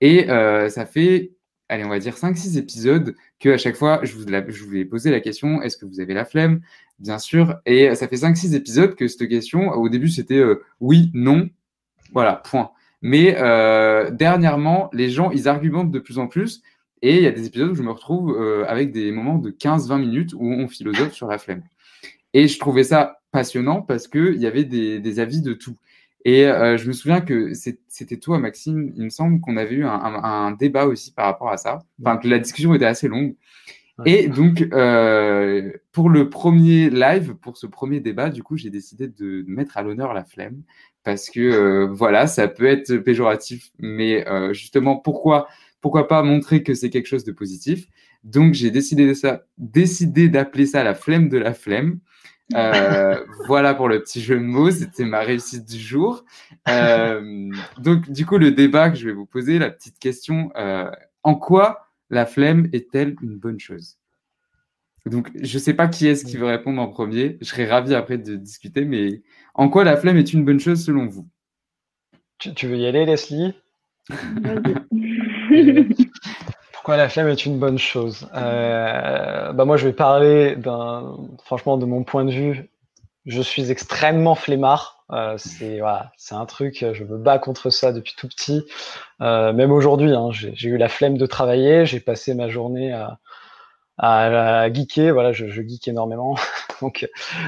et 0.00 0.26
ça 0.26 0.84
fait 0.84 1.30
allez, 1.68 1.84
on 1.84 1.90
va 1.90 2.00
dire 2.00 2.16
5-6 2.16 2.58
épisodes 2.58 3.14
que 3.38 3.50
à 3.50 3.56
chaque 3.56 3.76
fois, 3.76 4.00
je 4.02 4.16
vous, 4.16 4.24
je 4.26 4.64
vous 4.64 4.74
ai 4.74 4.84
posé 4.84 5.12
la 5.12 5.20
question 5.20 5.62
est-ce 5.62 5.76
que 5.76 5.86
vous 5.86 6.00
avez 6.00 6.12
la 6.12 6.24
flemme? 6.24 6.60
Bien 6.98 7.20
sûr. 7.20 7.60
Et 7.66 7.94
ça 7.94 8.08
fait 8.08 8.16
5-6 8.16 8.56
épisodes 8.56 8.96
que 8.96 9.06
cette 9.06 9.28
question, 9.28 9.70
au 9.70 9.88
début, 9.88 10.08
c'était 10.08 10.40
euh, 10.40 10.64
oui, 10.80 11.12
non. 11.14 11.48
Voilà, 12.12 12.42
point. 12.44 12.72
Mais 13.00 13.34
dernièrement, 14.10 14.90
les 14.92 15.08
gens, 15.08 15.30
ils 15.30 15.46
argumentent 15.46 15.92
de 15.92 16.00
plus 16.00 16.18
en 16.18 16.26
plus. 16.26 16.62
Et 17.00 17.18
il 17.18 17.22
y 17.22 17.28
a 17.28 17.30
des 17.30 17.46
épisodes 17.46 17.70
où 17.70 17.76
je 17.76 17.82
me 17.84 17.92
retrouve 17.92 18.36
avec 18.66 18.90
des 18.90 19.12
moments 19.12 19.38
de 19.38 19.52
15-20 19.52 20.00
minutes 20.00 20.32
où 20.34 20.50
on 20.50 20.66
philosophe 20.66 21.12
sur 21.12 21.28
la 21.28 21.38
flemme. 21.38 21.62
Et 22.32 22.48
je 22.48 22.58
trouvais 22.58 22.82
ça 22.82 23.20
passionnant 23.34 23.82
parce 23.82 24.06
qu'il 24.06 24.36
y 24.36 24.46
avait 24.46 24.64
des, 24.64 25.00
des 25.00 25.18
avis 25.18 25.42
de 25.42 25.54
tout. 25.54 25.76
Et 26.24 26.46
euh, 26.46 26.78
je 26.78 26.86
me 26.86 26.92
souviens 26.92 27.20
que 27.20 27.52
c'était 27.88 28.16
toi, 28.16 28.38
Maxime, 28.38 28.92
il 28.96 29.02
me 29.02 29.10
semble 29.10 29.40
qu'on 29.40 29.56
avait 29.56 29.74
eu 29.74 29.84
un, 29.84 29.90
un, 29.90 30.52
débat 30.52 30.86
aussi 30.86 31.12
par 31.12 31.26
rapport 31.26 31.50
à 31.50 31.56
ça. 31.56 31.80
Enfin, 32.00 32.16
que 32.16 32.28
la 32.28 32.38
discussion 32.38 32.72
était 32.74 32.86
assez 32.86 33.08
longue. 33.08 33.34
Et 34.06 34.28
donc, 34.28 34.66
euh, 34.72 35.70
pour 35.92 36.10
le 36.10 36.30
premier 36.30 36.90
live, 36.90 37.34
pour 37.34 37.56
ce 37.56 37.66
premier 37.66 38.00
débat, 38.00 38.30
du 38.30 38.42
coup, 38.42 38.56
j'ai 38.56 38.70
décidé 38.70 39.08
de 39.08 39.44
mettre 39.46 39.76
à 39.76 39.82
l'honneur 39.82 40.14
la 40.14 40.24
flemme 40.24 40.62
parce 41.02 41.28
que 41.28 41.40
euh, 41.40 41.86
voilà, 41.92 42.26
ça 42.26 42.48
peut 42.48 42.66
être 42.66 42.96
péjoratif, 42.96 43.70
mais 43.78 44.24
justement, 44.52 44.96
pourquoi, 44.96 45.48
pourquoi 45.80 46.08
pas 46.08 46.22
montrer 46.22 46.62
que 46.62 46.74
c'est 46.74 46.90
quelque 46.90 47.06
chose 47.06 47.24
de 47.24 47.32
positif? 47.32 47.86
Donc, 48.22 48.54
j'ai 48.54 48.70
décidé 48.70 49.06
de 49.06 49.14
ça, 49.14 49.42
décidé 49.58 50.28
d'appeler 50.28 50.66
ça 50.66 50.84
la 50.84 50.94
flemme 50.94 51.28
de 51.28 51.38
la 51.38 51.52
flemme. 51.52 51.98
Euh, 52.52 53.24
voilà 53.46 53.74
pour 53.74 53.88
le 53.88 54.00
petit 54.00 54.20
jeu 54.20 54.36
de 54.36 54.44
mots, 54.44 54.70
c'était 54.70 55.04
ma 55.04 55.20
réussite 55.20 55.64
du 55.64 55.78
jour. 55.78 56.24
Euh, 56.68 57.50
donc, 57.78 58.10
du 58.10 58.26
coup, 58.26 58.36
le 58.38 58.50
débat 58.50 58.90
que 58.90 58.96
je 58.96 59.06
vais 59.06 59.14
vous 59.14 59.26
poser, 59.26 59.58
la 59.58 59.70
petite 59.70 59.98
question, 59.98 60.50
euh, 60.56 60.90
en 61.22 61.34
quoi 61.34 61.88
la 62.10 62.26
flemme 62.26 62.68
est-elle 62.72 63.16
une 63.22 63.38
bonne 63.38 63.58
chose? 63.58 63.96
Donc, 65.06 65.30
je 65.34 65.54
ne 65.54 65.60
sais 65.60 65.74
pas 65.74 65.88
qui 65.88 66.06
est-ce 66.06 66.24
qui 66.24 66.36
veut 66.36 66.46
répondre 66.46 66.80
en 66.80 66.88
premier. 66.88 67.38
Je 67.40 67.46
serais 67.46 67.66
ravi 67.66 67.94
après 67.94 68.18
de 68.18 68.36
discuter, 68.36 68.84
mais 68.84 69.22
en 69.54 69.68
quoi 69.68 69.84
la 69.84 69.96
flemme 69.96 70.16
est 70.16 70.32
une 70.32 70.44
bonne 70.44 70.60
chose 70.60 70.84
selon 70.84 71.06
vous? 71.06 71.28
Tu, 72.38 72.66
veux 72.66 72.76
y 72.76 72.86
aller, 72.86 73.06
Leslie? 73.06 73.54
Pourquoi 76.84 76.98
la 76.98 77.08
flemme 77.08 77.28
est 77.28 77.46
une 77.46 77.58
bonne 77.58 77.78
chose 77.78 78.28
euh, 78.34 79.54
bah 79.54 79.64
Moi, 79.64 79.78
je 79.78 79.86
vais 79.86 79.94
parler 79.94 80.54
franchement, 81.42 81.78
de 81.78 81.86
mon 81.86 82.04
point 82.04 82.26
de 82.26 82.30
vue. 82.30 82.68
Je 83.24 83.40
suis 83.40 83.70
extrêmement 83.70 84.34
flemmard. 84.34 85.02
Euh, 85.10 85.38
c'est 85.38 85.80
un 85.80 86.44
truc, 86.44 86.84
je 86.92 87.04
me 87.04 87.16
bats 87.16 87.38
contre 87.38 87.70
ça 87.70 87.90
depuis 87.90 88.12
tout 88.18 88.28
petit. 88.28 88.66
Euh, 89.22 89.54
même 89.54 89.72
aujourd'hui, 89.72 90.12
hein, 90.12 90.28
j'ai 90.30 90.68
eu 90.68 90.76
la 90.76 90.90
flemme 90.90 91.16
de 91.16 91.24
travailler. 91.24 91.86
J'ai 91.86 92.00
passé 92.00 92.34
ma 92.34 92.50
journée 92.50 92.92
à, 93.96 94.68
geeker. 94.70 95.14
Voilà, 95.14 95.32
je, 95.32 95.46
geek 95.46 95.88
énormément. 95.88 96.36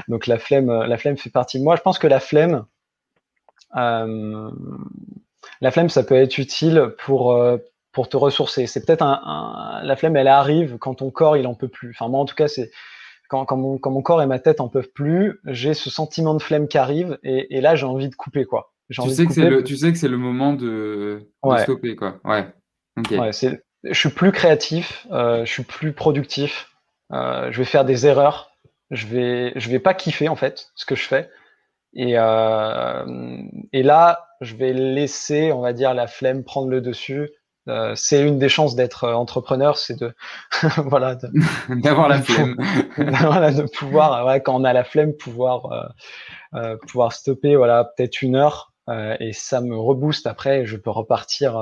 donc, 0.07 0.25
la 0.25 0.39
flemme, 0.39 0.71
la 0.71 0.97
flemme 0.97 1.15
fait 1.15 1.29
partie 1.29 1.59
de 1.59 1.63
moi. 1.63 1.75
Je 1.75 1.83
pense 1.83 1.99
que 1.99 2.07
la 2.07 2.19
flemme, 2.19 2.65
la 3.75 4.49
flemme, 5.69 5.89
ça 5.89 6.01
peut 6.01 6.15
être 6.15 6.39
utile 6.39 6.95
pour 6.97 7.37
pour 7.97 8.09
te 8.09 8.15
ressourcer. 8.15 8.67
C'est 8.67 8.85
peut-être 8.85 9.01
un, 9.01 9.81
la 9.81 9.95
flemme, 9.95 10.15
elle 10.17 10.27
arrive 10.27 10.77
quand 10.77 10.93
ton 10.93 11.09
corps 11.09 11.35
il 11.35 11.47
en 11.47 11.55
peut 11.55 11.67
plus. 11.67 11.95
Enfin 11.95 12.07
moi 12.11 12.19
en 12.19 12.25
tout 12.25 12.35
cas 12.35 12.47
c'est 12.47 12.69
quand, 13.27 13.43
quand, 13.45 13.57
mon, 13.57 13.79
quand 13.79 13.89
mon 13.89 14.03
corps 14.03 14.21
et 14.21 14.27
ma 14.27 14.37
tête 14.37 14.61
en 14.61 14.67
peuvent 14.69 14.91
plus, 14.93 15.39
j'ai 15.45 15.73
ce 15.73 15.89
sentiment 15.89 16.35
de 16.35 16.39
flemme 16.39 16.67
qui 16.67 16.77
arrive 16.77 17.17
et, 17.23 17.57
et 17.57 17.59
là 17.59 17.75
j'ai 17.75 17.87
envie 17.87 18.07
de 18.07 18.13
couper 18.13 18.45
quoi. 18.45 18.71
Tu 18.91 19.01
sais, 19.09 19.25
que 19.25 19.33
c'est 19.33 19.49
le, 19.49 19.63
tu 19.63 19.75
sais 19.77 19.91
que 19.91 19.97
c'est 19.97 20.09
le 20.09 20.19
moment 20.19 20.53
de, 20.53 21.27
de 21.43 21.57
stopper 21.57 21.95
quoi. 21.95 22.19
Ouais. 22.23 22.45
ouais 23.17 23.33
c'est, 23.33 23.63
je 23.83 23.97
suis 23.97 24.09
plus 24.09 24.31
créatif, 24.31 25.07
euh, 25.11 25.43
je 25.43 25.51
suis 25.51 25.63
plus 25.63 25.91
productif, 25.91 26.69
euh, 27.11 27.51
je 27.51 27.57
vais 27.57 27.65
faire 27.65 27.83
des 27.83 28.05
erreurs, 28.05 28.51
je 28.91 29.07
vais, 29.07 29.53
je 29.55 29.71
vais 29.71 29.79
pas 29.79 29.95
kiffer 29.95 30.29
en 30.29 30.35
fait 30.35 30.67
ce 30.75 30.85
que 30.85 30.93
je 30.93 31.03
fais. 31.03 31.31
Et, 31.93 32.13
euh, 32.15 33.41
et 33.73 33.81
là, 33.81 34.27
je 34.41 34.55
vais 34.55 34.73
laisser, 34.73 35.51
on 35.51 35.61
va 35.61 35.73
dire, 35.73 35.95
la 35.95 36.05
flemme 36.05 36.43
prendre 36.43 36.69
le 36.69 36.79
dessus 36.79 37.31
euh, 37.67 37.93
c'est 37.95 38.25
une 38.25 38.39
des 38.39 38.49
chances 38.49 38.75
d'être 38.75 39.03
euh, 39.03 39.13
entrepreneur, 39.13 39.77
c'est 39.77 39.99
de 39.99 40.13
voilà 40.85 41.17
d'avoir 41.69 42.07
la 42.07 42.21
flemme, 42.21 42.55
voilà, 42.97 43.51
de 43.51 43.63
pouvoir 43.63 44.25
ouais, 44.25 44.41
quand 44.41 44.55
on 44.55 44.63
a 44.63 44.73
la 44.73 44.83
flemme 44.83 45.13
pouvoir 45.13 45.93
euh, 46.53 46.77
pouvoir 46.87 47.13
stopper 47.13 47.55
voilà 47.55 47.83
peut-être 47.83 48.21
une 48.21 48.35
heure 48.35 48.73
et 49.19 49.33
ça 49.33 49.59
me 49.59 49.75
rebooste 49.75 50.27
après 50.27 50.65
je 50.65 50.77
peux 50.77 50.89
repartir 50.89 51.59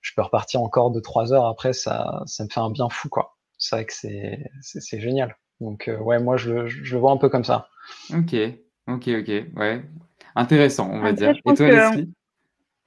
je 0.00 0.12
peux 0.16 0.22
repartir 0.22 0.62
encore 0.62 0.90
deux 0.90 1.02
trois 1.02 1.34
heures 1.34 1.44
après 1.44 1.74
ça 1.74 2.22
ça 2.24 2.44
me 2.44 2.48
fait 2.48 2.60
un 2.60 2.70
bien 2.70 2.88
fou 2.88 3.10
quoi. 3.10 3.36
C'est 3.58 3.76
vrai 3.76 3.84
que 3.84 3.92
c'est 3.92 4.46
c'est 4.62 5.00
génial. 5.00 5.36
Donc 5.60 5.90
ouais 6.00 6.18
moi 6.18 6.38
je, 6.38 6.66
je, 6.66 6.94
le 6.94 6.98
vois 6.98 7.12
un 7.12 7.18
peu 7.18 7.28
comme 7.28 7.44
ça. 7.44 7.68
Ok. 8.14 8.34
Ok 8.88 9.08
ok. 9.08 9.30
Ouais. 9.54 9.84
Intéressant 10.34 10.88
on 10.90 11.02
va 11.02 11.12
dire. 11.12 11.34
et 11.44 11.54
toi 11.54 11.68
Leslie? 11.68 12.10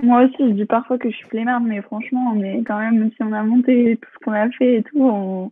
Moi 0.04 0.24
aussi, 0.24 0.36
je 0.39 0.54
dis 0.54 0.66
parfois 0.66 0.98
que 0.98 1.10
je 1.10 1.16
suis 1.16 1.28
flemmarde, 1.30 1.63
mais 1.66 1.82
franchement, 1.82 2.34
on 2.36 2.44
est 2.44 2.63
quand 2.66 2.80
même, 2.80 3.10
si 3.12 3.24
on 3.24 3.32
a 3.32 3.44
monté 3.44 3.98
tout 4.02 4.10
ce 4.13 4.20
qu'on 4.26 4.34
a 4.34 4.50
fait 4.52 4.76
et 4.76 4.84
tout, 4.84 5.02
on 5.02 5.52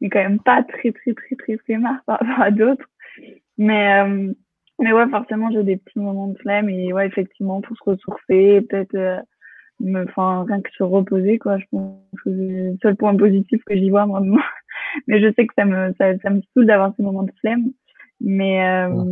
est 0.00 0.08
quand 0.08 0.20
même 0.22 0.40
pas 0.40 0.62
très, 0.62 0.92
très, 0.92 1.14
très, 1.14 1.36
très 1.36 1.56
flemmard 1.58 2.02
par 2.06 2.18
rapport 2.20 2.40
à 2.40 2.50
d'autres. 2.50 2.86
Mais, 3.58 4.00
euh, 4.02 4.32
mais 4.78 4.92
ouais, 4.92 5.08
forcément, 5.08 5.50
j'ai 5.50 5.64
des 5.64 5.76
petits 5.76 5.98
moments 5.98 6.28
de 6.28 6.38
flemme 6.38 6.68
et 6.70 6.92
ouais, 6.92 7.06
effectivement, 7.06 7.60
pour 7.60 7.76
se 7.76 7.90
ressourcer, 7.90 8.60
peut-être, 8.68 8.94
euh, 8.94 9.20
enfin, 10.08 10.44
rien 10.48 10.60
que 10.60 10.70
se 10.70 10.84
reposer, 10.84 11.38
quoi. 11.38 11.58
Je 11.58 11.64
pense 11.72 12.00
que 12.24 12.30
c'est 12.30 12.70
le 12.70 12.76
seul 12.80 12.96
point 12.96 13.16
positif 13.16 13.62
que 13.64 13.76
j'y 13.76 13.90
vois, 13.90 14.06
moi. 14.06 14.20
mais 15.08 15.20
je 15.20 15.32
sais 15.34 15.46
que 15.46 15.54
ça 15.56 15.64
me, 15.64 15.92
ça, 15.98 16.16
ça 16.18 16.30
me 16.30 16.40
saoule 16.54 16.66
d'avoir 16.66 16.94
ces 16.96 17.02
moments 17.02 17.24
de 17.24 17.32
flemme. 17.40 17.72
Mais, 18.20 18.64
euh, 18.64 19.04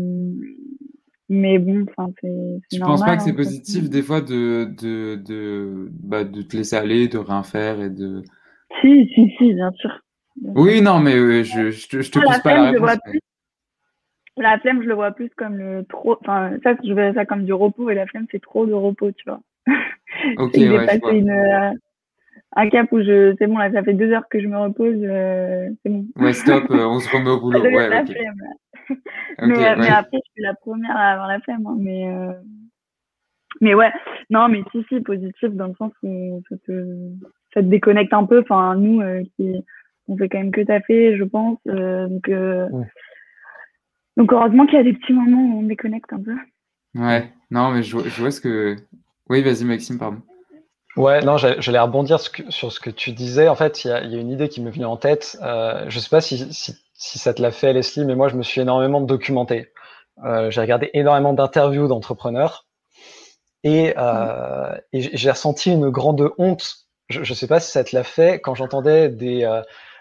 mais 1.29 1.59
bon, 1.59 1.87
c'est. 2.21 2.61
Tu 2.71 2.81
penses 2.81 3.05
pas 3.05 3.17
que 3.17 3.23
c'est 3.23 3.31
hein, 3.31 3.35
positif 3.35 3.91
des 3.91 4.03
fois 4.03 4.21
de, 4.21 4.73
de, 4.81 5.17
de, 5.17 5.89
bah, 6.03 6.25
de 6.25 6.43
te 6.43 6.57
laisser 6.57 6.77
aller, 6.77 7.09
de 7.09 7.19
rien 7.19 7.43
faire 7.43 7.81
et 7.81 7.91
de. 7.91 8.23
Si, 8.81 9.11
si, 9.15 9.33
si, 9.39 9.55
bien 9.55 9.73
sûr. 9.73 10.01
oui, 10.55 10.83
non, 10.83 10.99
mais 10.99 11.45
je, 11.45 11.71
je, 11.71 11.89
te, 11.89 12.03
je 12.03 12.11
te 12.11 12.19
pousse 12.19 12.39
pas 12.41 12.55
la 12.55 12.71
réponse. 12.71 12.99
la 14.37 14.59
flemme, 14.59 14.83
je 14.83 14.89
le 14.89 14.95
vois 14.95 15.13
plus 15.13 15.31
comme 15.37 15.57
le 15.57 15.85
trop. 15.85 16.17
Enfin, 16.21 16.53
ça, 16.63 16.75
je 16.85 16.93
verrais 16.93 17.15
ça 17.15 17.25
comme 17.25 17.45
du 17.45 17.53
repos 17.53 17.91
et 17.91 17.95
la 17.95 18.07
flemme, 18.07 18.27
c'est 18.31 18.43
trop 18.43 18.67
de 18.67 18.73
repos, 18.73 19.13
tu 19.13 19.25
vois. 19.27 19.41
Ok, 20.37 20.55
ouais, 20.57 20.87
je 20.93 20.99
vois. 21.01 21.13
une, 21.13 21.79
un 22.55 22.69
cap 22.71 22.91
où 22.93 23.01
je. 23.01 23.35
C'est 23.39 23.47
bon, 23.47 23.59
là, 23.59 23.71
ça 23.73 23.83
fait 23.83 23.95
deux 23.95 24.11
heures 24.13 24.29
que 24.29 24.41
je 24.41 24.47
me 24.49 24.59
repose, 24.59 24.97
euh, 25.03 25.69
c'est 25.83 25.91
bon. 25.91 26.07
Ouais, 26.17 26.33
stop, 26.33 26.65
euh, 26.71 26.87
on 26.87 27.01
se 27.01 27.09
remet 27.15 27.31
au 27.31 27.41
boulot. 27.41 27.61
Ouais, 27.61 27.89
la 27.89 28.05
flemme, 28.05 28.35
mais, 29.43 29.69
euh, 29.69 29.75
mais 29.79 29.89
après, 29.89 30.19
je 30.25 30.31
suis 30.33 30.43
la 30.43 30.55
première 30.55 30.97
à 30.97 31.13
avoir 31.13 31.29
la 31.29 31.41
flemme. 31.41 31.67
hein, 31.67 31.77
mais, 31.79 32.09
euh, 32.09 32.33
mais 33.61 33.75
ouais, 33.75 33.93
non, 34.31 34.49
mais 34.49 34.63
si, 34.73 34.85
si, 34.89 35.01
positif 35.01 35.51
dans 35.51 35.69
le 35.69 35.75
sens 35.75 35.93
où 36.03 36.43
ça 36.49 36.57
te, 36.67 37.11
ça 37.55 37.63
te 37.63 37.67
déconnecte 37.67 38.13
un 38.13 38.25
peu. 38.25 38.41
Enfin, 38.41 38.75
nous, 38.77 39.01
euh, 39.01 39.23
qui, 39.37 39.55
on 40.09 40.17
fait 40.17 40.29
quand 40.29 40.39
même 40.39 40.53
que 40.53 40.61
taffer, 40.63 41.17
je 41.17 41.25
pense. 41.25 41.59
donc, 41.67 42.27
Ouais. 42.29 42.87
donc, 44.17 44.33
heureusement 44.33 44.67
qu'il 44.67 44.77
y 44.77 44.81
a 44.81 44.85
des 44.85 44.95
petits 44.95 45.13
moments 45.13 45.43
où 45.57 45.59
on 45.61 45.63
déconnecte 45.63 46.13
un 46.13 46.23
peu. 46.23 46.37
Ouais, 46.95 47.31
non, 47.51 47.71
mais 47.73 47.83
je 47.83 47.99
je 47.99 48.21
vois 48.21 48.31
ce 48.31 48.41
que. 48.41 48.77
Oui, 49.29 49.43
vas-y, 49.43 49.65
Maxime, 49.65 49.99
pardon. 49.99 50.23
Ouais, 50.97 51.21
non, 51.21 51.37
j'allais 51.37 51.79
rebondir 51.79 52.19
sur 52.21 52.73
ce 52.73 52.81
que 52.81 52.89
tu 52.89 53.13
disais. 53.13 53.49
En 53.49 53.55
fait, 53.55 53.85
il 53.85 53.89
y 53.89 53.91
a, 53.93 54.01
il 54.03 54.13
y 54.13 54.17
a 54.17 54.19
une 54.21 54.31
idée 54.31 54.49
qui 54.49 54.63
me 54.63 54.71
vient 54.71 54.89
en 54.89 54.97
tête. 54.97 55.37
Euh, 55.43 55.85
je 55.89 55.99
sais 55.99 56.09
pas 56.09 56.23
si, 56.23 56.53
si, 56.55 56.75
si 56.95 57.19
ça 57.19 57.35
te 57.35 57.43
l'a 57.43 57.51
fait, 57.51 57.75
Leslie, 57.75 58.05
mais 58.07 58.15
moi, 58.15 58.29
je 58.29 58.37
me 58.37 58.43
suis 58.43 58.63
énormément 58.63 59.03
documenté. 59.03 59.69
Euh, 60.25 60.51
j'ai 60.51 60.63
regardé 60.63 60.91
énormément 60.95 61.35
d'interviews 61.35 61.87
d'entrepreneurs 61.89 62.67
et, 63.65 63.95
euh, 63.99 64.75
et 64.95 65.17
j'ai 65.17 65.31
ressenti 65.31 65.73
une 65.73 65.91
grande 65.91 66.31
honte. 66.39 66.87
Je, 67.11 67.23
je 67.25 67.35
sais 67.35 67.47
pas 67.47 67.61
si 67.61 67.71
ça 67.71 67.85
te 67.85 67.95
l'a 67.95 68.05
fait 68.05 68.41
quand 68.41 68.55
j'entendais 68.55 69.11
des, 69.11 69.45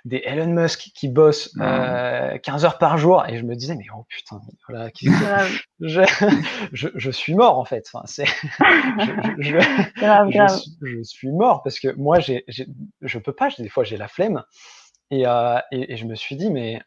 des 0.05 0.21
Elon 0.25 0.47
Musk 0.47 0.91
qui 0.95 1.09
bossent 1.09 1.53
euh, 1.61 2.37
15 2.37 2.65
heures 2.65 2.77
par 2.77 2.97
jour 2.97 3.25
et 3.27 3.37
je 3.37 3.43
me 3.43 3.55
disais 3.55 3.75
mais 3.75 3.85
oh 3.95 4.05
putain, 4.09 4.39
voilà, 4.67 4.89
je, 5.81 6.01
je, 6.73 6.89
je 6.95 7.11
suis 7.11 7.35
mort 7.35 7.59
en 7.59 7.65
fait. 7.65 7.85
Enfin, 7.91 8.05
c'est, 8.07 8.25
je, 8.25 9.11
je- 9.39 9.41
je- 9.41 9.57
grave, 9.99 10.29
je, 10.31 10.37
grave. 10.37 10.57
suis, 10.59 10.71
je 10.81 11.03
suis 11.03 11.31
mort 11.31 11.63
parce 11.63 11.79
que 11.79 11.89
moi, 11.95 12.19
j'ai, 12.19 12.43
j'ai- 12.47 12.67
je 13.01 13.19
peux 13.19 13.33
pas. 13.33 13.49
Des 13.57 13.69
fois, 13.69 13.83
j'ai 13.83 13.97
la 13.97 14.07
flemme 14.07 14.43
et, 15.11 15.27
euh, 15.27 15.59
et, 15.71 15.93
et 15.93 15.97
je 15.97 16.05
me 16.05 16.15
suis 16.15 16.35
dit, 16.35 16.49
mais 16.51 16.81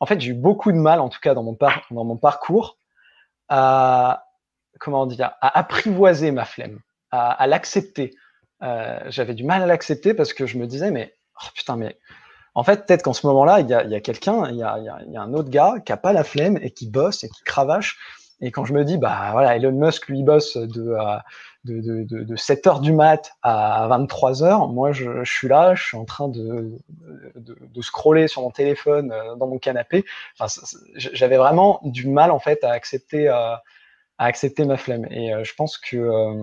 en 0.00 0.06
fait, 0.06 0.20
j'ai 0.20 0.30
eu 0.30 0.34
beaucoup 0.34 0.72
de 0.72 0.78
mal, 0.78 1.00
en 1.00 1.08
tout 1.08 1.20
cas 1.20 1.34
dans 1.34 1.42
mon, 1.42 1.54
par, 1.54 1.82
dans 1.90 2.04
mon 2.04 2.16
parcours, 2.16 2.78
à 3.48 4.24
comment 4.80 5.06
dire, 5.06 5.32
à 5.40 5.58
apprivoiser 5.58 6.30
ma 6.30 6.44
flemme, 6.44 6.80
à, 7.10 7.30
à 7.32 7.46
l'accepter. 7.46 8.14
Euh, 8.62 9.00
j'avais 9.08 9.34
du 9.34 9.44
mal 9.44 9.62
à 9.62 9.66
l'accepter 9.66 10.14
parce 10.14 10.32
que 10.32 10.46
je 10.46 10.58
me 10.58 10.66
disais, 10.66 10.90
mais 10.90 11.14
oh, 11.42 11.48
putain, 11.54 11.76
mais 11.76 11.98
en 12.58 12.64
fait, 12.64 12.86
peut-être 12.86 13.04
qu'en 13.04 13.12
ce 13.12 13.24
moment-là, 13.28 13.60
il 13.60 13.68
y 13.68 13.72
a, 13.72 14.00
quelqu'un, 14.00 14.48
il 14.50 14.56
y 14.56 14.62
a, 14.64 15.20
un 15.22 15.32
autre 15.32 15.48
gars 15.48 15.74
qui 15.86 15.92
a 15.92 15.96
pas 15.96 16.12
la 16.12 16.24
flemme 16.24 16.58
et 16.60 16.72
qui 16.72 16.88
bosse 16.88 17.22
et 17.22 17.28
qui 17.28 17.44
cravache. 17.44 17.96
Et 18.40 18.50
quand 18.50 18.64
je 18.64 18.72
me 18.72 18.84
dis, 18.84 18.98
bah 18.98 19.28
voilà, 19.30 19.54
Elon 19.54 19.70
Musk, 19.70 20.08
lui, 20.08 20.24
bosse 20.24 20.56
de, 20.56 20.90
euh, 20.90 21.18
de, 21.64 21.80
de, 21.80 22.02
de, 22.02 22.24
de 22.24 22.36
7 22.36 22.66
heures 22.66 22.80
du 22.80 22.92
mat 22.92 23.30
à 23.42 23.86
23 23.88 24.42
heures, 24.42 24.66
moi, 24.66 24.90
je, 24.90 25.22
suis 25.22 25.46
là, 25.46 25.76
je 25.76 25.84
suis 25.84 25.96
en 25.96 26.04
train 26.04 26.26
de, 26.26 26.72
scroller 27.80 28.26
sur 28.26 28.42
mon 28.42 28.50
téléphone 28.50 29.12
euh, 29.12 29.36
dans 29.36 29.46
mon 29.46 29.58
canapé. 29.58 30.04
Enfin, 30.36 30.52
j'avais 30.96 31.36
vraiment 31.36 31.78
du 31.84 32.08
mal, 32.08 32.32
en 32.32 32.40
fait, 32.40 32.64
à 32.64 32.72
accepter, 32.72 33.28
euh, 33.28 33.54
ma 34.66 34.76
flemme. 34.76 35.06
Et 35.12 35.32
euh, 35.32 35.44
je 35.44 35.54
pense 35.54 35.78
que 35.78 35.96
euh, 35.96 36.34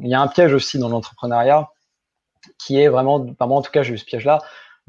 il 0.00 0.08
y 0.08 0.14
a 0.14 0.20
un 0.22 0.28
piège 0.28 0.54
aussi 0.54 0.78
dans 0.78 0.88
l'entrepreneuriat 0.88 1.68
qui 2.58 2.80
est 2.80 2.88
vraiment, 2.88 3.16
enfin, 3.16 3.46
moi 3.46 3.58
en 3.58 3.62
tout 3.62 3.70
cas, 3.70 3.82
j'ai 3.82 3.92
eu 3.92 3.98
ce 3.98 4.06
piège-là 4.06 4.38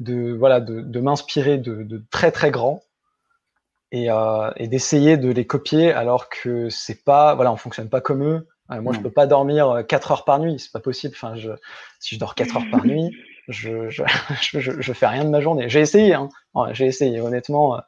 de 0.00 0.32
voilà 0.32 0.60
de, 0.60 0.80
de 0.80 1.00
m'inspirer 1.00 1.58
de, 1.58 1.82
de 1.84 2.02
très 2.10 2.32
très 2.32 2.50
grands 2.50 2.82
et, 3.92 4.10
euh, 4.10 4.50
et 4.56 4.66
d'essayer 4.68 5.16
de 5.16 5.30
les 5.30 5.46
copier 5.46 5.92
alors 5.92 6.28
que 6.28 6.68
c'est 6.70 7.04
pas 7.04 7.34
voilà 7.34 7.52
on 7.52 7.56
fonctionne 7.56 7.88
pas 7.88 8.00
comme 8.00 8.22
eux 8.24 8.48
Euh, 8.70 8.80
moi 8.80 8.92
je 8.92 8.98
Non. 8.98 9.04
peux 9.04 9.10
pas 9.10 9.26
dormir 9.26 9.84
4 9.88 10.12
heures 10.12 10.24
par 10.24 10.38
nuit 10.38 10.58
c'est 10.60 10.72
pas 10.72 10.80
possible 10.80 11.14
enfin 11.16 11.34
je 11.36 11.50
si 11.98 12.14
je 12.14 12.20
dors 12.20 12.34
4 12.34 12.56
heures 12.56 12.70
par 12.70 12.84
nuit 12.84 13.10
je 13.48 13.88
je, 13.88 14.02
je, 14.42 14.60
je, 14.60 14.80
je 14.80 14.92
fais 14.92 15.06
rien 15.06 15.24
de 15.24 15.30
ma 15.30 15.40
journée. 15.40 15.68
J'ai 15.68 15.80
essayé 15.80 16.14
hein. 16.14 16.28
J'ai 16.72 16.86
essayé. 16.86 17.20
Honnêtement 17.20 17.76
euh, 17.76 17.80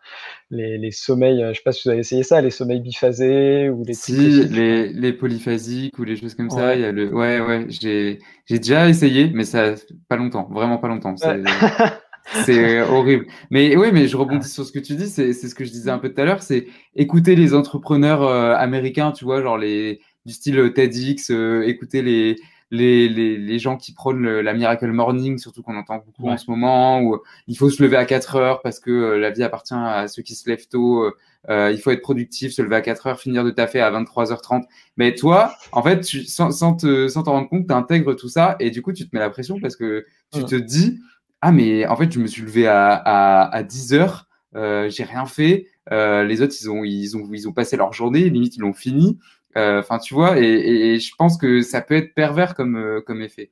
les, 0.51 0.79
les 0.79 0.91
sommeils 0.91 1.43
euh, 1.43 1.53
je 1.53 1.59
sais 1.59 1.63
pas 1.65 1.73
si 1.73 1.83
vous 1.85 1.91
avez 1.91 2.01
essayé 2.01 2.23
ça 2.23 2.41
les 2.41 2.51
sommeils 2.51 2.81
biphasés 2.81 3.69
ou 3.71 3.85
les 3.85 3.95
Si, 3.95 4.45
les, 4.49 4.89
les 4.89 5.13
polyphasiques 5.13 5.99
ou 5.99 6.05
les 6.05 6.17
choses 6.17 6.35
comme 6.35 6.51
ça, 6.51 6.75
il 6.75 6.83
y 6.83 6.85
a 6.85 6.93
le. 6.93 7.13
Ouais, 7.15 7.41
ouais, 7.41 7.67
j'ai 7.69 8.19
déjà 8.49 8.89
essayé, 8.89 9.31
mais 9.33 9.45
ça 9.45 9.75
pas 10.09 10.17
longtemps, 10.17 10.49
vraiment 10.51 10.79
pas 10.79 10.89
longtemps. 10.89 11.17
C'est 11.17 11.29
Ouais. 11.29 11.43
c'est 12.45 12.81
horrible. 12.83 13.27
Mais 13.51 13.77
oui, 13.77 13.89
mais 13.93 14.07
je 14.07 14.17
rebondis 14.17 14.49
sur 14.49 14.65
ce 14.65 14.73
que 14.73 14.79
tu 14.79 14.95
dis, 14.95 15.09
c'est 15.09 15.33
ce 15.33 15.55
que 15.55 15.65
je 15.65 15.71
disais 15.71 15.91
un 15.91 15.99
peu 15.99 16.13
tout 16.13 16.21
à 16.21 16.25
l'heure, 16.25 16.43
c'est 16.43 16.67
écouter 16.95 17.35
les 17.37 17.55
entrepreneurs 17.55 18.23
euh, 18.23 18.55
américains, 18.55 19.13
tu 19.13 19.25
vois, 19.25 19.43
genre 19.43 19.59
les 19.59 20.01
du 20.25 20.33
style 20.33 20.73
TEDx, 20.73 21.31
euh, 21.31 21.63
écouter 21.67 22.01
les 22.03 22.37
les, 22.73 23.09
les, 23.09 23.37
les 23.37 23.59
gens 23.61 23.77
qui 23.77 23.93
prônent 23.93 24.23
le- 24.23 24.41
la 24.43 24.55
miracle 24.55 24.91
morning, 24.91 25.39
surtout 25.39 25.63
qu'on 25.63 25.77
entend 25.77 25.99
beaucoup 26.05 26.23
en 26.33 26.37
ce 26.39 26.51
moment, 26.51 27.01
où 27.03 27.19
il 27.47 27.57
faut 27.57 27.71
se 27.71 27.81
lever 27.83 27.97
à 27.99 28.05
4 28.07 28.35
heures 28.37 28.63
parce 28.63 28.81
que 28.81 28.91
euh, 28.91 29.19
la 29.21 29.31
vie 29.31 29.45
appartient 29.45 29.75
à 29.75 30.09
ceux 30.09 30.23
qui 30.23 30.35
se 30.35 30.49
lèvent 30.49 30.67
tôt. 30.69 31.03
euh, 31.05 31.13
euh, 31.51 31.71
il 31.73 31.79
faut 31.79 31.91
être 31.91 32.03
productif, 32.03 32.53
se 32.53 32.63
lever 32.63 32.77
à 32.77 32.81
4 32.81 33.07
heures, 33.09 33.21
finir 33.21 33.45
de 33.45 33.51
taffer 33.51 33.81
à 33.81 33.91
23h30. 33.91 34.65
Mais 34.97 35.15
toi, 35.15 35.55
en 35.73 35.83
fait, 35.83 36.01
tu, 36.01 36.25
sans, 36.25 36.51
sans 36.51 36.75
te 36.75 37.09
sans 37.09 37.25
t'en 37.25 37.33
rendre 37.33 37.49
compte, 37.49 37.67
tu 37.69 37.75
intègres 37.75 38.17
tout 38.17 38.29
ça 38.29 38.57
et 38.61 38.71
du 38.71 38.81
coup, 38.83 38.93
tu 38.93 39.09
te 39.09 39.15
mets 39.15 39.21
la 39.21 39.31
pression 39.31 39.61
parce 39.61 39.77
que 39.77 40.05
tu 40.33 40.41
te 40.47 40.55
dis 40.57 40.99
Ah, 41.43 41.53
mais 41.53 41.87
en 41.87 41.97
fait, 41.97 42.11
je 42.13 42.19
me 42.21 42.27
suis 42.27 42.43
levé 42.43 42.67
à, 42.69 42.95
à, 42.95 43.55
à 43.55 43.63
10 43.65 43.93
heures, 43.95 44.29
euh, 44.57 44.89
j'ai 44.89 45.05
rien 45.05 45.27
fait. 45.27 45.67
Euh, 45.91 46.23
les 46.25 46.41
autres, 46.43 46.55
ils 46.61 46.71
ont, 46.71 46.85
ils, 46.85 47.17
ont, 47.17 47.29
ils 47.33 47.49
ont 47.49 47.53
passé 47.53 47.77
leur 47.77 47.93
journée, 47.93 48.31
limite, 48.31 48.57
ils 48.57 48.61
l'ont 48.61 48.73
fini. 48.73 49.19
Euh, 49.57 49.81
Enfin, 49.81 49.99
tu 49.99 50.15
vois, 50.15 50.39
et, 50.39 50.45
et, 50.45 50.95
et 50.95 50.99
je 50.99 51.15
pense 51.17 51.37
que 51.37 51.61
ça 51.61 51.81
peut 51.83 51.95
être 51.95 52.15
pervers 52.15 52.55
comme, 52.55 52.77
euh, 52.77 53.01
comme 53.01 53.21
effet. 53.23 53.51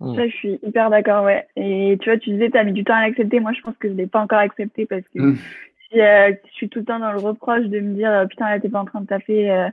Mm. 0.00 0.14
Ça, 0.14 0.28
je 0.28 0.36
suis 0.36 0.58
hyper 0.62 0.90
d'accord, 0.90 1.24
ouais. 1.24 1.46
Et 1.56 1.98
tu 2.00 2.08
vois, 2.10 2.18
tu 2.18 2.30
disais, 2.30 2.50
t'as 2.50 2.64
mis 2.64 2.72
du 2.72 2.84
temps 2.84 2.94
à 2.94 3.06
l'accepter. 3.06 3.40
Moi, 3.40 3.52
je 3.52 3.60
pense 3.60 3.76
que 3.76 3.88
je 3.88 3.94
l'ai 3.94 4.06
pas 4.06 4.20
encore 4.20 4.38
accepté 4.38 4.86
parce 4.86 5.02
que 5.14 5.18
Mm. 5.20 5.36
si, 5.90 6.00
euh, 6.00 6.32
je 6.46 6.52
suis 6.52 6.68
tout 6.68 6.80
le 6.80 6.84
temps 6.84 6.98
dans 7.00 7.12
le 7.12 7.18
reproche 7.18 7.66
de 7.66 7.80
me 7.80 7.94
dire, 7.94 8.26
putain, 8.28 8.48
là, 8.50 8.60
t'es 8.60 8.68
pas 8.68 8.80
en 8.80 8.84
train 8.84 9.00
de 9.00 9.06
euh, 9.30 9.68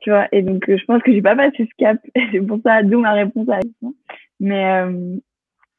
tu 0.00 0.10
vois. 0.10 0.28
Et 0.32 0.42
donc, 0.42 0.64
je 0.68 0.84
pense 0.84 1.02
que 1.02 1.12
j'ai 1.12 1.22
pas 1.22 1.36
passé 1.36 1.56
ce 1.58 1.74
cap. 1.78 1.98
C'est 2.32 2.40
pour 2.46 2.60
ça, 2.64 2.82
d'où 2.82 3.00
ma 3.00 3.12
réponse 3.12 3.48
à 3.48 3.56
la 3.56 3.62
question. 3.62 3.94
Mais, 4.40 4.82
euh, 4.82 5.16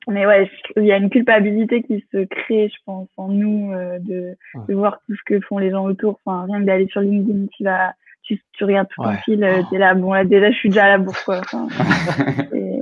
mais 0.07 0.25
ouais, 0.25 0.49
il 0.77 0.85
y 0.85 0.91
a 0.91 0.97
une 0.97 1.09
culpabilité 1.09 1.81
qui 1.83 2.03
se 2.11 2.25
crée, 2.25 2.69
je 2.69 2.77
pense, 2.85 3.07
en 3.17 3.29
nous, 3.29 3.71
euh, 3.73 3.99
de, 3.99 4.35
de 4.67 4.73
voir 4.73 4.99
tout 5.05 5.15
ce 5.15 5.21
que 5.25 5.39
font 5.41 5.59
les 5.59 5.71
gens 5.71 5.85
autour. 5.85 6.19
Enfin, 6.25 6.45
rien 6.45 6.59
que 6.61 6.65
d'aller 6.65 6.87
sur 6.87 7.01
LinkedIn, 7.01 7.47
tu 7.55 7.63
vas, 7.63 7.93
tu, 8.23 8.41
tu 8.53 8.63
regardes 8.63 8.87
tout 8.89 9.01
ton 9.03 9.09
Ouais. 9.09 9.21
fil, 9.25 9.43
euh, 9.43 9.61
t'es 9.69 9.77
là, 9.77 9.93
bon, 9.93 10.13
là, 10.13 10.25
déjà, 10.25 10.51
je 10.51 10.57
suis 10.57 10.69
déjà 10.69 10.85
à 10.85 10.89
la 10.89 10.97
bourre, 10.97 11.23
quoi. 11.23 11.39
Enfin, 11.39 11.67
et- 12.53 12.79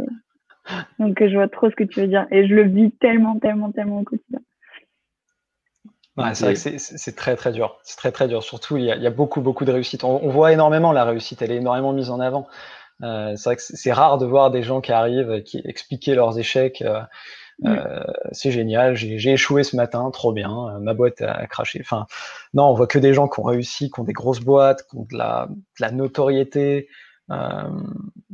donc, 1.00 1.18
je 1.20 1.34
vois 1.36 1.48
trop 1.50 1.70
ce 1.70 1.76
que 1.76 1.84
tu 1.84 2.00
veux 2.02 2.08
dire. 2.08 2.26
Et 2.32 2.48
je 2.48 2.54
le 2.56 2.64
vis 2.64 2.92
tellement, 2.92 3.38
tellement, 3.40 3.72
tellement 3.72 4.00
au 4.00 4.04
quotidien. 4.04 4.40
Ouais, 6.18 6.34
c'est 6.36 6.44
vrai 6.46 6.54
que 6.54 6.60
c'est- 6.78 7.16
très 7.16 7.36
très 7.36 7.52
dur. 7.52 7.78
C'est 7.84 7.98
très 7.98 8.12
très 8.12 8.28
dur. 8.28 8.44
Surtout, 8.44 8.78
il 8.78 8.84
y 8.84 8.92
a, 8.92 8.96
il 8.96 9.02
y 9.02 9.08
a 9.08 9.12
beaucoup 9.12 9.42
beaucoup 9.42 9.66
de 9.66 9.72
réussite. 9.72 10.04
On, 10.04 10.24
on 10.24 10.30
voit 10.30 10.52
énormément 10.52 10.92
la 10.92 11.06
réussite. 11.06 11.42
Elle 11.42 11.52
est 11.52 11.58
énormément 11.58 11.94
mise 11.94 12.10
en 12.10 12.20
avant. 12.20 12.48
Euh, 13.02 13.34
c'est 13.36 13.46
vrai 13.50 13.56
que 13.56 13.62
c'est 13.62 13.76
c'est 13.78 13.92
rare 13.94 14.18
de 14.18 14.26
voir 14.26 14.52
des 14.52 14.62
gens 14.62 14.82
qui 14.82 14.92
arrivent, 14.92 15.32
et 15.32 15.44
qui 15.44 15.62
expliquent 15.66 16.08
leurs 16.08 16.38
échecs. 16.38 16.82
Euh, 16.82 17.02
euh, 17.66 18.04
c'est 18.32 18.52
génial. 18.52 18.96
J'ai 18.96 19.32
échoué 19.34 19.64
ce 19.64 19.76
matin, 19.76 20.10
trop 20.12 20.34
bien. 20.34 20.50
euh, 20.70 20.80
ma 20.80 20.94
boîte 20.94 21.22
a 21.22 21.46
craché. 21.48 21.80
Enfin, 21.82 22.06
non, 22.54 22.66
on 22.66 22.74
voit 22.74 22.88
que 22.88 23.00
des 23.00 23.14
gens 23.14 23.28
qui 23.28 23.40
ont 23.40 23.44
réussi, 23.44 23.92
qui 23.92 24.00
ont 24.00 24.04
des 24.04 24.14
grosses 24.14 24.40
boîtes, 24.42 24.88
qui 24.90 24.98
ont 24.98 25.08
de 25.10 25.18
la, 25.18 25.48
de 25.50 25.56
la 25.80 25.92
notoriété. 25.92 26.88
Euh, 27.32 27.70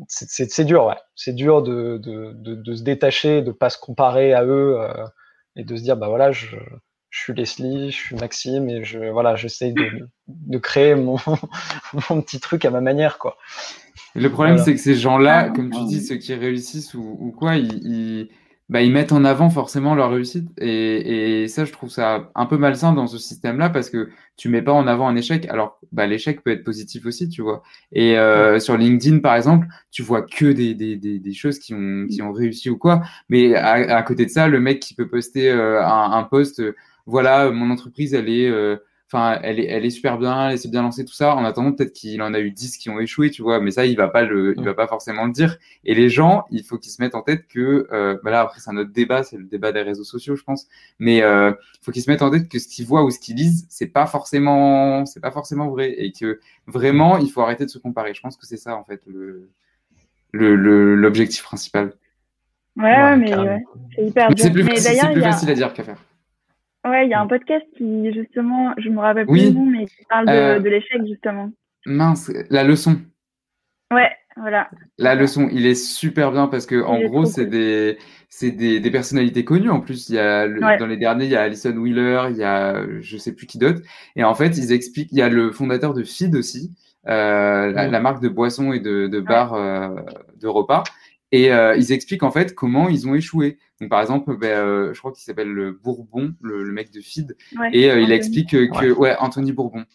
c'est- 0.07 0.63
dur, 0.63 0.86
ouais. 0.86 0.95
C'est 1.15 1.34
dur 1.36 1.61
de, 1.61 1.97
de, 1.97 2.34
de, 2.34 2.55
de 2.55 2.73
se 2.75 2.84
détacher, 2.84 3.41
de 3.41 3.51
pas 3.51 3.69
se 3.69 3.78
comparer 3.78 4.34
à 4.34 4.43
eux 4.43 4.78
euh, 4.80 5.05
et 5.55 5.63
de 5.63 5.75
se 5.75 5.84
dire, 5.84 5.97
bah 5.97 6.07
voilà, 6.07 6.32
je, 6.32 6.55
je 7.09 7.19
suis 7.19 7.34
Leslie, 7.34 7.91
je 7.91 7.97
suis 7.97 8.15
Maxime 8.15 8.69
et 8.69 8.84
je 8.84 8.99
voilà, 9.11 9.36
j'essaye 9.36 9.73
de, 9.73 9.86
de 10.28 10.57
créer 10.57 10.95
mon, 10.95 11.17
mon 12.09 12.21
petit 12.21 12.39
truc 12.39 12.65
à 12.65 12.71
ma 12.71 12.82
manière, 12.82 13.17
quoi. 13.19 13.38
Et 14.15 14.19
le 14.19 14.32
problème, 14.32 14.55
Voilà. 14.55 14.65
c'est 14.65 14.73
que 14.73 14.82
ces 14.82 14.95
gens-là, 14.95 15.45
Ah, 15.47 15.49
comme 15.49 15.69
tu 15.69 15.84
dis, 15.86 16.01
ceux 16.01 16.15
qui 16.15 16.34
réussissent 16.34 16.93
ou, 16.95 17.17
ou 17.19 17.32
quoi, 17.32 17.55
ils, 17.55 17.73
ils, 17.86 18.30
bah, 18.70 18.82
ils 18.82 18.91
mettent 18.91 19.11
en 19.11 19.24
avant 19.26 19.49
forcément 19.49 19.95
leur 19.95 20.11
réussite. 20.11 20.49
Et, 20.59 21.43
et 21.43 21.47
ça, 21.47 21.65
je 21.65 21.72
trouve 21.72 21.89
ça 21.89 22.32
un 22.36 22.45
peu 22.45 22.57
malsain 22.57 22.93
dans 22.93 23.07
ce 23.07 23.18
système-là 23.18 23.70
parce 23.70 23.89
que 23.89 24.09
tu 24.36 24.49
mets 24.49 24.61
pas 24.61 24.74
en 24.74 24.88
avant 24.88 25.07
un 25.07 25.15
échec. 25.15 25.47
Alors, 25.49 25.80
bah, 25.91 26.05
l'échec 26.05 26.43
peut 26.43 26.51
être 26.51 26.63
positif 26.63 27.05
aussi, 27.05 27.30
tu 27.30 27.41
vois. 27.41 27.63
Et 27.91 28.18
euh, 28.18 28.59
sur 28.59 28.78
LinkedIn, 28.78 29.20
par 29.20 29.36
exemple, 29.36 29.68
tu 29.91 30.03
vois 30.03 30.22
que 30.22 30.45
des, 30.51 30.74
des, 30.74 30.97
des, 30.97 31.20
des 31.20 31.34
choses 31.34 31.59
qui 31.59 31.74
ont, 31.74 32.07
qui 32.09 32.22
ont 32.22 32.34
réussi 32.34 32.70
ou 32.70 32.78
quoi. 32.78 33.01
Mais 33.30 33.55
à, 33.55 33.97
à 33.97 34.03
côté 34.03 34.26
de 34.26 34.32
ça, 34.32 34.47
le 34.47 34.59
mec 34.59 34.80
qui 34.82 34.93
peut 34.95 35.07
poster 35.07 35.49
euh, 35.49 35.82
un, 35.84 36.11
un 36.11 36.24
post, 36.24 36.59
euh, 36.59 36.76
voilà, 37.05 37.49
mon 37.51 37.72
entreprise, 37.72 38.13
elle 38.13 38.30
est, 38.30 38.49
euh, 38.49 38.76
enfin, 39.07 39.39
elle 39.41 39.59
est, 39.59 39.65
elle 39.65 39.85
est 39.85 39.89
super 39.89 40.17
bien, 40.17 40.49
elle 40.49 40.59
s'est 40.59 40.69
bien 40.69 40.81
lancée, 40.81 41.05
tout 41.05 41.13
ça. 41.13 41.35
En 41.35 41.45
attendant, 41.45 41.71
peut-être 41.71 41.93
qu'il 41.93 42.21
en 42.21 42.33
a 42.33 42.39
eu 42.39 42.51
10 42.51 42.77
qui 42.77 42.89
ont 42.89 42.99
échoué, 42.99 43.31
tu 43.31 43.41
vois. 43.41 43.59
Mais 43.61 43.71
ça, 43.71 43.85
il 43.85 43.95
va 43.95 44.09
pas 44.09 44.23
le, 44.23 44.53
il 44.57 44.63
va 44.63 44.73
pas 44.73 44.87
forcément 44.87 45.25
le 45.25 45.31
dire. 45.31 45.57
Et 45.85 45.95
les 45.95 46.09
gens, 46.09 46.45
il 46.51 46.63
faut 46.63 46.77
qu'ils 46.77 46.91
se 46.91 47.01
mettent 47.01 47.15
en 47.15 47.21
tête 47.21 47.47
que, 47.47 47.87
euh, 47.91 48.17
bah 48.23 48.31
là, 48.31 48.41
après, 48.41 48.59
c'est 48.59 48.69
un 48.69 48.77
autre 48.77 48.91
débat, 48.91 49.23
c'est 49.23 49.37
le 49.37 49.45
débat 49.45 49.71
des 49.71 49.81
réseaux 49.81 50.03
sociaux, 50.03 50.35
je 50.35 50.43
pense. 50.43 50.67
Mais 50.99 51.21
euh, 51.21 51.51
il 51.51 51.85
faut 51.85 51.91
qu'ils 51.91 52.01
se 52.01 52.11
mettent 52.11 52.21
en 52.21 52.29
tête 52.29 52.49
que 52.49 52.59
ce 52.59 52.67
qu'ils 52.67 52.85
voient 52.85 53.03
ou 53.03 53.09
ce 53.09 53.19
qu'ils 53.19 53.37
lisent, 53.37 53.65
c'est 53.69 53.87
pas 53.87 54.07
forcément, 54.07 55.05
c'est 55.05 55.21
pas 55.21 55.31
forcément 55.31 55.69
vrai, 55.69 55.93
et 55.97 56.11
que 56.11 56.39
vraiment, 56.67 57.17
il 57.17 57.31
faut 57.31 57.41
arrêter 57.41 57.65
de 57.65 57.69
se 57.69 57.77
comparer. 57.77 58.13
Je 58.13 58.21
pense 58.21 58.35
que 58.35 58.45
c'est 58.45 58.57
ça, 58.57 58.75
en 58.75 58.83
fait, 58.83 59.01
le, 59.07 59.49
le, 60.33 60.95
l'objectif 60.95 61.43
principal. 61.43 61.93
Ouais, 62.75 63.15
mais 63.15 63.35
ouais, 63.35 63.63
c'est 63.95 64.05
hyper 64.05 64.29
C'est 64.37 64.51
plus, 64.51 64.63
facile 64.63 65.49
à 65.49 65.53
dire 65.53 65.73
qu'à 65.73 65.83
faire. 65.83 65.97
Ouais, 66.88 67.05
il 67.05 67.09
y 67.09 67.13
a 67.13 67.21
un 67.21 67.25
mm. 67.25 67.29
podcast 67.29 67.65
qui, 67.77 68.13
justement, 68.13 68.73
je 68.77 68.89
me 68.89 68.99
rappelle 68.99 69.27
plus 69.27 69.53
nom, 69.53 69.65
mais 69.65 69.85
qui 69.85 70.05
parle 70.09 70.27
de, 70.27 70.31
euh, 70.31 70.59
de 70.59 70.69
l'échec, 70.69 71.01
justement. 71.05 71.51
Mince, 71.85 72.31
la 72.49 72.63
leçon. 72.63 72.97
Ouais, 73.93 74.11
voilà. 74.35 74.69
La 74.97 75.15
leçon, 75.15 75.49
il 75.51 75.65
est 75.65 75.75
super 75.75 76.31
bien 76.31 76.47
parce 76.47 76.65
que, 76.65 76.81
en 76.81 77.01
gros, 77.01 77.25
c'est 77.25 77.45
des, 77.45 77.97
c'est 78.29 78.51
des, 78.51 78.79
des, 78.79 78.91
personnalités 78.91 79.43
connues. 79.43 79.69
En 79.69 79.81
plus, 79.81 80.09
il 80.09 80.15
y 80.15 80.19
a 80.19 80.47
dans 80.77 80.85
les 80.85 80.97
derniers, 80.97 81.25
il 81.25 81.31
y 81.31 81.35
a 81.35 81.41
Alison 81.41 81.75
Wheeler, 81.75 82.27
il 82.29 82.38
y 82.38 82.43
a 82.43 82.83
je 83.01 83.17
sais 83.17 83.33
plus 83.33 83.47
qui 83.47 83.57
d'autre. 83.57 83.81
Et 84.15 84.23
en 84.23 84.35
fait, 84.35 84.57
ils 84.57 84.71
expliquent. 84.71 85.11
Il 85.11 85.17
y 85.17 85.21
a 85.21 85.29
le 85.29 85.51
fondateur 85.51 85.93
de 85.93 86.03
Feed 86.03 86.35
aussi, 86.35 86.71
euh, 87.07 87.71
la, 87.71 87.88
mm. 87.88 88.03
marque 88.03 88.21
de 88.21 88.29
boissons 88.29 88.73
et 88.73 88.79
de, 88.79 89.07
de 89.07 89.19
bars 89.19 89.53
euh, 89.53 89.89
de 90.39 90.47
repas. 90.47 90.83
Et 91.32 91.51
euh, 91.51 91.75
ils 91.75 91.91
expliquent 91.91 92.23
en 92.23 92.32
fait 92.32 92.55
comment 92.55 92.88
ils 92.89 93.07
ont 93.07 93.15
échoué. 93.15 93.57
Donc, 93.82 93.89
par 93.89 94.01
exemple, 94.01 94.38
ben, 94.38 94.47
euh, 94.47 94.93
je 94.93 94.99
crois 94.99 95.11
qu'il 95.11 95.23
s'appelle 95.23 95.49
le 95.49 95.71
Bourbon, 95.71 96.34
le, 96.41 96.63
le, 96.63 96.71
mec 96.71 96.91
de 96.91 97.01
Feed, 97.01 97.36
et 97.73 97.91
euh, 97.91 97.99
il 97.99 98.11
explique 98.11 98.51
que, 98.51 98.91
ouais. 98.93 99.15
Anthony 99.19 99.51
Bourbon, 99.51 99.86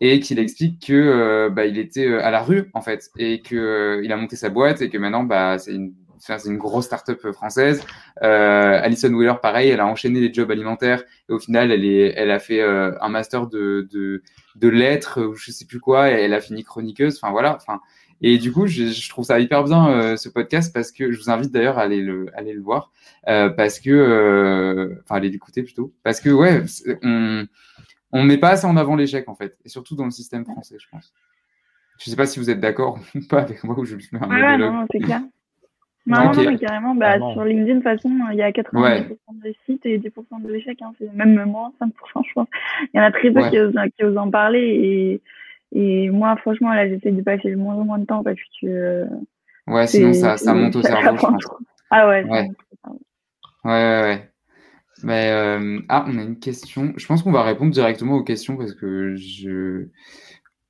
et 0.00 0.20
qu'il 0.20 0.38
explique 0.38 0.84
que 0.86 1.48
bah, 1.48 1.66
il 1.66 1.78
était 1.78 2.12
à 2.14 2.30
la 2.30 2.42
rue 2.42 2.70
en 2.74 2.82
fait, 2.82 3.10
et 3.16 3.40
que 3.40 4.00
il 4.02 4.12
a 4.12 4.16
monté 4.16 4.36
sa 4.36 4.50
boîte 4.50 4.82
et 4.82 4.90
que 4.90 4.98
maintenant 4.98 5.22
bah, 5.22 5.58
c'est 5.58 5.72
une 5.72 5.94
c'est 6.22 6.46
une 6.46 6.58
grosse 6.58 6.86
start-up 6.86 7.32
française. 7.32 7.84
Euh, 8.22 8.80
Alison 8.80 9.12
Wheeler, 9.12 9.34
pareil, 9.42 9.70
elle 9.70 9.80
a 9.80 9.86
enchaîné 9.86 10.20
les 10.20 10.32
jobs 10.32 10.50
alimentaires 10.50 11.02
et 11.28 11.32
au 11.32 11.38
final, 11.38 11.72
elle, 11.72 11.84
est, 11.84 12.14
elle 12.16 12.30
a 12.30 12.38
fait 12.38 12.60
euh, 12.60 12.92
un 13.00 13.08
master 13.08 13.48
de, 13.48 13.88
de, 13.90 14.22
de 14.54 14.68
lettres 14.68 15.20
ou 15.20 15.34
je 15.34 15.50
sais 15.50 15.64
plus 15.64 15.80
quoi 15.80 16.10
et 16.10 16.14
elle 16.14 16.34
a 16.34 16.40
fini 16.40 16.62
chroniqueuse. 16.62 17.18
Enfin 17.20 17.32
voilà. 17.32 17.56
Enfin, 17.56 17.80
et 18.22 18.38
du 18.38 18.52
coup, 18.52 18.66
je, 18.66 18.86
je, 18.86 19.08
trouve 19.08 19.24
ça 19.24 19.40
hyper 19.40 19.64
bien 19.64 19.88
euh, 19.88 20.16
ce 20.16 20.28
podcast 20.28 20.72
parce 20.72 20.92
que 20.92 21.10
je 21.10 21.18
vous 21.18 21.30
invite 21.30 21.50
d'ailleurs 21.50 21.78
à 21.78 21.82
aller 21.82 22.00
le, 22.00 22.26
aller 22.34 22.52
le 22.52 22.62
voir 22.62 22.92
euh, 23.28 23.50
parce 23.50 23.80
que, 23.80 23.90
euh, 23.90 24.94
enfin, 25.02 25.16
aller 25.16 25.28
l'écouter 25.28 25.62
plutôt 25.62 25.92
parce 26.04 26.20
que 26.20 26.30
ouais, 26.30 26.62
on 27.02 27.46
on 28.12 28.22
met 28.22 28.38
pas 28.38 28.50
assez 28.50 28.66
en 28.66 28.76
avant 28.76 28.94
l'échec 28.94 29.28
en 29.28 29.34
fait 29.34 29.56
et 29.64 29.68
surtout 29.68 29.96
dans 29.96 30.04
le 30.04 30.10
système 30.10 30.44
français, 30.44 30.76
je 30.78 30.86
pense. 30.88 31.12
Je 31.98 32.10
sais 32.10 32.16
pas 32.16 32.26
si 32.26 32.38
vous 32.38 32.48
êtes 32.48 32.60
d'accord 32.60 33.00
ou 33.14 33.20
pas 33.28 33.42
avec 33.42 33.64
moi 33.64 33.78
ou 33.78 33.84
je 33.84 33.96
me 33.96 34.00
mets 34.12 34.24
un 34.24 34.28
ouais, 34.28 34.58
non, 34.58 34.86
c'est 34.90 35.00
clair. 35.00 35.22
Non, 36.04 36.32
non, 36.32 36.42
mais 36.50 36.58
carrément, 36.58 36.96
bah, 36.96 37.16
sur 37.32 37.44
LinkedIn, 37.44 37.74
de 37.74 37.80
toute 37.80 37.84
façon, 37.84 38.10
il 38.32 38.36
y 38.36 38.42
a 38.42 38.50
90% 38.50 39.06
de 39.34 39.54
sites 39.64 39.86
et 39.86 40.00
10% 40.00 40.42
de 40.42 40.52
l'échec. 40.52 40.82
Hein, 40.82 40.92
c'est 40.98 41.12
même 41.12 41.44
moins 41.44 41.72
5%, 41.80 41.90
je 42.26 42.32
pense. 42.34 42.48
Il 42.92 42.96
y 42.96 43.00
en 43.00 43.04
a 43.04 43.12
très 43.12 43.30
peu 43.30 43.48
qui, 43.50 43.60
osent, 43.60 43.78
qui 43.96 44.04
osent 44.04 44.18
en 44.18 44.28
parler 44.28 44.58
et 44.82 45.20
et 45.72 46.10
moi, 46.10 46.36
franchement, 46.36 46.72
là, 46.72 46.88
j'essaie 46.88 47.12
de 47.12 47.22
passer 47.22 47.48
le 47.48 47.56
moins 47.56 47.74
en 47.74 47.84
moins 47.84 47.98
de 47.98 48.04
temps 48.04 48.22
parce 48.22 48.38
que. 48.60 49.06
Ouais, 49.66 49.86
sinon 49.86 50.12
ça, 50.12 50.36
ça 50.36 50.54
monte 50.54 50.76
au 50.76 50.82
cerveau, 50.82 51.16
je 51.16 51.22
pense. 51.22 51.44
Ah 51.90 52.08
ouais. 52.08 52.24
Ouais. 52.24 52.50
ouais, 53.64 53.70
ouais, 54.02 54.30
Mais, 55.02 55.30
euh... 55.30 55.80
Ah, 55.88 56.04
on 56.08 56.18
a 56.18 56.22
une 56.22 56.38
question. 56.38 56.92
Je 56.96 57.06
pense 57.06 57.22
qu'on 57.22 57.32
va 57.32 57.42
répondre 57.42 57.70
directement 57.70 58.14
aux 58.14 58.24
questions 58.24 58.56
parce 58.56 58.74
que 58.74 59.14
je, 59.16 59.88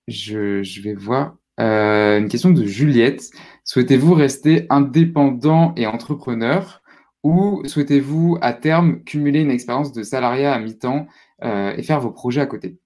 je, 0.08 0.62
je 0.62 0.82
vais 0.82 0.94
voir. 0.94 1.36
Euh, 1.60 2.18
une 2.18 2.28
question 2.28 2.50
de 2.50 2.64
Juliette. 2.64 3.30
Souhaitez-vous 3.64 4.14
rester 4.14 4.66
indépendant 4.70 5.74
et 5.76 5.86
entrepreneur 5.86 6.82
ou 7.22 7.62
souhaitez-vous 7.66 8.38
à 8.40 8.52
terme 8.52 9.02
cumuler 9.04 9.40
une 9.40 9.50
expérience 9.50 9.92
de 9.92 10.02
salariat 10.02 10.52
à 10.52 10.58
mi-temps 10.58 11.06
euh, 11.44 11.72
et 11.76 11.82
faire 11.82 12.00
vos 12.00 12.10
projets 12.10 12.40
à 12.40 12.46
côté? 12.46 12.78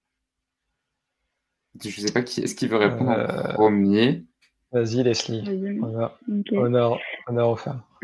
Je 1.81 2.01
ne 2.01 2.07
sais 2.07 2.13
pas 2.13 2.21
qui 2.21 2.41
est-ce 2.41 2.55
qui 2.55 2.67
veut 2.67 2.77
répondre 2.77 3.11
en 3.11 3.19
euh, 3.19 3.53
premier. 3.53 4.23
Vas-y, 4.71 5.03
Leslie. 5.03 5.43
Honneur, 5.81 6.19
honneur, 6.51 6.99
honneur, 7.27 7.49
aux 7.49 7.55
femmes. 7.55 7.81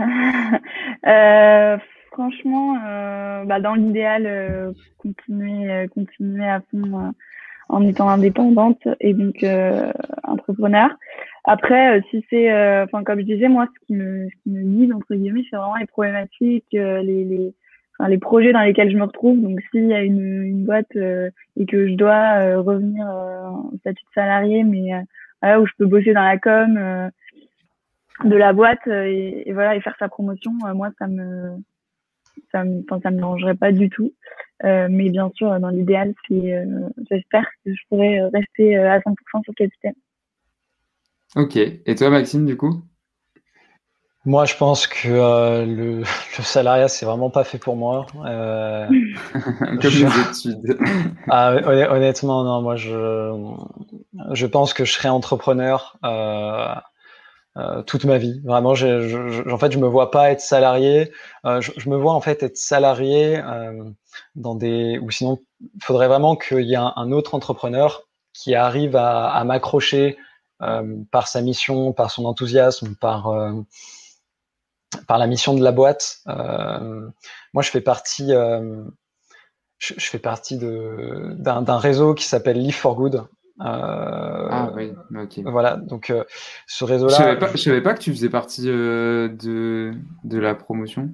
euh, 1.08 1.78
franchement, 2.12 2.78
euh, 2.86 3.44
bah, 3.44 3.60
dans 3.60 3.76
l'idéal, 3.76 4.26
euh, 4.26 4.72
continuer, 4.98 5.70
euh, 5.70 5.88
continuer 5.88 6.48
à 6.48 6.62
fond 6.72 7.14
en 7.70 7.88
étant 7.88 8.10
indépendante 8.10 8.88
et 9.00 9.14
donc 9.14 9.46
entrepreneur. 10.24 10.90
Après, 11.46 12.02
si 12.10 12.24
c'est, 12.30 12.52
enfin 12.84 13.04
comme 13.04 13.20
je 13.20 13.26
disais, 13.26 13.50
moi, 13.50 13.68
ce 13.74 13.86
qui 13.88 13.94
me, 13.94 14.28
ce 14.30 14.44
qui 14.44 14.50
me 14.50 14.64
guide 14.64 14.94
entre 14.94 15.16
guillemets, 15.16 15.44
c'est 15.50 15.56
vraiment 15.56 15.76
les 15.76 15.88
problématiques, 15.88 16.68
les, 16.72 17.02
les 17.04 17.54
les 18.08 18.18
projets 18.18 18.54
dans 18.54 18.62
lesquels 18.62 18.92
je 18.92 18.98
me 18.98 19.04
retrouve. 19.04 19.40
Donc, 19.42 19.60
s'il 19.72 19.88
y 19.88 19.94
a 19.94 20.02
une, 20.02 20.44
une 20.44 20.66
boîte 20.66 20.96
euh, 20.96 21.30
et 21.58 21.66
que 21.66 21.88
je 21.88 21.94
dois 21.94 22.40
euh, 22.40 22.62
revenir 22.62 23.08
euh, 23.08 23.44
en 23.44 23.72
statut 23.80 24.04
de 24.04 24.14
salarié, 24.14 24.64
mais 24.64 24.92
voilà, 25.42 25.62
où 25.62 25.66
je 25.66 25.74
peux 25.78 25.86
bosser 25.86 26.14
dans 26.14 26.24
la 26.24 26.38
com 26.38 27.12
de 28.24 28.36
la 28.36 28.54
boîte 28.54 28.86
et, 28.88 29.52
voilà 29.54 29.76
et 29.76 29.82
faire 29.82 29.96
sa 29.98 30.08
promotion, 30.08 30.52
moi, 30.76 30.92
ça 31.00 31.08
me 31.08 31.58
ça 32.52 32.64
me, 32.64 32.84
ça 33.02 33.12
me 33.12 33.18
dérangerait 33.18 33.56
pas 33.56 33.72
du 33.72 33.90
tout. 33.90 34.14
mais 34.64 35.10
bien 35.10 35.32
sûr, 35.36 35.60
dans 35.60 35.70
l'idéal, 35.70 36.14
c'est, 36.28 36.64
j'espère 37.10 37.48
que 37.66 37.74
je 37.74 37.82
pourrais 37.90 38.22
rester 38.30 38.78
à 38.78 39.00
100% 39.00 39.44
sur 39.44 39.56
Capitaine. 39.56 39.96
Ok. 41.36 41.58
Et 41.58 41.96
toi, 41.96 42.12
Maxime, 42.12 42.46
du 42.46 42.56
coup? 42.56 42.84
Moi, 44.26 44.46
je 44.46 44.56
pense 44.56 44.88
que 44.88 45.10
euh, 45.10 45.66
le, 45.66 46.00
le, 46.38 46.44
salariat, 46.44 46.88
c'est 46.88 47.06
vraiment 47.06 47.30
pas 47.30 47.44
fait 47.44 47.58
pour 47.58 47.76
moi. 47.76 48.06
Euh, 48.26 48.88
Comme 49.34 49.92
les 49.92 50.22
études. 50.30 50.78
ah, 51.30 51.56
honnêtement, 51.66 52.44
non. 52.44 52.62
Moi, 52.62 52.76
je, 52.78 53.34
je 54.32 54.46
pense 54.46 54.74
que 54.74 54.86
je 54.86 54.94
serai 54.94 55.10
entrepreneur 55.10 55.98
euh, 56.06 56.74
euh 57.58 57.82
toute 57.84 58.06
ma 58.06 58.18
vie. 58.18 58.42
Vraiment, 58.46 58.76
je, 58.76 59.10
je, 59.10 59.50
en 59.50 59.58
fait, 59.58 59.72
je 59.74 59.78
me 59.78 59.88
vois 59.88 60.10
pas 60.10 60.32
être 60.32 60.42
salarié. 60.42 61.12
Je, 61.44 61.72
je, 61.76 61.90
me 61.90 61.98
vois 61.98 62.14
en 62.14 62.22
fait 62.22 62.44
être 62.44 62.58
salarié 62.58 63.42
dans 64.36 64.56
des, 64.56 65.00
ou 65.00 65.12
sinon, 65.12 65.40
il 65.62 65.84
faudrait 65.84 66.08
vraiment 66.08 66.38
qu'il 66.38 66.62
y 66.62 66.74
ait 66.74 66.78
un, 66.78 66.94
un, 66.96 67.12
autre 67.12 67.36
entrepreneur 67.36 68.04
qui 68.34 68.56
arrive 68.56 68.96
à, 68.96 69.30
à 69.30 69.44
m'accrocher 69.44 70.18
par 71.12 71.28
sa 71.28 71.42
mission, 71.42 71.92
par 71.92 72.10
son 72.10 72.26
enthousiasme, 72.26 72.96
par 72.96 73.28
par 75.08 75.18
la 75.18 75.28
mission 75.28 75.54
de 75.54 75.64
la 75.64 75.72
boîte. 75.72 76.20
Euh, 76.28 77.08
moi, 77.54 77.64
je 77.64 77.70
fais 77.70 77.82
partie, 77.82 78.34
euh, 78.34 78.84
je, 79.78 79.94
fais 80.00 80.20
partie 80.20 80.58
d'un 80.58 81.78
réseau 81.78 82.14
qui 82.14 82.26
s'appelle 82.26 82.58
Live 82.58 82.76
for 82.76 82.96
Good. 82.96 83.16
Euh, 83.16 83.24
ah 83.60 84.72
oui, 84.76 84.94
ok. 85.16 85.40
Voilà, 85.46 85.78
donc 85.78 86.12
ce 86.68 86.84
réseau-là. 86.84 87.14
Je 87.14 87.18
savais 87.18 87.38
pas, 87.38 87.58
savais 87.58 87.82
pas 87.82 87.94
que 87.94 88.02
tu 88.02 88.12
faisais 88.12 88.30
partie 88.30 88.64
de, 88.64 89.32
de 90.24 90.40
la 90.40 90.56
promotion. 90.56 91.10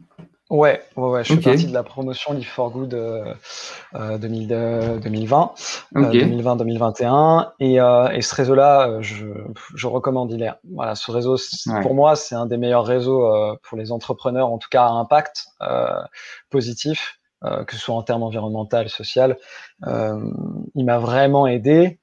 Ouais, 0.49 0.81
ouais, 0.95 1.09
ouais, 1.09 1.23
je 1.23 1.35
fais 1.35 1.41
partie 1.41 1.67
de 1.67 1.73
la 1.73 1.83
promotion 1.83 2.33
Live 2.33 2.47
for 2.47 2.71
Good 2.71 2.95
euh, 2.95 4.17
2020, 4.17 5.53
2020-2021, 5.93 7.51
et, 7.59 7.79
euh, 7.79 8.09
et 8.09 8.23
ce 8.23 8.33
réseau-là, 8.33 8.89
euh, 8.89 9.01
je, 9.03 9.27
je 9.75 9.87
recommande 9.87 10.31
Hilaire. 10.31 10.57
Voilà, 10.73 10.95
ce 10.95 11.11
réseau, 11.11 11.35
pour 11.83 11.93
moi, 11.93 12.15
c'est 12.15 12.33
un 12.33 12.47
des 12.47 12.57
meilleurs 12.57 12.85
réseaux 12.85 13.31
euh, 13.31 13.55
pour 13.61 13.77
les 13.77 13.91
entrepreneurs, 13.91 14.51
en 14.51 14.57
tout 14.57 14.69
cas 14.71 14.85
à 14.85 14.89
impact 14.89 15.45
euh, 15.61 16.01
positif, 16.49 17.19
que 17.43 17.73
ce 17.75 17.79
soit 17.79 17.95
en 17.95 18.01
termes 18.01 18.23
environnemental, 18.23 18.89
social. 18.89 19.37
il 19.85 20.83
m'a 20.85 20.97
vraiment 20.97 21.45
aidé. 21.47 21.99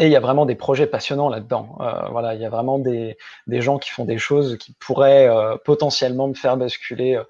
Et 0.00 0.06
il 0.06 0.12
y 0.12 0.16
a 0.16 0.20
vraiment 0.20 0.46
des 0.46 0.54
projets 0.54 0.86
passionnants 0.86 1.28
là-dedans. 1.28 1.78
voilà, 2.10 2.34
il 2.34 2.40
y 2.40 2.44
a 2.44 2.50
vraiment 2.50 2.78
des, 2.78 3.16
des 3.46 3.62
gens 3.62 3.78
qui 3.78 3.90
font 3.90 4.04
des 4.04 4.18
choses 4.18 4.58
qui 4.58 4.74
pourraient 4.78 5.28
potentiellement 5.64 6.28
me 6.28 6.34
faire 6.34 6.58
basculer 6.58 7.16
euh, 7.16 7.24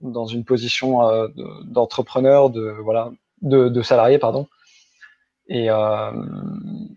dans 0.00 0.26
une 0.26 0.44
position 0.44 1.06
euh, 1.06 1.28
d'entrepreneur, 1.64 2.50
de, 2.50 2.74
voilà, 2.82 3.10
de, 3.42 3.68
de 3.68 3.82
salarié, 3.82 4.18
pardon. 4.18 4.46
Et, 5.48 5.70
euh, 5.70 6.12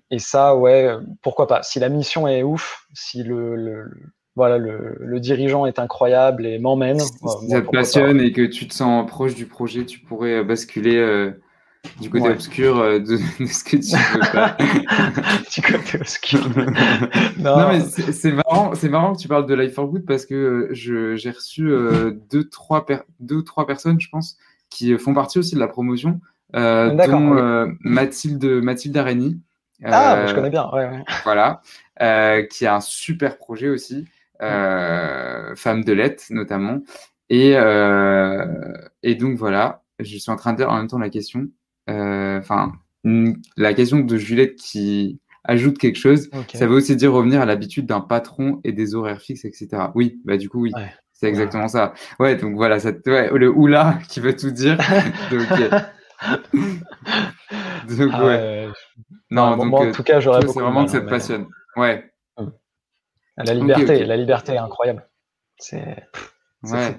et 0.09 0.19
ça, 0.19 0.55
ouais, 0.55 0.91
pourquoi 1.21 1.47
pas. 1.47 1.61
Si 1.63 1.79
la 1.79 1.89
mission 1.89 2.27
est 2.27 2.43
ouf, 2.43 2.87
si 2.93 3.23
le, 3.23 3.55
le 3.55 3.91
voilà, 4.35 4.57
le, 4.57 4.95
le, 4.99 5.19
dirigeant 5.19 5.65
est 5.65 5.79
incroyable 5.79 6.45
et 6.45 6.59
m'emmène. 6.59 6.99
Si 6.99 7.49
ça 7.49 7.61
te 7.61 7.69
passionne 7.69 8.19
et 8.21 8.31
que 8.31 8.45
tu 8.45 8.67
te 8.67 8.73
sens 8.73 9.05
proche 9.07 9.35
du 9.35 9.45
projet, 9.45 9.85
tu 9.85 9.99
pourrais 9.99 10.43
basculer 10.43 10.97
euh, 10.97 11.31
du 12.01 12.09
côté 12.09 12.29
obscur 12.29 12.77
euh, 12.77 12.99
de, 12.99 13.17
ce 13.17 13.63
que 13.63 13.77
tu 13.77 13.95
veux 13.95 14.31
pas. 14.31 14.57
du 15.53 15.61
côté 15.61 15.97
obscur. 15.99 16.39
non. 17.37 17.69
mais 17.69 17.81
c'est 17.81 18.31
marrant, 18.31 18.73
c'est 18.75 18.89
marrant 18.89 19.15
que 19.15 19.21
tu 19.21 19.27
parles 19.27 19.45
de 19.45 19.53
Life 19.53 19.73
for 19.73 19.87
Good 19.87 20.05
parce 20.05 20.25
que 20.25 20.35
euh, 20.71 21.15
j'ai 21.15 21.31
reçu 21.31 21.69
euh, 21.69 22.11
deux, 22.29 22.49
trois 22.49 22.85
deux, 23.19 23.43
trois 23.43 23.65
personnes, 23.65 23.99
je 23.99 24.09
pense, 24.09 24.37
qui 24.69 24.97
font 24.97 25.13
partie 25.13 25.39
aussi 25.39 25.55
de 25.55 25.59
la 25.59 25.67
promotion. 25.67 26.19
dont 26.53 27.67
Mathilde, 27.81 28.45
Mathilde 28.45 28.97
Areni. 28.97 29.39
ah, 29.83 30.25
je 30.27 30.33
connais 30.33 30.49
bien, 30.49 30.69
ouais, 30.73 31.03
Voilà, 31.23 31.61
qui 32.49 32.65
a 32.65 32.75
un 32.75 32.81
super 32.81 33.37
projet 33.37 33.69
aussi, 33.69 34.05
Femme 34.39 35.83
de 35.85 35.93
lettres 35.93 36.25
notamment. 36.31 36.79
Et, 37.29 37.51
et 39.03 39.15
donc 39.15 39.37
voilà, 39.37 39.83
je 39.99 40.17
suis 40.17 40.31
en 40.31 40.35
train 40.35 40.51
de 40.51 40.57
dire 40.57 40.69
en 40.69 40.77
même 40.77 40.87
temps 40.87 40.99
la 40.99 41.09
question. 41.09 41.47
Enfin, 41.89 42.73
la 43.57 43.73
question 43.73 43.99
de 43.99 44.17
Juliette 44.17 44.55
qui 44.55 45.19
ajoute 45.43 45.77
quelque 45.77 45.97
chose, 45.97 46.29
ça 46.53 46.67
veut 46.67 46.75
aussi 46.75 46.95
dire 46.95 47.11
revenir 47.11 47.41
à 47.41 47.45
l'habitude 47.45 47.85
d'un 47.85 48.01
patron 48.01 48.61
et 48.63 48.71
des 48.71 48.95
horaires 48.95 49.21
fixes, 49.21 49.45
etc. 49.45 49.87
Oui, 49.95 50.19
bah 50.25 50.37
du 50.37 50.49
coup, 50.49 50.61
oui. 50.61 50.71
C'est 51.19 51.27
exactement 51.27 51.67
ça. 51.67 51.93
Ouais, 52.17 52.37
donc 52.37 52.55
voilà, 52.55 52.79
ça, 52.79 52.91
ouais, 53.07 53.29
le 53.33 53.49
oula 53.49 53.99
qui 54.09 54.21
veut 54.21 54.35
tout 54.35 54.51
dire. 54.51 54.77
donc, 55.31 55.49
donc 57.97 58.11
ah, 58.13 58.25
ouais. 58.25 58.67
Non, 59.29 59.57
donc, 59.57 59.73
en 59.73 59.85
euh, 59.85 59.91
tout 59.91 60.03
cas, 60.03 60.21
j'aurais 60.21 60.41
C'est 60.47 60.59
vraiment 60.59 60.85
que 60.85 60.91
ça 60.91 61.01
te 61.01 61.09
passionne. 61.09 61.47
Ouais. 61.75 62.09
La 63.35 63.53
liberté, 63.53 64.05
la 64.05 64.15
liberté 64.15 64.53
est 64.53 64.57
incroyable. 64.57 65.09
C'est. 65.57 66.05
Ouais. 66.63 66.97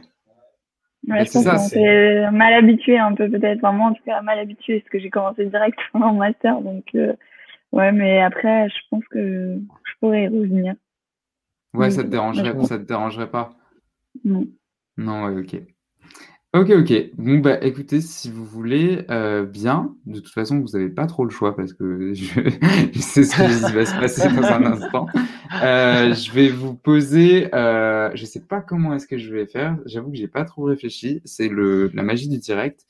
Ouais, 1.09 1.25
je 1.25 1.33
pense 1.33 1.45
qu'on 1.45 1.59
s'est 1.59 2.31
mal 2.31 2.53
habitué 2.55 2.99
un 2.99 3.15
peu 3.15 3.29
peut-être. 3.29 3.59
Enfin, 3.59 3.73
moi 3.73 3.89
en 3.89 3.95
tout 3.95 4.03
cas 4.05 4.21
mal 4.21 4.39
habitué 4.39 4.81
parce 4.81 4.91
que 4.91 4.99
j'ai 4.99 5.11
commencé 5.11 5.47
directement 5.47 6.07
en 6.11 6.15
master. 6.15 6.61
Donc 6.61 6.85
euh, 6.95 7.15
ouais, 7.73 7.93
mais 7.93 8.21
après 8.21 8.69
je 8.69 8.77
pense 8.91 9.05
que 9.09 9.57
je 9.85 9.93
pourrais 9.99 10.25
y 10.25 10.29
revenir. 10.29 10.75
Ouais, 11.73 11.91
ça 11.91 12.03
te 12.03 12.09
dérangerait, 12.09 12.55
ça 12.65 12.79
te 12.79 12.85
dérangerait 12.85 13.31
pas? 13.31 13.55
Non. 14.25 14.47
Non, 14.97 15.25
ouais, 15.25 15.41
ok. 15.41 15.63
Ok, 16.53 16.71
ok. 16.71 16.93
Bon, 17.17 17.39
bah 17.39 17.59
écoutez, 17.63 18.01
si 18.01 18.29
vous 18.29 18.45
voulez 18.45 19.05
euh, 19.09 19.45
bien, 19.45 19.95
de 20.07 20.19
toute 20.19 20.33
façon, 20.33 20.59
vous 20.59 20.77
n'avez 20.77 20.89
pas 20.89 21.07
trop 21.07 21.25
le 21.25 21.31
choix 21.31 21.55
parce 21.55 21.73
que 21.73 22.13
je, 22.15 22.25
sais 22.99 23.23
ce 23.23 23.37
qui 23.37 23.73
va 23.73 23.87
se 23.87 23.95
passer 23.95 24.29
dans 24.35 24.43
un 24.43 24.65
instant. 24.73 25.07
Euh, 25.63 26.13
je 26.13 26.33
vais 26.33 26.49
vous 26.49 26.75
poser, 26.75 27.55
euh, 27.55 28.11
je 28.15 28.25
sais 28.25 28.41
pas 28.41 28.61
comment 28.61 28.95
est-ce 28.95 29.07
que 29.07 29.17
je 29.17 29.33
vais 29.33 29.47
faire, 29.47 29.79
j'avoue 29.87 30.11
que 30.11 30.17
j'ai 30.17 30.27
pas 30.27 30.45
trop 30.45 30.65
réfléchi, 30.65 31.23
c'est 31.25 31.49
le 31.49 31.89
la 31.95 32.03
magie 32.03 32.29
du 32.29 32.39
direct, 32.39 32.85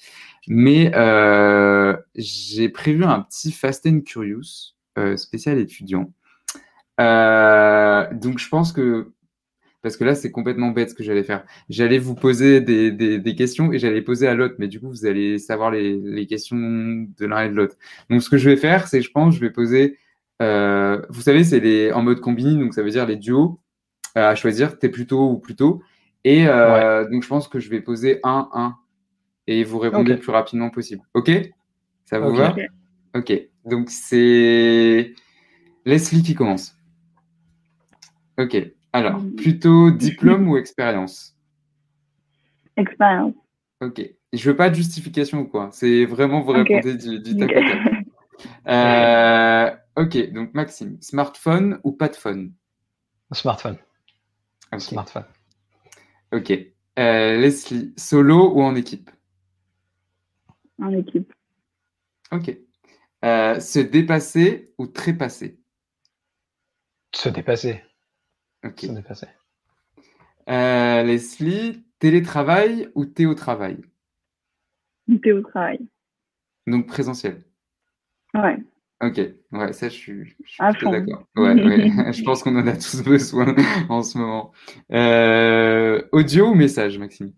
mais 0.49 0.91
euh, 0.95 1.95
j'ai 2.17 2.71
prévu 2.71 3.05
un 3.05 3.21
petit 3.21 3.53
Fast 3.53 3.87
and 3.87 4.01
Curious 4.01 4.75
euh, 4.99 5.19
spécial 5.19 5.59
étudiant. 5.59 6.11
donc 6.99 8.39
je 8.39 8.49
pense 8.49 8.73
que 8.73 9.13
parce 9.83 9.97
que 9.97 10.05
là, 10.05 10.15
c'est 10.15 10.31
complètement 10.31 10.71
bête 10.71 10.91
ce 10.91 10.95
que 10.95 11.03
j'allais 11.03 11.23
faire. 11.23 11.45
J'allais 11.69 11.99
vous 11.99 12.15
poser 12.15 12.61
des, 12.61 12.91
des, 12.91 13.19
des 13.19 13.35
questions 13.35 13.73
et 13.73 13.79
j'allais 13.79 14.03
poser 14.03 14.27
à 14.29 14.35
l'autre, 14.35 14.57
mais 14.59 14.69
du 14.69 14.79
coup, 14.79 14.89
vous 14.89 15.07
allez 15.07 15.39
savoir 15.39 15.71
les, 15.71 15.97
les 15.97 16.27
questions 16.27 16.57
de 16.59 17.27
l'un 17.27 17.45
et 17.45 17.49
de 17.49 17.55
l'autre. 17.55 17.77
Donc, 18.11 18.23
ce 18.23 18.29
que 18.29 18.37
je 18.37 18.51
vais 18.51 18.57
faire, 18.57 18.89
c'est, 18.89 19.01
je 19.01 19.11
pense, 19.11 19.35
je 19.35 19.41
vais 19.41 19.51
poser, 19.51 19.97
euh, 20.43 21.01
vous 21.09 21.23
savez, 21.23 21.45
c'est 21.45 21.61
les 21.61 21.93
en 21.93 22.03
mode 22.03 22.21
combini, 22.21 22.59
donc 22.59 22.75
ça 22.75 22.83
veut 22.83 22.91
dire 22.91 23.07
les 23.07 23.17
duos 23.17 23.59
euh, 24.19 24.31
à 24.31 24.35
choisir, 24.35 24.79
t'es 24.79 24.89
plutôt 24.91 25.31
ou 25.31 25.39
plutôt. 25.39 25.83
Et 26.25 26.47
euh, 26.47 27.09
donc, 27.09 27.23
je 27.23 27.29
pense 27.29 27.49
que 27.49 27.59
je 27.59 27.71
vais 27.71 27.81
poser 27.81 28.21
un, 28.23 28.49
un, 28.53 28.77
et 29.47 29.65
vous 29.65 29.79
répondez 29.79 30.13
le 30.13 30.19
plus 30.19 30.33
rapidement 30.33 30.69
possible. 30.69 31.03
OK? 31.15 31.31
Ça 32.05 32.19
vous 32.19 32.35
va? 32.35 32.55
OK. 33.17 33.33
Donc, 33.65 33.89
c'est 33.89 35.15
Leslie 35.87 36.23
qui 36.23 36.35
commence. 36.35 36.77
OK. 38.39 38.57
Alors, 38.93 39.21
mm. 39.21 39.37
plutôt 39.37 39.91
diplôme 39.91 40.49
ou 40.49 40.57
expérience? 40.57 41.37
Expérience. 42.77 43.35
Ok. 43.81 44.03
Je 44.33 44.51
veux 44.51 44.57
pas 44.57 44.71
de 44.71 44.75
justification 44.75 45.41
ou 45.41 45.45
quoi. 45.45 45.71
C'est 45.73 46.05
vraiment 46.05 46.41
vous 46.41 46.53
répondez 46.53 46.97
du, 46.97 47.21
du 47.21 47.37
tac 47.37 47.51
euh, 48.69 49.71
ok, 49.97 50.33
donc 50.33 50.55
Maxime, 50.55 50.97
smartphone 51.01 51.81
ou 51.85 51.93
pas 51.93 52.09
de 52.09 52.17
phone? 52.17 52.53
Smartphone. 53.33 53.77
Smartphone. 54.79 55.25
Ok. 56.33 56.51
Euh, 56.99 57.37
Leslie, 57.37 57.93
solo 57.97 58.53
ou 58.55 58.63
en 58.63 58.75
équipe? 58.75 59.11
En 60.81 60.93
équipe. 60.93 61.33
Ok. 62.33 62.57
Euh, 63.25 63.61
se 63.61 63.81
dépasser 63.81 64.73
ou 64.79 64.87
trépasser? 64.87 65.59
Se 67.15 67.29
dépasser. 67.29 67.83
Ok. 68.65 68.87
Euh, 70.49 71.03
Leslie, 71.03 71.85
télétravail 71.99 72.89
ou 72.95 73.05
théotravail? 73.05 73.79
Théotravail. 75.23 75.81
Donc 76.67 76.87
présentiel. 76.87 77.43
Ouais. 78.35 78.59
Ok, 79.03 79.19
ouais, 79.53 79.73
ça 79.73 79.89
je 79.89 79.95
suis, 79.95 80.37
je 80.45 80.51
suis 80.51 80.91
d'accord. 80.91 81.27
Ouais, 81.35 81.55
ouais. 81.55 81.91
je 82.13 82.23
pense 82.23 82.43
qu'on 82.43 82.57
en 82.57 82.67
a 82.67 82.77
tous 82.77 83.03
besoin 83.05 83.55
en 83.89 84.03
ce 84.03 84.19
moment. 84.19 84.53
Euh, 84.93 86.03
audio 86.13 86.51
ou 86.51 86.55
message, 86.55 86.99
Maxime? 86.99 87.33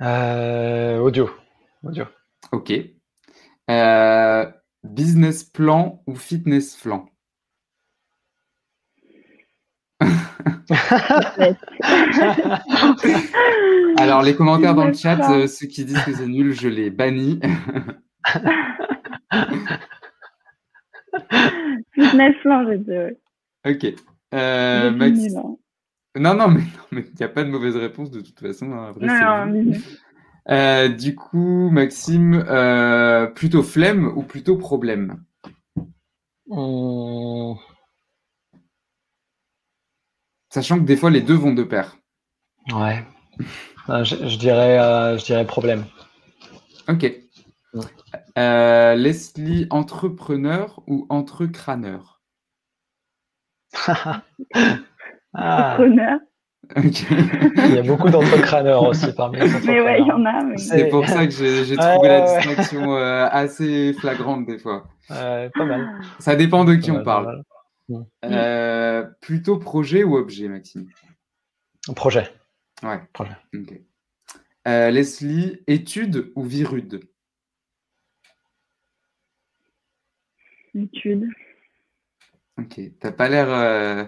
Euh, 0.00 0.98
Audio. 0.98 1.30
Audio. 1.82 2.04
Ok. 2.52 2.72
business 4.82 5.44
plan 5.44 6.02
ou 6.06 6.14
fitness 6.16 6.74
plan? 6.76 7.09
Alors, 13.98 14.22
les 14.22 14.34
commentaires 14.34 14.74
dans 14.74 14.86
le 14.86 14.94
chat, 14.94 15.30
euh, 15.30 15.46
ceux 15.46 15.66
qui 15.66 15.84
disent 15.84 16.02
que 16.04 16.14
c'est 16.14 16.26
nul, 16.26 16.52
je 16.52 16.68
les 16.68 16.88
bannis. 16.90 17.38
Fitness 21.92 22.34
plan, 22.42 22.64
je 22.66 22.74
dis, 22.76 22.90
Ok. 23.66 23.86
Euh, 24.34 24.90
Non, 26.18 26.34
non, 26.34 26.48
mais 26.48 26.62
il 26.92 27.04
n'y 27.18 27.24
a 27.24 27.28
pas 27.28 27.44
de 27.44 27.50
mauvaise 27.50 27.76
réponse 27.76 28.10
de 28.10 28.20
toute 28.20 28.40
façon. 28.40 28.72
Hein. 28.72 28.92
euh, 30.50 30.88
du 30.88 31.14
coup, 31.14 31.70
Maxime, 31.70 32.44
euh, 32.48 33.26
plutôt 33.26 33.62
flemme 33.62 34.10
ou 34.16 34.22
plutôt 34.22 34.56
problème? 34.56 35.22
Oh. 36.48 37.56
Sachant 40.50 40.78
que 40.80 40.84
des 40.84 40.96
fois, 40.96 41.10
les 41.10 41.20
deux 41.20 41.34
vont 41.34 41.54
de 41.54 41.62
pair. 41.62 41.96
Ouais. 42.72 43.04
Euh, 43.88 44.04
je, 44.04 44.36
dirais, 44.36 44.78
euh, 44.80 45.16
je 45.16 45.24
dirais 45.24 45.46
problème. 45.46 45.84
Ok. 46.88 47.10
Euh, 48.36 48.94
Leslie, 48.96 49.68
entrepreneur 49.70 50.82
ou 50.86 51.06
entrecrâneur? 51.08 52.20
Ah. 55.32 55.74
Entrepreneur. 55.74 56.18
Il 56.76 57.74
y 57.74 57.78
a 57.78 57.82
beaucoup 57.82 58.10
d'entrecrâneurs 58.10 58.82
aussi 58.82 59.12
parmi 59.12 59.38
les 59.38 59.46
Mais 59.64 59.80
ouais, 59.80 60.00
il 60.00 60.06
y 60.08 60.10
en 60.10 60.26
a. 60.26 60.56
C'est 60.56 60.88
pour 60.88 61.06
ça 61.06 61.24
que 61.24 61.30
j'ai 61.32 61.76
trouvé 61.76 62.08
la 62.08 62.22
distinction 62.22 62.96
assez 62.96 63.92
flagrante 63.92 64.44
des 64.46 64.58
fois. 64.58 64.88
pas 65.08 65.64
mal. 65.64 66.00
Ça 66.18 66.34
dépend 66.34 66.64
de 66.64 66.74
qui 66.74 66.90
on 66.90 67.04
parle. 67.04 67.44
Euh, 68.24 69.04
plutôt 69.20 69.58
projet 69.58 70.04
ou 70.04 70.16
objet, 70.16 70.48
Maxime? 70.48 70.88
Projet. 71.96 72.28
Ouais. 72.82 73.00
Projet. 73.12 73.36
Euh, 74.68 74.90
Leslie, 74.90 75.62
étude 75.66 76.32
ou 76.36 76.44
virude 76.44 77.00
Étude. 80.74 81.26
Ok. 82.58 82.80
T'as 83.00 83.12
pas 83.12 83.28
l'air. 83.28 83.48
Euh, 83.50 84.04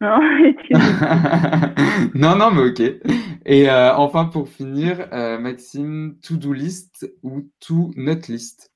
non, 0.00 0.20
étude. 0.46 0.76
non, 2.14 2.36
non, 2.36 2.50
mais 2.50 2.70
ok. 2.70 2.82
Et 3.44 3.70
enfin, 3.70 4.26
pour 4.26 4.48
finir, 4.48 5.08
Maxime, 5.40 6.18
to-do 6.22 6.52
list 6.52 7.10
ou 7.22 7.50
to-not 7.60 8.28
list? 8.28 8.70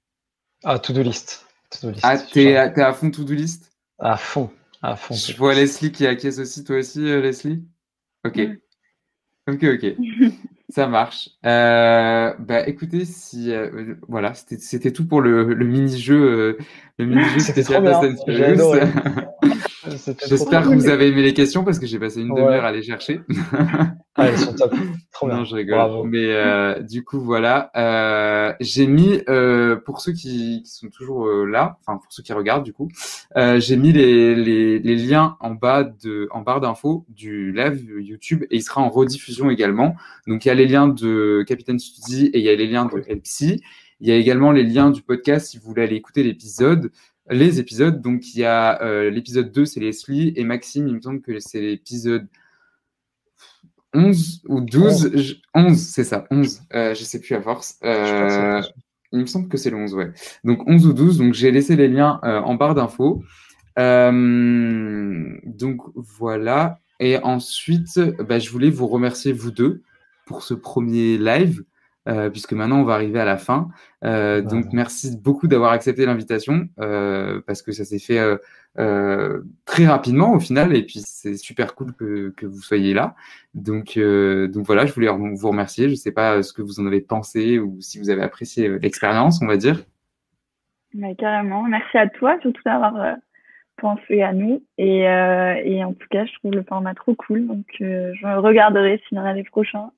Ah, 0.64 0.78
to-do 0.78 1.02
list. 1.02 1.46
To 1.80 1.90
list. 1.90 2.00
Ah, 2.02 2.18
t'es 2.18 2.56
à 2.56 2.92
fond 2.92 3.10
to-do 3.10 3.34
list? 3.34 3.65
À 3.98 4.16
fond, 4.16 4.50
à 4.82 4.96
fond. 4.96 5.14
Je 5.14 5.36
vois 5.36 5.54
Leslie 5.54 5.92
qui 5.92 6.06
acquiesce 6.06 6.38
aussi, 6.38 6.64
toi 6.64 6.78
aussi, 6.78 7.00
euh, 7.08 7.20
Leslie? 7.20 7.64
Ok. 8.24 8.40
Ok, 9.48 9.64
ok. 9.64 9.94
Ça 10.68 10.88
marche. 10.88 11.30
Euh, 11.44 12.34
bah, 12.40 12.68
écoutez, 12.68 13.04
si 13.04 13.52
euh, 13.52 13.94
voilà, 14.08 14.34
c'était 14.34 14.90
tout 14.90 15.06
pour 15.06 15.20
le, 15.20 15.54
le 15.54 15.64
mini-jeu, 15.64 16.58
le 16.98 17.06
mini-jeu 17.06 17.38
spécial 17.38 17.84
J'espère 20.28 20.64
que 20.64 20.74
vous 20.74 20.88
avez 20.88 21.08
aimé 21.08 21.22
les 21.22 21.34
questions 21.34 21.62
parce 21.62 21.78
que 21.78 21.86
j'ai 21.86 22.00
passé 22.00 22.20
une 22.20 22.34
demi-heure 22.34 22.64
à 22.64 22.72
les 22.72 22.82
chercher. 22.82 23.20
ah, 24.16 24.28
elles 24.28 24.38
sont 24.38 24.54
top. 24.54 24.74
Trop 25.12 25.26
bien. 25.26 25.38
Non, 25.38 25.44
je 25.44 25.56
rigole. 25.56 26.08
Mais 26.08 26.26
euh, 26.26 26.80
du 26.80 27.04
coup, 27.04 27.20
voilà. 27.20 27.70
Euh, 27.76 28.54
j'ai 28.60 28.86
mis, 28.86 29.20
euh, 29.28 29.76
pour 29.76 30.00
ceux 30.00 30.12
qui, 30.12 30.62
qui 30.62 30.70
sont 30.70 30.88
toujours 30.88 31.26
euh, 31.26 31.44
là, 31.44 31.78
enfin 31.80 31.98
pour 31.98 32.12
ceux 32.12 32.22
qui 32.22 32.32
regardent 32.32 32.64
du 32.64 32.72
coup, 32.72 32.88
euh, 33.36 33.60
j'ai 33.60 33.76
mis 33.76 33.92
les, 33.92 34.34
les, 34.34 34.78
les, 34.78 34.96
liens 34.96 35.36
en 35.40 35.50
bas 35.50 35.84
de, 35.84 36.28
en 36.30 36.40
barre 36.40 36.60
d'infos 36.60 37.04
du 37.08 37.52
live 37.52 37.84
YouTube 38.00 38.44
et 38.50 38.56
il 38.56 38.62
sera 38.62 38.80
en 38.80 38.88
rediffusion 38.88 39.50
également. 39.50 39.94
Donc 40.26 40.44
il 40.44 40.48
y 40.48 40.50
a 40.50 40.54
les 40.54 40.66
liens 40.66 40.88
de 40.88 41.44
Capitaine 41.46 41.78
Study 41.78 42.26
et 42.26 42.38
il 42.38 42.44
y 42.44 42.48
a 42.48 42.54
les 42.54 42.66
liens 42.66 42.86
de 42.86 42.98
LPC. 42.98 43.60
Il 44.00 44.08
y 44.08 44.12
a 44.12 44.16
également 44.16 44.52
les 44.52 44.62
liens 44.62 44.90
du 44.90 45.02
podcast 45.02 45.48
si 45.48 45.58
vous 45.58 45.64
voulez 45.64 45.82
aller 45.82 45.96
écouter 45.96 46.22
l'épisode 46.22 46.90
les 47.30 47.58
épisodes. 47.58 48.00
Donc, 48.00 48.34
il 48.34 48.40
y 48.40 48.44
a 48.44 48.80
euh, 48.82 49.10
l'épisode 49.10 49.50
2, 49.52 49.64
c'est 49.64 49.80
Leslie, 49.80 50.32
et 50.36 50.44
Maxime, 50.44 50.86
il 50.88 50.94
me 50.94 51.00
semble 51.00 51.20
que 51.20 51.38
c'est 51.40 51.60
l'épisode 51.60 52.28
11 53.96 54.42
ou 54.48 54.60
12. 54.60 55.40
11, 55.54 55.78
c'est 55.78 56.04
ça, 56.04 56.26
11. 56.30 56.62
Euh, 56.74 56.94
je 56.94 57.02
sais 57.02 57.20
plus 57.20 57.34
à 57.34 57.42
force. 57.42 57.76
Euh, 57.82 58.62
il 59.12 59.20
me 59.20 59.26
semble 59.26 59.48
que 59.48 59.56
c'est 59.56 59.70
le 59.70 59.78
11, 59.78 59.94
ouais. 59.94 60.12
Donc, 60.44 60.62
11 60.68 60.86
ou 60.86 60.92
12. 60.92 61.18
Donc, 61.18 61.34
j'ai 61.34 61.50
laissé 61.50 61.74
les 61.74 61.88
liens 61.88 62.20
en 62.22 62.54
barre 62.54 62.74
d'infos. 62.74 63.24
donc, 63.76 65.80
voilà. 65.94 66.78
Et 67.00 67.18
ensuite, 67.18 67.98
bah, 68.20 68.38
je 68.38 68.50
voulais 68.50 68.70
vous 68.70 68.86
remercier, 68.86 69.32
vous 69.32 69.50
deux, 69.50 69.82
pour 70.26 70.42
ce 70.42 70.54
premier 70.54 71.18
live. 71.18 71.64
Euh, 72.08 72.30
puisque 72.30 72.52
maintenant 72.52 72.80
on 72.80 72.84
va 72.84 72.94
arriver 72.94 73.18
à 73.18 73.24
la 73.24 73.36
fin. 73.36 73.68
Euh, 74.04 74.40
donc 74.40 74.66
merci 74.72 75.16
beaucoup 75.20 75.48
d'avoir 75.48 75.72
accepté 75.72 76.06
l'invitation 76.06 76.68
euh, 76.78 77.40
parce 77.46 77.62
que 77.62 77.72
ça 77.72 77.84
s'est 77.84 77.98
fait 77.98 78.20
très 79.64 79.86
rapidement 79.86 80.32
au 80.32 80.38
final 80.38 80.76
et 80.76 80.82
puis 80.82 81.00
c'est 81.04 81.36
super 81.36 81.74
cool 81.74 81.94
que, 81.94 82.32
que, 82.36 82.46
vous 82.46 82.60
soyez 82.60 82.94
là. 82.94 83.14
Donc, 83.54 83.98
donc 83.98 84.66
voilà, 84.66 84.86
je 84.86 84.92
voulais 84.92 85.08
vous 85.08 85.48
remercier. 85.48 85.86
Je 85.86 85.92
ne 85.92 85.96
sais 85.96 86.12
pas 86.12 86.42
ce 86.42 86.52
que 86.52 86.62
vous 86.62 86.78
en 86.78 86.86
avez 86.86 87.00
pensé 87.00 87.58
ou 87.58 87.80
si 87.80 87.98
vous 87.98 88.10
avez 88.10 88.22
apprécié 88.22 88.78
l'expérience, 88.78 89.40
on 89.42 89.46
va 89.46 89.56
dire. 89.56 89.82
Mais 90.94 91.16
carrément. 91.16 91.64
Merci 91.64 91.98
à 91.98 92.08
toi 92.08 92.36
surtout 92.40 92.62
d'avoir 92.64 93.16
pensé 93.78 94.22
à 94.22 94.32
nous 94.32 94.62
et, 94.78 95.00
et, 95.00 95.84
en 95.84 95.92
tout 95.92 96.06
cas 96.10 96.24
je 96.24 96.32
trouve 96.34 96.52
le 96.52 96.62
format 96.62 96.94
trop 96.94 97.14
cool 97.14 97.46
donc 97.46 97.66
je 97.80 98.38
regarderai 98.38 99.02
s'il 99.08 99.18
y 99.18 99.20
en 99.20 99.24
a 99.24 99.32
les 99.32 99.44
prochains 99.44 99.90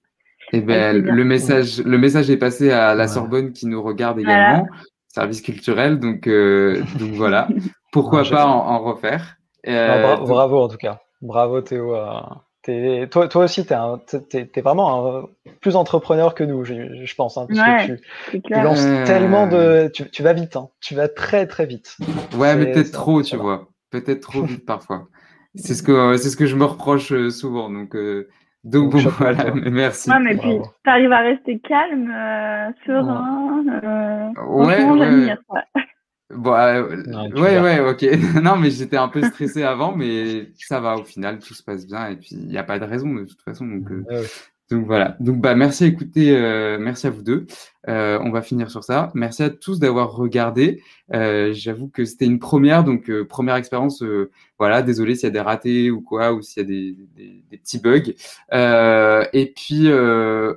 eh 0.53 0.61
ben, 0.61 0.96
le 0.96 1.24
message, 1.24 1.82
le 1.84 1.99
message 1.99 2.30
est 2.30 2.36
passé 2.36 2.70
à 2.70 2.94
la 2.94 3.09
Sorbonne 3.09 3.53
qui 3.53 3.66
nous 3.66 3.82
regarde 3.82 4.18
également, 4.18 4.66
service 5.09 5.42
culturel. 5.42 5.99
Donc, 5.99 6.26
euh, 6.26 6.82
donc 6.99 7.12
voilà. 7.12 7.49
Pourquoi 7.92 8.22
pas 8.24 8.46
en, 8.46 8.78
refaire? 8.80 9.36
Euh, 9.66 10.16
bravo, 10.16 10.62
en 10.62 10.68
tout 10.68 10.76
cas. 10.76 11.01
Bravo 11.20 11.61
Théo. 11.61 11.94
Euh, 11.96 13.07
toi, 13.07 13.28
toi 13.28 13.44
aussi, 13.44 13.64
tu 13.64 13.72
es, 13.74 14.61
vraiment 14.61 15.28
plus 15.61 15.74
entrepreneur 15.74 16.34
que 16.34 16.44
nous, 16.44 16.64
je, 16.64 17.14
pense. 17.14 17.38
Hein, 17.38 17.46
parce 17.49 17.86
que 17.86 18.36
tu, 18.36 18.53
lances 18.53 18.86
tellement 19.07 19.46
de. 19.46 19.90
Tu, 19.92 20.22
vas 20.22 20.34
vite, 20.34 20.57
hein. 20.57 20.68
tu 20.80 20.94
vas 20.94 21.09
très 21.09 21.46
très 21.46 21.66
vite. 21.66 21.96
Ouais, 22.36 22.57
mais 22.57 22.72
peut-être 22.72 22.92
trop, 22.92 23.22
tu 23.22 23.36
vois. 23.36 23.68
Peut-être 23.90 24.20
trop 24.20 24.42
vite 24.42 24.66
parfois. 24.66 25.09
C'est 25.55 25.74
ce 25.74 25.82
que 25.82 26.16
c'est 26.18 26.28
ce 26.28 26.36
que 26.36 26.46
je 26.46 26.57
me 26.57 26.66
reproche 26.66 27.12
souvent. 27.30 27.70
Donc 27.70 27.96
donc, 28.64 28.94
voilà, 28.94 29.52
merci. 29.54 30.11
mais 30.20 30.36
puis 30.36 30.59
tu 30.84 30.90
arrives 30.90 31.12
à 31.12 31.20
rester 31.20 31.59
calme, 31.61 32.11
euh, 32.11 32.70
serein. 32.84 33.64
Euh, 33.84 34.42
ouais, 34.46 34.84
ouais. 34.84 35.36
Bon, 36.30 36.52
euh, 36.52 37.30
ouais, 37.36 37.61
ouais, 37.61 37.80
ok. 37.80 38.02
non, 38.42 38.56
mais 38.56 38.70
j'étais 38.70 38.98
un 38.98 39.09
peu 39.09 39.22
stressé 39.22 39.62
avant, 39.62 39.96
mais 39.96 40.48
ça 40.59 40.80
va 40.80 40.96
au 40.96 41.04
final, 41.04 41.38
tout 41.38 41.54
se 41.54 41.62
passe 41.62 41.86
bien 41.86 42.09
et 42.09 42.16
puis 42.16 42.30
il 42.32 42.48
n'y 42.48 42.59
a 42.59 42.64
pas 42.64 42.78
de 42.78 42.84
raison 42.84 43.14
de 43.14 43.24
toute 43.24 43.40
façon. 43.40 43.66
Donc, 43.66 43.88
donc 44.70 44.84
voilà. 44.84 45.16
Donc 45.18 45.38
bah 45.40 45.54
merci 45.54 45.84
à 45.84 45.86
écouter, 45.86 46.36
euh, 46.36 46.78
merci 46.78 47.06
à 47.06 47.10
vous 47.10 47.22
deux. 47.22 47.46
Euh, 47.88 48.18
on 48.22 48.30
va 48.30 48.42
finir 48.42 48.70
sur 48.70 48.84
ça. 48.84 49.10
Merci 49.14 49.42
à 49.42 49.48
tous 49.48 49.78
d'avoir 49.78 50.12
regardé. 50.12 50.82
Euh, 51.14 51.54
J'avoue 51.54 51.88
que 51.88 52.04
c'était 52.04 52.26
une 52.26 52.38
première, 52.38 52.84
donc 52.84 53.10
première 53.22 53.56
expérience. 53.56 54.04
Voilà, 54.58 54.82
désolé 54.82 55.14
s'il 55.14 55.24
y 55.24 55.26
a 55.28 55.30
des 55.30 55.40
ratés 55.40 55.90
ou 55.90 56.02
quoi, 56.02 56.34
ou 56.34 56.42
s'il 56.42 56.62
y 56.62 56.66
a 56.66 56.68
des, 56.68 56.96
des, 57.16 57.44
des, 57.50 57.56
petits 57.56 57.78
bugs. 57.78 58.12
et 59.32 59.52
puis 59.56 59.88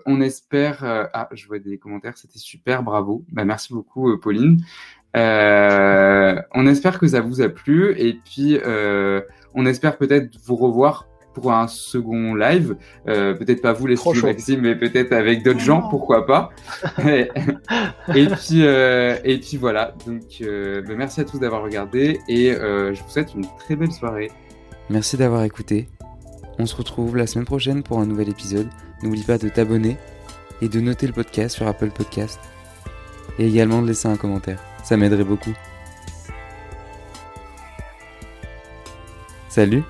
on 0.05 0.21
espère. 0.21 0.83
ah, 1.13 1.29
je 1.31 1.47
vois 1.47 1.59
des 1.59 1.77
commentaires. 1.77 2.17
C'était 2.17 2.39
super, 2.39 2.83
bravo. 2.83 3.23
Bah 3.31 3.45
merci 3.45 3.73
beaucoup, 3.73 4.17
Pauline. 4.17 4.61
on 5.15 6.67
espère 6.67 6.99
que 6.99 7.07
ça 7.07 7.21
vous 7.21 7.41
a 7.41 7.47
plu 7.47 7.95
et 7.97 8.19
puis 8.25 8.59
on 9.53 9.65
espère 9.65 9.97
peut-être 9.97 10.37
vous 10.43 10.57
revoir 10.57 11.07
pour 11.33 11.51
un 11.51 11.67
second 11.67 12.35
live. 12.35 12.75
Euh, 13.07 13.33
peut-être 13.33 13.61
pas 13.61 13.73
vous, 13.73 13.87
les 13.87 13.95
Maxime, 14.23 14.61
mais 14.61 14.75
peut-être 14.75 15.13
avec 15.13 15.43
d'autres 15.43 15.59
gens, 15.59 15.81
pourquoi 15.89 16.25
pas. 16.25 16.51
et, 17.05 17.27
puis, 18.05 18.63
euh, 18.65 19.17
et 19.23 19.37
puis 19.39 19.57
voilà. 19.57 19.93
Donc, 20.05 20.23
euh, 20.41 20.81
bah, 20.81 20.93
merci 20.97 21.21
à 21.21 21.25
tous 21.25 21.39
d'avoir 21.39 21.63
regardé 21.63 22.19
et 22.27 22.51
je 22.51 23.01
vous 23.01 23.09
souhaite 23.09 23.33
une 23.35 23.45
très 23.59 23.75
belle 23.75 23.91
soirée. 23.91 24.31
Merci 24.89 25.17
d'avoir 25.17 25.43
écouté. 25.43 25.87
On 26.59 26.65
se 26.65 26.75
retrouve 26.75 27.15
la 27.15 27.27
semaine 27.27 27.45
prochaine 27.45 27.81
pour 27.83 27.99
un 27.99 28.05
nouvel 28.05 28.29
épisode. 28.29 28.67
N'oublie 29.03 29.23
pas 29.23 29.37
de 29.37 29.49
t'abonner 29.49 29.97
et 30.61 30.69
de 30.69 30.79
noter 30.79 31.07
le 31.07 31.13
podcast 31.13 31.55
sur 31.55 31.67
Apple 31.67 31.89
Podcast. 31.89 32.39
Et 33.39 33.47
également 33.47 33.81
de 33.81 33.87
laisser 33.87 34.07
un 34.07 34.17
commentaire. 34.17 34.61
Ça 34.83 34.97
m'aiderait 34.97 35.23
beaucoup. 35.23 35.53
Salut 39.49 39.83